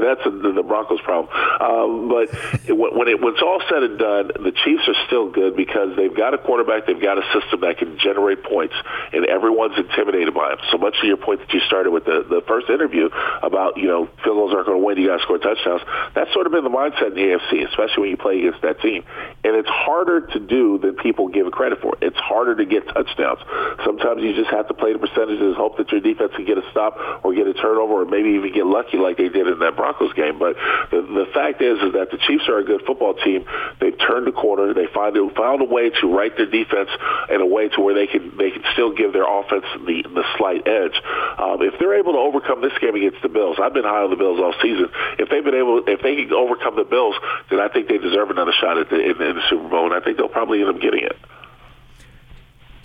that's 0.00 0.24
the 0.24 0.64
Broncos' 0.66 1.00
problem. 1.02 1.28
Um, 1.58 2.08
but 2.08 2.30
it, 2.68 2.76
when, 2.76 3.08
it, 3.08 3.20
when 3.20 3.34
it's 3.34 3.42
all 3.42 3.60
said 3.68 3.82
and 3.82 3.98
done, 3.98 4.30
the 4.38 4.52
Chiefs 4.64 4.86
are 4.88 4.98
still 5.06 5.30
good 5.30 5.56
because 5.56 5.96
they've 5.96 6.14
got 6.14 6.34
a 6.34 6.38
quarterback, 6.38 6.86
they've 6.86 7.00
got 7.00 7.18
a 7.18 7.24
system 7.32 7.60
that 7.62 7.78
can 7.78 7.98
generate 7.98 8.44
points, 8.44 8.74
and 9.12 9.26
everyone's 9.26 9.76
intimidated 9.76 10.34
by 10.34 10.52
him. 10.52 10.58
So 10.70 10.78
much 10.78 10.94
to 11.00 11.06
your 11.06 11.16
point 11.16 11.40
that 11.40 11.52
you 11.52 11.60
started 11.66 11.90
with 11.90 12.04
the, 12.04 12.24
the 12.28 12.42
first 12.46 12.70
interview 12.70 13.08
about, 13.42 13.76
you 13.76 13.88
know, 13.88 14.06
field 14.22 14.36
goals 14.36 14.54
aren't 14.54 14.66
going 14.66 14.78
to 14.78 14.84
win, 14.84 14.98
you 14.98 15.08
got 15.08 15.18
to 15.18 15.22
score 15.22 15.38
touchdowns. 15.38 15.82
That's 16.14 16.32
sort 16.32 16.46
of 16.46 16.52
been 16.52 16.64
the 16.64 16.70
mindset 16.70 17.08
in 17.08 17.14
the 17.14 17.26
AFC, 17.34 17.68
especially 17.68 18.00
when 18.00 18.10
you 18.10 18.16
play 18.16 18.38
against 18.38 18.62
that 18.62 18.80
team. 18.80 19.04
And 19.44 19.56
it's 19.56 19.68
harder 19.68 20.26
to 20.26 20.38
do 20.38 20.78
than 20.78 20.96
people 20.96 21.28
give 21.28 21.46
it 21.46 21.52
credit 21.52 21.80
for. 21.80 21.96
It's 22.00 22.18
harder 22.18 22.54
to 22.56 22.64
get 22.64 22.86
touchdowns. 22.88 23.40
Sometimes 23.84 24.22
you 24.22 24.34
just 24.34 24.50
have 24.50 24.68
to 24.68 24.74
play 24.74 24.92
the 24.92 24.98
percentages, 24.98 25.56
hope 25.56 25.78
that 25.78 25.90
your 25.90 26.00
defense 26.00 26.32
can 26.36 26.44
get 26.44 26.58
a 26.58 26.64
stop 26.70 26.98
or 27.24 27.34
get 27.34 27.46
a 27.46 27.54
turnover 27.54 28.02
or 28.02 28.04
maybe 28.04 28.30
even 28.30 28.52
get 28.52 28.66
lucky 28.66 28.98
like 28.98 29.16
they 29.16 29.28
did 29.28 29.46
in 29.46 29.58
that 29.60 29.76
Broncos 29.76 30.12
game. 30.12 30.38
But 30.38 30.56
the, 30.90 31.02
the 31.02 31.26
fact 31.32 31.39
is, 31.60 31.80
is 31.80 31.92
that 31.94 32.10
the 32.10 32.18
Chiefs 32.18 32.48
are 32.48 32.58
a 32.58 32.64
good 32.64 32.82
football 32.86 33.14
team. 33.14 33.44
They've 33.80 33.96
turned 33.96 34.26
the 34.26 34.32
corner. 34.32 34.74
They 34.74 34.86
find 34.92 35.16
found 35.36 35.60
a 35.62 35.64
way 35.64 35.90
to 35.90 36.06
write 36.06 36.36
their 36.36 36.46
defense 36.46 36.90
in 37.30 37.40
a 37.40 37.46
way 37.46 37.68
to 37.68 37.80
where 37.80 37.94
they 37.94 38.06
can 38.06 38.36
they 38.36 38.50
can 38.50 38.62
still 38.72 38.92
give 38.92 39.12
their 39.12 39.26
offense 39.26 39.64
the 39.86 40.02
the 40.02 40.24
slight 40.36 40.66
edge. 40.68 40.96
Um, 41.38 41.62
if 41.62 41.78
they're 41.78 41.98
able 41.98 42.12
to 42.12 42.18
overcome 42.18 42.60
this 42.60 42.76
game 42.80 42.94
against 42.94 43.22
the 43.22 43.28
Bills, 43.28 43.58
I've 43.60 43.74
been 43.74 43.84
high 43.84 44.02
on 44.02 44.10
the 44.10 44.16
Bills 44.16 44.38
all 44.38 44.54
season. 44.62 44.88
If 45.18 45.28
they've 45.30 45.44
been 45.44 45.56
able, 45.56 45.82
if 45.86 46.02
they 46.02 46.16
can 46.16 46.32
overcome 46.32 46.76
the 46.76 46.84
Bills, 46.84 47.16
then 47.50 47.60
I 47.60 47.68
think 47.68 47.88
they 47.88 47.98
deserve 47.98 48.30
another 48.30 48.52
shot 48.52 48.78
at 48.78 48.90
the, 48.90 49.00
in, 49.00 49.16
in 49.20 49.36
the 49.36 49.44
Super 49.48 49.68
Bowl, 49.68 49.86
and 49.86 49.94
I 49.94 50.04
think 50.04 50.16
they'll 50.16 50.28
probably 50.28 50.60
end 50.60 50.70
up 50.70 50.80
getting 50.80 51.04
it. 51.04 51.16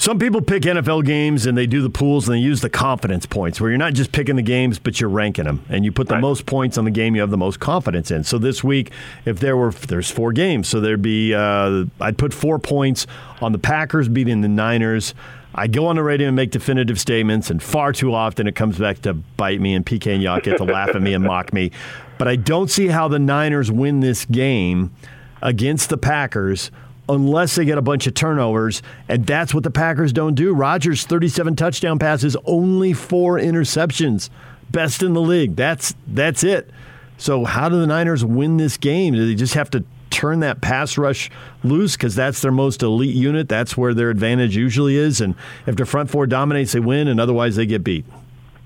Some 0.05 0.19
people 0.19 0.39
pick 0.39 0.61
NFL 0.61 1.03
games 1.03 1.47
and 1.47 1.57
they 1.57 1.65
do 1.65 1.81
the 1.81 1.89
pools 1.89 2.29
and 2.29 2.37
they 2.37 2.39
use 2.39 2.61
the 2.61 2.69
confidence 2.69 3.25
points 3.25 3.59
where 3.59 3.71
you're 3.71 3.79
not 3.79 3.95
just 3.95 4.11
picking 4.11 4.35
the 4.35 4.43
games, 4.43 4.77
but 4.77 5.01
you're 5.01 5.09
ranking 5.09 5.45
them. 5.45 5.65
And 5.67 5.83
you 5.83 5.91
put 5.91 6.09
the 6.09 6.13
right. 6.13 6.21
most 6.21 6.45
points 6.45 6.77
on 6.77 6.85
the 6.85 6.91
game 6.91 7.15
you 7.15 7.21
have 7.21 7.31
the 7.31 7.37
most 7.37 7.59
confidence 7.59 8.11
in. 8.11 8.23
So 8.23 8.37
this 8.37 8.63
week, 8.63 8.91
if 9.25 9.39
there 9.39 9.57
were, 9.57 9.71
there's 9.71 10.11
four 10.11 10.31
games. 10.31 10.67
So 10.67 10.79
there'd 10.79 11.01
be, 11.01 11.33
uh, 11.33 11.85
I'd 11.99 12.19
put 12.19 12.35
four 12.35 12.59
points 12.59 13.07
on 13.41 13.51
the 13.51 13.57
Packers 13.57 14.07
beating 14.07 14.41
the 14.41 14.47
Niners. 14.47 15.15
I 15.55 15.65
go 15.65 15.87
on 15.87 15.95
the 15.95 16.03
radio 16.03 16.27
and 16.27 16.35
make 16.35 16.51
definitive 16.51 16.99
statements, 16.99 17.49
and 17.49 17.63
far 17.63 17.91
too 17.91 18.13
often 18.13 18.45
it 18.45 18.53
comes 18.53 18.77
back 18.77 19.01
to 19.01 19.15
bite 19.15 19.59
me, 19.59 19.73
and 19.73 19.83
PK 19.83 20.13
and 20.13 20.21
Yacht 20.21 20.43
get 20.43 20.57
to 20.57 20.65
laugh 20.65 20.89
at 20.89 21.01
me 21.01 21.15
and 21.15 21.23
mock 21.23 21.51
me. 21.51 21.71
But 22.19 22.27
I 22.27 22.35
don't 22.35 22.69
see 22.69 22.89
how 22.89 23.07
the 23.07 23.17
Niners 23.17 23.71
win 23.71 24.01
this 24.01 24.25
game 24.25 24.95
against 25.41 25.89
the 25.89 25.97
Packers 25.97 26.69
unless 27.07 27.55
they 27.55 27.65
get 27.65 27.77
a 27.77 27.81
bunch 27.81 28.07
of 28.07 28.13
turnovers, 28.13 28.81
and 29.07 29.25
that's 29.25 29.53
what 29.53 29.63
the 29.63 29.71
Packers 29.71 30.13
don't 30.13 30.35
do. 30.35 30.53
Rodgers 30.53 31.05
37 31.05 31.55
touchdown 31.55 31.99
passes, 31.99 32.35
only 32.45 32.93
4 32.93 33.39
interceptions. 33.39 34.29
Best 34.71 35.03
in 35.03 35.13
the 35.13 35.21
league. 35.21 35.55
That's 35.55 35.93
that's 36.07 36.43
it. 36.43 36.69
So 37.17 37.45
how 37.45 37.69
do 37.69 37.79
the 37.79 37.87
Niners 37.87 38.25
win 38.25 38.57
this 38.57 38.77
game? 38.77 39.13
Do 39.13 39.25
they 39.25 39.35
just 39.35 39.53
have 39.53 39.69
to 39.71 39.85
turn 40.09 40.41
that 40.41 40.61
pass 40.61 40.97
rush 40.97 41.29
loose 41.63 41.95
because 41.95 42.15
that's 42.15 42.41
their 42.41 42.51
most 42.51 42.81
elite 42.83 43.15
unit? 43.15 43.47
That's 43.47 43.77
where 43.77 43.93
their 43.93 44.09
advantage 44.09 44.57
usually 44.57 44.97
is. 44.97 45.21
And 45.21 45.35
if 45.65 45.75
the 45.75 45.85
front 45.85 46.09
four 46.09 46.27
dominates, 46.27 46.73
they 46.73 46.79
win, 46.79 47.07
and 47.07 47.19
otherwise 47.19 47.55
they 47.55 47.65
get 47.65 47.83
beat. 47.83 48.05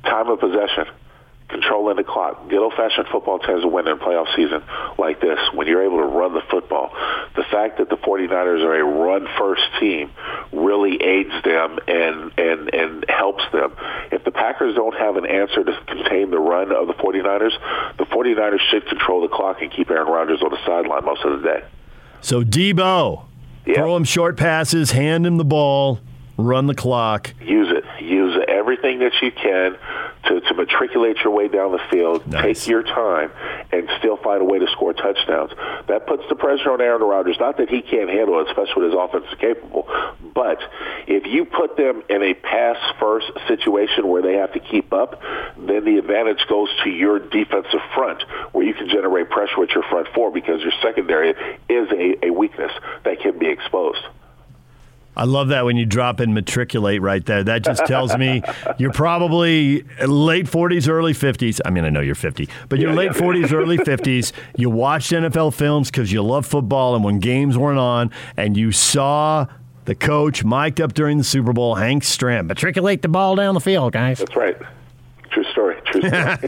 Time 0.03 0.29
of 0.29 0.39
possession 0.39 0.85
controlling 1.49 1.97
the 1.97 2.03
clock. 2.03 2.47
Good 2.47 2.59
old-fashioned 2.59 3.07
football 3.11 3.39
tends 3.39 3.63
to 3.63 3.67
win 3.67 3.87
in 3.87 3.93
a 3.93 3.97
playoff 3.97 4.33
season 4.35 4.63
like 4.97 5.19
this 5.19 5.39
when 5.53 5.67
you're 5.67 5.83
able 5.83 5.97
to 5.97 6.05
run 6.05 6.33
the 6.33 6.43
football. 6.49 6.91
The 7.35 7.43
fact 7.51 7.79
that 7.79 7.89
the 7.89 7.97
49ers 7.97 8.63
are 8.63 8.75
a 8.75 8.83
run-first 8.83 9.63
team 9.79 10.11
really 10.53 11.01
aids 11.01 11.33
them 11.43 11.79
and, 11.87 12.31
and, 12.37 12.73
and 12.73 13.05
helps 13.09 13.43
them. 13.51 13.75
If 14.11 14.23
the 14.23 14.31
Packers 14.31 14.75
don't 14.75 14.95
have 14.95 15.17
an 15.17 15.25
answer 15.25 15.63
to 15.63 15.79
contain 15.87 16.31
the 16.31 16.39
run 16.39 16.71
of 16.71 16.87
the 16.87 16.93
49ers, 16.93 17.97
the 17.97 18.05
49ers 18.05 18.59
should 18.69 18.87
control 18.87 19.21
the 19.21 19.27
clock 19.27 19.61
and 19.61 19.71
keep 19.71 19.89
Aaron 19.89 20.07
Rodgers 20.07 20.41
on 20.41 20.51
the 20.51 20.63
sideline 20.65 21.03
most 21.03 21.23
of 21.25 21.41
the 21.41 21.47
day. 21.47 21.63
So 22.21 22.43
Deebo, 22.43 23.25
yep. 23.65 23.75
throw 23.75 23.95
him 23.95 24.03
short 24.03 24.37
passes, 24.37 24.91
hand 24.91 25.25
him 25.25 25.37
the 25.37 25.45
ball, 25.45 25.99
run 26.37 26.67
the 26.67 26.75
clock. 26.75 27.33
Use 27.41 27.71
it. 27.71 27.83
Everything 28.69 28.99
that 28.99 29.13
you 29.23 29.31
can 29.31 29.77
to, 30.25 30.41
to 30.41 30.53
matriculate 30.53 31.17
your 31.23 31.33
way 31.33 31.47
down 31.47 31.71
the 31.71 31.81
field, 31.89 32.27
nice. 32.27 32.59
take 32.59 32.67
your 32.67 32.83
time, 32.83 33.31
and 33.71 33.89
still 33.97 34.15
find 34.17 34.43
a 34.43 34.45
way 34.45 34.59
to 34.59 34.67
score 34.73 34.93
touchdowns. 34.93 35.51
That 35.87 36.05
puts 36.05 36.21
the 36.29 36.35
pressure 36.35 36.71
on 36.71 36.79
Aaron 36.79 37.01
Rodgers. 37.01 37.37
Not 37.39 37.57
that 37.57 37.69
he 37.69 37.81
can't 37.81 38.11
handle 38.11 38.39
it, 38.39 38.47
especially 38.47 38.83
when 38.83 38.91
his 38.91 38.99
offense 38.99 39.25
is 39.31 39.39
capable, 39.39 39.87
but 40.35 40.59
if 41.07 41.25
you 41.25 41.45
put 41.45 41.77
them 41.77 42.03
in 42.09 42.21
a 42.21 42.35
pass-first 42.35 43.31
situation 43.47 44.07
where 44.07 44.21
they 44.21 44.35
have 44.35 44.53
to 44.53 44.59
keep 44.59 44.93
up, 44.93 45.19
then 45.57 45.83
the 45.83 45.97
advantage 45.97 46.45
goes 46.47 46.69
to 46.83 46.91
your 46.91 47.17
defensive 47.17 47.81
front, 47.95 48.21
where 48.51 48.65
you 48.67 48.75
can 48.75 48.87
generate 48.87 49.31
pressure 49.31 49.57
with 49.57 49.71
your 49.71 49.83
front 49.89 50.07
four 50.13 50.31
because 50.31 50.61
your 50.61 50.73
secondary 50.83 51.31
is 51.69 51.89
a, 51.91 52.27
a 52.27 52.29
weakness 52.29 52.71
that 53.03 53.19
can 53.19 53.39
be 53.39 53.47
exposed. 53.47 54.05
I 55.15 55.25
love 55.25 55.49
that 55.49 55.65
when 55.65 55.75
you 55.75 55.85
drop 55.85 56.21
in 56.21 56.33
matriculate 56.33 57.01
right 57.01 57.25
there. 57.25 57.43
That 57.43 57.63
just 57.63 57.85
tells 57.85 58.17
me 58.17 58.41
you're 58.77 58.93
probably 58.93 59.83
late 60.05 60.45
40s, 60.45 60.87
early 60.87 61.13
50s. 61.13 61.59
I 61.65 61.71
mean, 61.71 61.83
I 61.83 61.89
know 61.89 61.99
you're 61.99 62.15
50, 62.15 62.47
but 62.69 62.79
you're 62.79 62.91
yeah, 62.91 62.95
late 62.95 63.11
yeah. 63.15 63.21
40s, 63.21 63.51
early 63.51 63.77
50s. 63.77 64.31
You 64.55 64.69
watched 64.69 65.11
NFL 65.11 65.53
films 65.53 65.91
because 65.91 66.11
you 66.11 66.23
love 66.23 66.45
football, 66.45 66.95
and 66.95 67.03
when 67.03 67.19
games 67.19 67.57
weren't 67.57 67.79
on, 67.79 68.11
and 68.37 68.55
you 68.55 68.71
saw 68.71 69.47
the 69.85 69.95
coach 69.95 70.43
mic'd 70.43 70.79
up 70.79 70.93
during 70.93 71.17
the 71.17 71.23
Super 71.23 71.51
Bowl, 71.51 71.75
Hank 71.75 72.03
Stram, 72.03 72.45
matriculate 72.45 73.01
the 73.01 73.09
ball 73.09 73.35
down 73.35 73.55
the 73.55 73.59
field, 73.59 73.91
guys. 73.91 74.19
That's 74.19 74.35
right. 74.35 74.57
True 75.31 75.43
story. 75.51 75.81
True 75.85 76.01
story. 76.01 76.23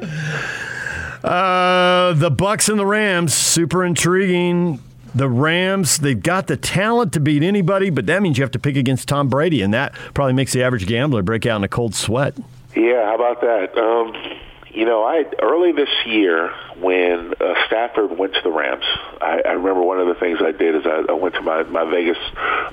uh, 1.24 2.12
the 2.14 2.30
Bucks 2.30 2.68
and 2.68 2.78
the 2.78 2.86
Rams, 2.86 3.34
super 3.34 3.84
intriguing 3.84 4.80
the 5.14 5.28
Rams, 5.28 5.98
they've 5.98 6.20
got 6.20 6.46
the 6.46 6.56
talent 6.56 7.12
to 7.12 7.20
beat 7.20 7.42
anybody, 7.42 7.90
but 7.90 8.06
that 8.06 8.22
means 8.22 8.38
you 8.38 8.42
have 8.42 8.50
to 8.52 8.58
pick 8.58 8.76
against 8.76 9.08
Tom 9.08 9.28
Brady, 9.28 9.62
and 9.62 9.72
that 9.72 9.94
probably 10.12 10.32
makes 10.32 10.52
the 10.52 10.62
average 10.62 10.86
gambler 10.86 11.22
break 11.22 11.46
out 11.46 11.56
in 11.56 11.64
a 11.64 11.68
cold 11.68 11.94
sweat. 11.94 12.34
Yeah, 12.74 13.06
how 13.06 13.14
about 13.14 13.40
that? 13.42 13.78
Um, 13.78 14.40
you 14.70 14.84
know, 14.84 15.04
I 15.04 15.24
early 15.40 15.70
this 15.70 15.88
year 16.04 16.52
when 16.80 17.32
uh, 17.40 17.54
Stafford 17.66 18.18
went 18.18 18.34
to 18.34 18.40
the 18.42 18.50
Rams, 18.50 18.84
I, 19.20 19.42
I 19.44 19.52
remember 19.52 19.82
one 19.82 20.00
of 20.00 20.08
the 20.08 20.16
things 20.16 20.40
I 20.42 20.50
did 20.50 20.74
is 20.74 20.82
I, 20.84 21.04
I 21.08 21.12
went 21.12 21.34
to 21.36 21.42
my 21.42 21.62
my 21.62 21.88
Vegas 21.88 22.18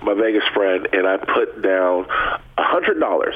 my 0.02 0.16
Vegas 0.16 0.44
friend 0.56 0.88
and 0.92 1.06
I 1.06 1.18
put 1.18 1.62
down 1.62 2.08
a 2.58 2.64
hundred 2.64 3.00
dollars 3.00 3.36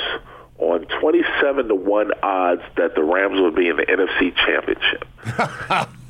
on 0.58 0.86
27 1.02 1.68
to 1.68 1.76
1 1.76 2.12
odds 2.24 2.62
that 2.78 2.96
the 2.96 3.04
Rams 3.04 3.42
would 3.42 3.56
be 3.56 3.68
in 3.68 3.76
the 3.76 3.84
NFC 3.84 4.34
Championship. 4.36 5.06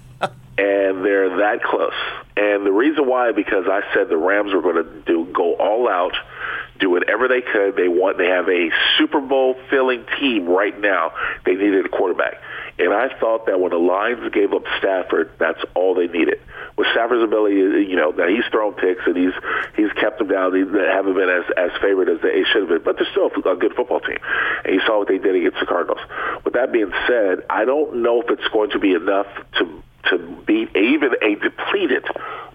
and 0.57 1.03
they're 1.03 1.37
that 1.37 1.63
close. 1.63 1.93
And 2.37 2.65
the 2.65 2.71
reason 2.71 3.07
why, 3.07 3.31
because 3.31 3.65
I 3.67 3.81
said 3.93 4.09
the 4.09 4.17
Rams 4.17 4.53
were 4.53 4.61
going 4.61 4.83
to 4.83 5.01
do 5.05 5.25
go 5.33 5.55
all 5.55 5.89
out, 5.89 6.13
do 6.79 6.89
whatever 6.89 7.27
they 7.27 7.41
could. 7.41 7.75
They 7.75 7.87
want 7.87 8.17
they 8.17 8.27
have 8.27 8.47
a 8.47 8.69
Super 8.97 9.21
Bowl 9.21 9.55
filling 9.69 10.05
team 10.19 10.47
right 10.47 10.77
now. 10.79 11.11
They 11.45 11.55
needed 11.55 11.85
a 11.85 11.89
quarterback, 11.89 12.41
and 12.77 12.93
I 12.93 13.17
thought 13.19 13.45
that 13.47 13.59
when 13.59 13.71
the 13.71 13.77
Lions 13.79 14.33
gave 14.33 14.53
up 14.53 14.63
Stafford, 14.79 15.31
that's 15.39 15.61
all 15.75 15.95
they 15.95 16.07
needed. 16.07 16.39
With 16.77 16.87
Stafford's 16.91 17.23
ability, 17.23 17.87
you 17.87 17.95
know, 17.95 18.11
that 18.11 18.27
he's 18.27 18.43
thrown 18.51 18.73
picks 18.73 19.01
and 19.05 19.15
he's 19.15 19.33
he's 19.77 19.91
kept 19.93 20.19
them 20.19 20.27
down. 20.27 20.51
They 20.51 20.87
haven't 20.91 21.15
been 21.15 21.29
as 21.29 21.45
as 21.55 21.71
favored 21.81 22.09
as 22.09 22.19
they 22.21 22.43
should 22.51 22.67
have 22.67 22.69
been, 22.69 22.83
but 22.83 22.97
they're 22.97 23.11
still 23.11 23.27
a 23.27 23.55
good 23.55 23.73
football 23.75 24.01
team. 24.01 24.19
And 24.65 24.75
you 24.75 24.81
saw 24.85 24.99
what 24.99 25.07
they 25.07 25.17
did 25.17 25.35
against 25.35 25.59
the 25.59 25.65
Cardinals. 25.65 26.03
With 26.43 26.55
that 26.55 26.73
being 26.73 26.91
said, 27.07 27.45
I 27.49 27.63
don't 27.63 28.03
know 28.03 28.21
if 28.21 28.29
it's 28.29 28.47
going 28.51 28.71
to 28.71 28.79
be 28.79 28.91
enough 28.91 29.27
to 29.59 29.83
to 30.09 30.17
beat 30.45 30.75
even 30.75 31.11
a 31.21 31.35
depleted 31.35 32.05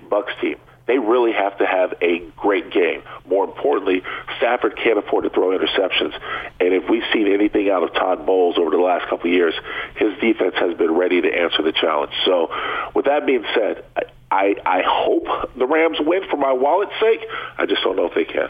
Bucks 0.09 0.33
team. 0.41 0.57
They 0.87 0.99
really 0.99 1.33
have 1.33 1.57
to 1.59 1.67
have 1.67 1.95
a 2.03 2.19
great 2.37 2.73
game. 2.73 3.03
More 3.25 3.45
importantly, 3.45 4.03
Stafford 4.39 4.77
can't 4.77 4.99
afford 4.99 5.23
to 5.23 5.31
throw 5.31 5.57
interceptions. 5.57 6.19
And 6.59 6.75
if 6.75 6.91
we've 6.91 7.05
seen 7.13 7.33
anything 7.33 7.71
out 7.71 7.85
of 7.85 7.95
Todd 7.95 8.27
Bowles 8.27 8.59
over 8.59 8.71
the 8.71 8.83
last 8.83 9.09
couple 9.09 9.31
of 9.31 9.33
years, 9.33 9.55
his 9.95 10.19
defense 10.19 10.55
has 10.59 10.77
been 10.77 10.93
ready 10.93 11.21
to 11.21 11.29
answer 11.29 11.63
the 11.63 11.71
challenge. 11.71 12.13
So, 12.25 12.51
with 12.93 13.05
that 13.05 13.25
being 13.25 13.45
said, 13.55 13.85
I 14.31 14.55
I 14.65 14.83
hope 14.87 15.27
the 15.57 15.67
Rams 15.67 15.99
win 16.01 16.23
for 16.31 16.37
my 16.37 16.53
wallet's 16.53 16.93
sake. 17.01 17.21
I 17.59 17.67
just 17.67 17.83
don't 17.83 17.97
know 17.97 18.11
if 18.11 18.15
they 18.15 18.25
can. 18.25 18.49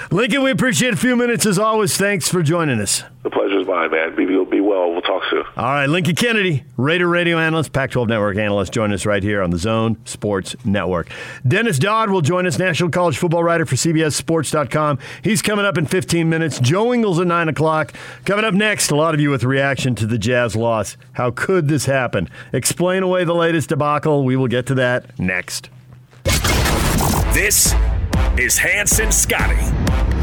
Lincoln, 0.10 0.42
we 0.42 0.50
appreciate 0.50 0.94
a 0.94 0.96
few 0.96 1.16
minutes 1.16 1.46
as 1.46 1.58
always. 1.58 1.96
Thanks 1.96 2.28
for 2.28 2.42
joining 2.42 2.80
us. 2.80 3.02
the 3.22 3.30
pleasure's 3.30 3.66
mine, 3.66 3.90
man. 3.90 4.14
Be, 4.16 4.24
be 4.26 4.60
well. 4.60 4.90
We'll 4.92 5.02
talk 5.02 5.22
soon. 5.30 5.44
All 5.56 5.64
right, 5.64 5.86
Lincoln 5.88 6.14
Kennedy, 6.14 6.64
Raider 6.76 7.08
radio 7.08 7.38
analyst, 7.38 7.72
Pac 7.72 7.90
12 7.90 8.08
network 8.08 8.36
analyst, 8.36 8.72
join 8.72 8.92
us 8.92 9.04
right 9.04 9.22
here 9.22 9.42
on 9.42 9.50
the 9.50 9.58
Zone 9.58 9.96
Sports 10.06 10.56
Network. 10.64 11.10
Dennis 11.46 11.78
Dodd 11.78 12.10
will 12.10 12.20
join 12.22 12.46
us, 12.46 12.58
national 12.58 12.90
college 12.90 13.18
football 13.18 13.42
writer 13.44 13.66
for 13.66 13.76
CBSSports.com. 13.76 14.98
He's 15.22 15.42
coming 15.42 15.64
up 15.64 15.76
in 15.76 15.86
15 15.86 16.28
minutes. 16.28 16.58
Joe 16.60 16.92
Ingles 16.94 17.18
at 17.20 17.26
9 17.26 17.48
o'clock. 17.48 17.92
Coming 18.24 18.44
up 18.44 18.54
next, 18.54 18.90
a 18.90 18.96
lot 18.96 19.14
of 19.14 19.20
you 19.20 19.30
with 19.30 19.44
reaction 19.44 19.94
to 19.96 20.06
the 20.06 20.18
Jazz 20.18 20.56
loss. 20.56 20.96
How 21.12 21.30
could 21.30 21.68
this 21.68 21.86
happen? 21.86 22.28
Explain 22.52 23.02
away 23.02 23.24
the 23.24 23.34
latest 23.34 23.72
debacle. 23.80 24.24
We 24.24 24.36
will 24.36 24.46
get 24.46 24.66
to 24.66 24.74
that 24.74 25.18
next. 25.18 25.70
This 27.32 27.74
is 28.36 28.58
Hans 28.58 29.00
and 29.00 29.12
Scotty. 29.12 29.56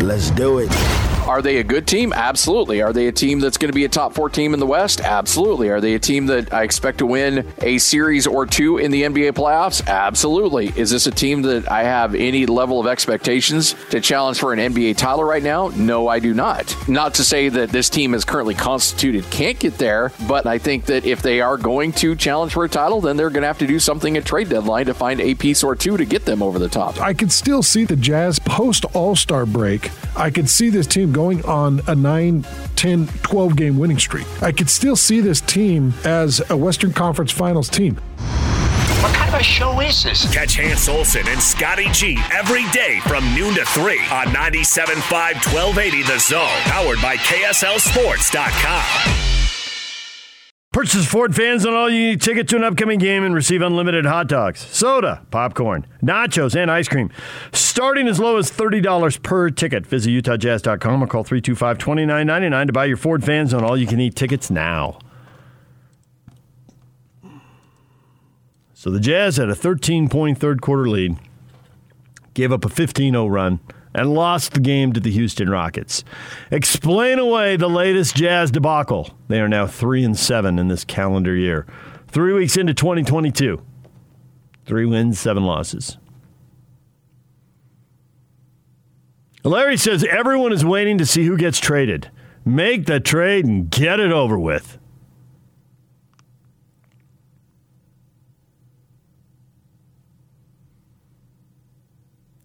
Let's 0.05 0.29
do 0.29 0.59
it. 0.59 1.16
Are 1.28 1.41
they 1.41 1.57
a 1.57 1.63
good 1.63 1.86
team? 1.86 2.13
Absolutely. 2.13 2.82
Are 2.82 2.93
they 2.93 3.07
a 3.07 3.11
team 3.11 3.39
that's 3.39 3.57
going 3.57 3.69
to 3.69 3.75
be 3.75 3.84
a 3.84 3.89
top 3.89 4.13
four 4.13 4.30
team 4.30 4.53
in 4.53 4.59
the 4.61 4.65
West? 4.65 5.01
Absolutely. 5.01 5.69
Are 5.69 5.82
they 5.82 5.93
a 5.93 5.99
team 5.99 6.25
that 6.28 6.53
I 6.53 6.63
expect 6.63 6.99
to 6.99 7.05
win 7.05 7.45
a 7.61 7.78
series 7.80 8.25
or 8.25 8.45
two 8.45 8.78
in 8.78 8.91
the 8.91 9.03
NBA 9.03 9.34
playoffs? 9.34 9.86
Absolutely. 9.86 10.67
Is 10.75 10.89
this 10.89 11.05
a 11.05 11.11
team 11.11 11.41
that 11.41 11.69
I 11.69 11.84
have 11.84 12.15
any 12.15 12.45
level 12.45 12.80
of 12.80 12.88
expectations 12.88 13.75
to 13.89 13.99
challenge 13.99 14.39
for 14.39 14.53
an 14.53 14.59
NBA 14.59 14.95
title 14.95 15.23
right 15.23 15.43
now? 15.43 15.67
No, 15.75 16.07
I 16.07 16.19
do 16.19 16.34
not. 16.34 16.73
Not 16.88 17.15
to 17.15 17.23
say 17.25 17.49
that 17.49 17.69
this 17.69 17.89
team 17.89 18.13
is 18.13 18.23
currently 18.23 18.55
constituted 18.55 19.30
can't 19.30 19.59
get 19.59 19.78
there, 19.78 20.13
but 20.28 20.45
I 20.45 20.57
think 20.57 20.86
that 20.86 21.05
if 21.05 21.21
they 21.21 21.41
are 21.41 21.57
going 21.57 21.91
to 21.93 22.15
challenge 22.15 22.53
for 22.53 22.63
a 22.63 22.69
title, 22.69 23.01
then 23.01 23.17
they're 23.17 23.30
going 23.30 23.41
to 23.41 23.47
have 23.47 23.59
to 23.59 23.67
do 23.67 23.80
something 23.80 24.15
at 24.15 24.25
trade 24.25 24.49
deadline 24.49 24.86
to 24.86 24.93
find 24.93 25.19
a 25.19 25.36
piece 25.36 25.63
or 25.63 25.75
two 25.75 25.97
to 25.97 26.05
get 26.05 26.25
them 26.25 26.41
over 26.41 26.57
the 26.57 26.69
top. 26.69 27.01
I 27.01 27.13
could 27.13 27.32
still 27.32 27.61
see 27.61 27.84
the 27.84 27.97
Jazz 27.97 28.39
post 28.39 28.86
All 28.95 29.15
Star 29.15 29.45
break. 29.45 29.91
I 30.15 30.32
could 30.32 30.49
see 30.49 30.69
this 30.69 30.88
team 30.88 31.11
going 31.18 31.43
on 31.45 31.82
a 31.88 31.95
9, 31.95 32.45
10, 32.76 33.07
12 33.07 33.55
game 33.55 33.80
winning 33.80 33.97
streak. 33.97 34.28
I 34.43 34.51
could 34.51 34.70
still 34.70 34.95
see 34.95 35.20
this 35.20 35.41
team 35.41 35.95
as 36.05 36.47
a 36.51 36.55
Western 36.55 36.93
Conference 36.93 37.32
Finals 37.32 37.70
team. 37.70 37.95
What 39.01 39.15
kind 39.15 39.34
of 39.34 39.41
a 39.41 39.43
show 39.43 39.82
is 39.82 40.03
this? 40.03 40.32
Catch 40.32 40.57
Hans 40.57 40.88
Olsen 40.88 41.28
and 41.28 41.41
Scotty 41.41 41.88
G 41.91 42.20
every 42.32 42.70
day 42.70 42.99
from 43.07 43.24
noon 43.34 43.55
to 43.55 43.65
3 43.65 43.97
on 44.11 44.28
97.5 44.28 45.11
1280 45.51 46.03
The 46.03 46.20
Zone, 46.20 46.61
powered 46.65 47.01
by 47.01 47.18
KSLSports.com. 47.18 49.46
Purchase 50.74 51.07
Ford 51.07 51.34
fans 51.34 51.65
on 51.65 51.74
all 51.74 51.89
you 51.89 52.09
need 52.09 52.22
ticket 52.22 52.47
to 52.49 52.55
an 52.55 52.63
upcoming 52.63 52.99
game 52.99 53.24
and 53.24 53.34
receive 53.34 53.61
unlimited 53.61 54.05
hot 54.05 54.28
dogs, 54.28 54.59
soda, 54.59 55.26
popcorn, 55.32 55.88
nachos, 56.03 56.55
and 56.55 56.70
ice 56.70 56.88
cream. 56.88 57.09
Starting 57.51 58.07
as 58.07 58.20
low 58.20 58.38
as 58.38 58.51
$30 58.51 59.24
per 59.24 59.49
ticket. 59.49 59.88
Visit 59.88 60.11
UtahJazz.com 60.11 61.03
or 61.03 61.07
call 61.07 61.24
325 61.24 61.78
2999 61.78 62.68
to 62.68 62.74
buy 62.74 62.86
your 62.86 62.97
Ford 62.97 63.24
fans 63.24 63.53
on 63.53 63.63
all 63.63 63.78
you 63.78 63.88
can 63.88 63.99
eat 63.99 64.15
tickets 64.15 64.51
now. 64.51 64.99
So 68.74 68.91
the 68.91 68.99
Jazz 68.99 69.38
had 69.38 69.49
a 69.49 69.55
13 69.55 70.09
point 70.09 70.38
third 70.38 70.61
quarter 70.61 70.88
lead, 70.88 71.18
gave 72.36 72.51
up 72.51 72.63
a 72.63 72.70
15 72.70 73.13
0 73.13 73.26
run, 73.28 73.59
and 73.93 74.13
lost 74.13 74.53
the 74.53 74.59
game 74.59 74.93
to 74.93 74.99
the 74.99 75.11
Houston 75.11 75.49
Rockets. 75.49 76.03
Explain 76.51 77.19
away 77.19 77.55
the 77.55 77.69
latest 77.69 78.15
Jazz 78.15 78.51
debacle. 78.51 79.15
They 79.27 79.39
are 79.39 79.49
now 79.49 79.67
3 79.67 80.03
and 80.03 80.17
7 80.17 80.59
in 80.59 80.67
this 80.67 80.83
calendar 80.83 81.35
year. 81.35 81.65
Three 82.07 82.33
weeks 82.33 82.57
into 82.57 82.73
2022. 82.73 83.61
Three 84.65 84.85
wins, 84.85 85.19
seven 85.19 85.43
losses. 85.43 85.97
Larry 89.43 89.77
says 89.77 90.03
everyone 90.03 90.51
is 90.51 90.65
waiting 90.65 90.97
to 90.97 91.05
see 91.05 91.25
who 91.25 91.38
gets 91.38 91.59
traded. 91.59 92.11
Make 92.43 92.85
the 92.85 92.99
trade 92.99 93.45
and 93.45 93.69
get 93.69 93.99
it 93.99 94.11
over 94.11 94.38
with. 94.38 94.77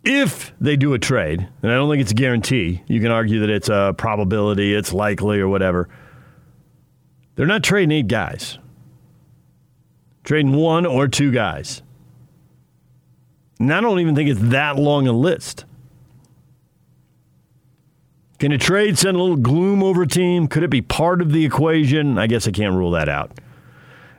If 0.05 0.53
they 0.61 0.77
do 0.77 0.95
a 0.95 0.99
trade, 0.99 1.49
and 1.63 1.71
I 1.71 1.75
don't 1.75 1.91
think 1.91 2.01
it's 2.01 2.13
a 2.13 2.17
guarantee, 2.17 2.83
you 2.87 3.01
can 3.01 3.11
argue 3.11 3.41
that 3.41 3.51
it's 3.51 3.69
a 3.69 3.95
probability, 3.97 4.75
it's 4.75 4.93
likely, 4.93 5.41
or 5.41 5.49
whatever. 5.49 5.89
They're 7.35 7.47
not 7.47 7.63
trading 7.63 7.93
eight 7.93 8.09
guys, 8.09 8.59
trading 10.25 10.53
one 10.53 10.87
or 10.87 11.09
two 11.09 11.31
guys. 11.31 11.83
And 13.59 13.73
I 13.73 13.81
don't 13.81 14.01
even 14.01 14.15
think 14.15 14.29
it's 14.29 14.41
that 14.41 14.77
long 14.77 15.07
a 15.07 15.13
list. 15.13 15.65
Can 18.41 18.51
a 18.51 18.59
trade 18.59 18.99
send 18.99 19.17
a 19.17 19.21
little 19.21 19.37
gloom 19.37 19.85
over 19.85 20.03
a 20.03 20.07
team? 20.07 20.49
Could 20.49 20.65
it 20.65 20.71
be 20.71 20.83
part 20.83 21.23
of 21.23 21.31
the 21.31 21.45
equation? 21.45 22.19
I 22.19 22.27
guess 22.27 22.49
I 22.49 22.51
can't 22.51 22.75
rule 22.75 22.91
that 22.91 23.09
out. 23.09 23.31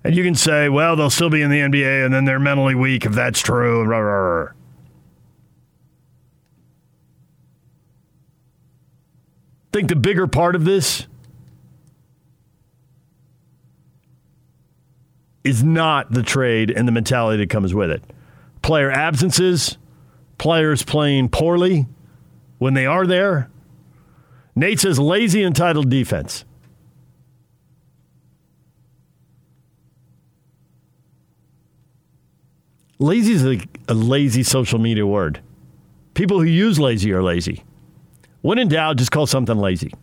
And 0.06 0.16
you 0.16 0.24
can 0.24 0.36
say, 0.36 0.70
well, 0.70 0.96
they'll 0.96 1.10
still 1.10 1.30
be 1.30 1.42
in 1.42 1.50
the 1.50 1.60
NBA 1.60 2.06
and 2.06 2.14
then 2.14 2.24
they're 2.24 2.40
mentally 2.40 2.74
weak 2.74 3.06
if 3.06 3.12
that's 3.12 3.42
true. 3.42 3.84
Think 9.74 9.90
the 9.90 9.96
bigger 9.96 10.28
part 10.28 10.56
of 10.56 10.64
this 10.64 11.08
is 15.44 15.64
not 15.64 16.12
the 16.12 16.24
trade 16.24 16.72
and 16.72 16.88
the 16.88 16.92
mentality 16.92 17.44
that 17.44 17.50
comes 17.50 17.74
with 17.74 17.90
it. 17.90 18.02
Player 18.62 18.92
absences, 18.92 19.78
players 20.38 20.84
playing 20.84 21.28
poorly 21.30 21.88
when 22.60 22.76
they 22.76 22.86
are 22.86 23.06
there. 23.06 23.50
Nate 24.56 24.80
says 24.80 25.00
lazy 25.00 25.44
entitled 25.44 25.90
defense. 25.90 26.46
Lazy 33.00 33.34
is 33.34 33.44
a, 33.44 33.60
a 33.90 33.94
lazy 33.94 34.44
social 34.44 34.80
media 34.80 35.06
word. 35.06 35.42
People 36.14 36.40
who 36.40 36.46
use 36.46 36.80
lazy 36.80 37.12
are 37.12 37.24
lazy. 37.24 37.64
When 38.44 38.60
in 38.60 38.68
doubt, 38.68 38.98
just 38.98 39.10
call 39.10 39.26
something 39.26 39.58
lazy. 39.58 39.94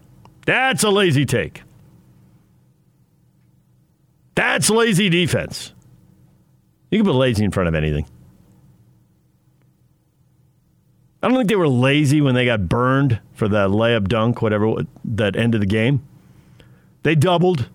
That's 0.46 0.82
a 0.82 0.88
lazy 0.88 1.26
take. 1.26 1.62
That's 4.34 4.70
lazy 4.70 5.10
defense. 5.10 5.74
You 6.90 6.98
can 6.98 7.06
put 7.06 7.16
lazy 7.16 7.44
in 7.44 7.50
front 7.50 7.68
of 7.68 7.74
anything. 7.74 8.06
I 11.22 11.28
don't 11.28 11.36
think 11.36 11.50
they 11.50 11.56
were 11.56 11.68
lazy 11.68 12.22
when 12.22 12.34
they 12.34 12.46
got 12.46 12.66
burned 12.66 13.20
for 13.34 13.46
the 13.46 13.68
layup 13.68 14.08
dunk, 14.08 14.40
whatever 14.40 14.74
that 15.04 15.36
ended 15.36 15.60
the 15.60 15.66
game. 15.66 16.02
They 17.02 17.14
doubled. 17.14 17.68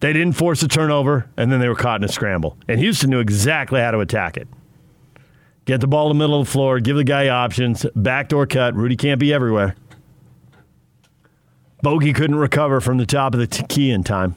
They 0.00 0.12
didn't 0.12 0.32
force 0.32 0.60
a 0.64 0.68
turnover, 0.68 1.30
and 1.36 1.52
then 1.52 1.60
they 1.60 1.68
were 1.68 1.76
caught 1.76 2.00
in 2.00 2.04
a 2.04 2.12
scramble. 2.12 2.56
And 2.66 2.80
Houston 2.80 3.10
knew 3.10 3.20
exactly 3.20 3.80
how 3.80 3.92
to 3.92 4.00
attack 4.00 4.36
it. 4.36 4.48
Get 5.66 5.80
the 5.80 5.86
ball 5.86 6.10
in 6.10 6.18
the 6.18 6.24
middle 6.24 6.40
of 6.40 6.48
the 6.48 6.50
floor, 6.50 6.80
give 6.80 6.96
the 6.96 7.04
guy 7.04 7.28
options, 7.28 7.86
backdoor 7.94 8.46
cut. 8.46 8.74
Rudy 8.74 8.96
can't 8.96 9.20
be 9.20 9.32
everywhere. 9.32 9.76
Bogey 11.82 12.12
couldn't 12.12 12.36
recover 12.36 12.80
from 12.80 12.98
the 12.98 13.06
top 13.06 13.34
of 13.34 13.40
the 13.40 13.46
t- 13.46 13.64
key 13.68 13.90
in 13.90 14.04
time. 14.04 14.34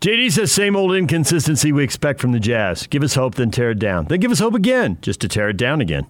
JD 0.00 0.32
says, 0.32 0.50
same 0.50 0.74
old 0.74 0.94
inconsistency 0.94 1.70
we 1.70 1.84
expect 1.84 2.20
from 2.20 2.32
the 2.32 2.40
Jazz. 2.40 2.88
Give 2.88 3.04
us 3.04 3.14
hope, 3.14 3.36
then 3.36 3.52
tear 3.52 3.70
it 3.70 3.78
down. 3.78 4.06
Then 4.06 4.18
give 4.18 4.32
us 4.32 4.40
hope 4.40 4.54
again, 4.54 4.98
just 5.00 5.20
to 5.20 5.28
tear 5.28 5.48
it 5.48 5.56
down 5.56 5.80
again. 5.80 6.06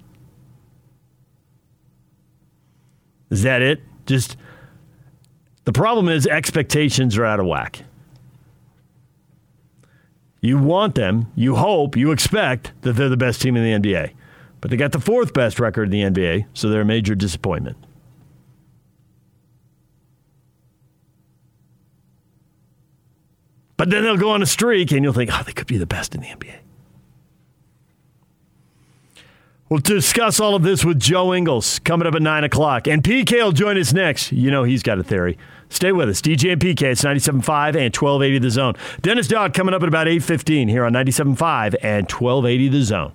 Is 3.29 3.43
that 3.43 3.61
it? 3.61 3.83
Just 4.07 4.37
the 5.64 5.73
problem 5.73 6.09
is 6.09 6.27
expectations 6.27 7.16
are 7.18 7.25
out 7.25 7.39
of 7.39 7.47
whack. 7.47 7.83
You 10.41 10.59
want 10.59 10.97
them, 10.97 11.31
you 11.37 11.55
hope, 11.57 11.97
you 11.97 12.11
expect 12.11 12.73
that 12.83 12.95
they're 12.95 13.09
the 13.09 13.16
best 13.16 13.41
team 13.41 13.57
in 13.57 13.62
the 13.83 13.91
NBA. 13.91 14.12
But 14.63 14.71
they 14.71 14.77
got 14.77 14.93
the 14.93 15.01
fourth 15.01 15.35
best 15.35 15.59
record 15.59 15.85
in 15.85 15.91
the 15.91 16.03
NBA, 16.03 16.47
so 16.55 16.69
they're 16.69 16.83
a 16.83 16.85
major 16.85 17.17
disappointment. 17.17 17.77
But 23.77 23.91
then 23.91 24.05
they'll 24.05 24.17
go 24.17 24.31
on 24.31 24.41
a 24.41 24.47
streak, 24.47 24.93
and 24.93 25.03
you'll 25.03 25.13
think, 25.13 25.31
oh, 25.33 25.43
they 25.45 25.53
could 25.53 25.67
be 25.67 25.79
the 25.79 25.87
best 25.87 26.15
in 26.15 26.21
the 26.21 26.29
NBA. 26.29 26.55
We'll 29.69 29.81
discuss 29.81 30.39
all 30.39 30.55
of 30.55 30.63
this 30.63 30.85
with 30.85 31.01
Joe 31.01 31.35
Ingles 31.35 31.81
coming 31.81 32.07
up 32.07 32.15
at 32.15 32.23
9 32.23 32.45
o'clock. 32.45 32.87
And 32.87 33.03
PK 33.03 33.43
will 33.43 33.53
join 33.53 33.77
us 33.79 33.93
next. 33.93 34.31
You 34.31 34.53
know 34.53 34.63
he's 34.63 34.85
got 34.85 35.01
a 35.01 35.03
theory. 35.03 35.39
Stay 35.71 35.91
with 35.91 36.09
us. 36.09 36.21
DJ 36.21 36.53
and 36.53 36.61
PK, 36.61 36.83
it's 36.83 37.03
97.5 37.03 37.75
and 37.75 37.97
1280 37.97 38.39
The 38.39 38.51
Zone. 38.51 38.75
Dennis 39.01 39.27
Dodd 39.27 39.55
coming 39.55 39.75
up 39.75 39.83
at 39.83 39.89
about 39.89 40.07
8.15 40.07 40.69
here 40.69 40.85
on 40.85 40.93
97.5 40.93 41.75
and 41.83 42.09
1280 42.09 42.69
The 42.69 42.83
Zone. 42.83 43.13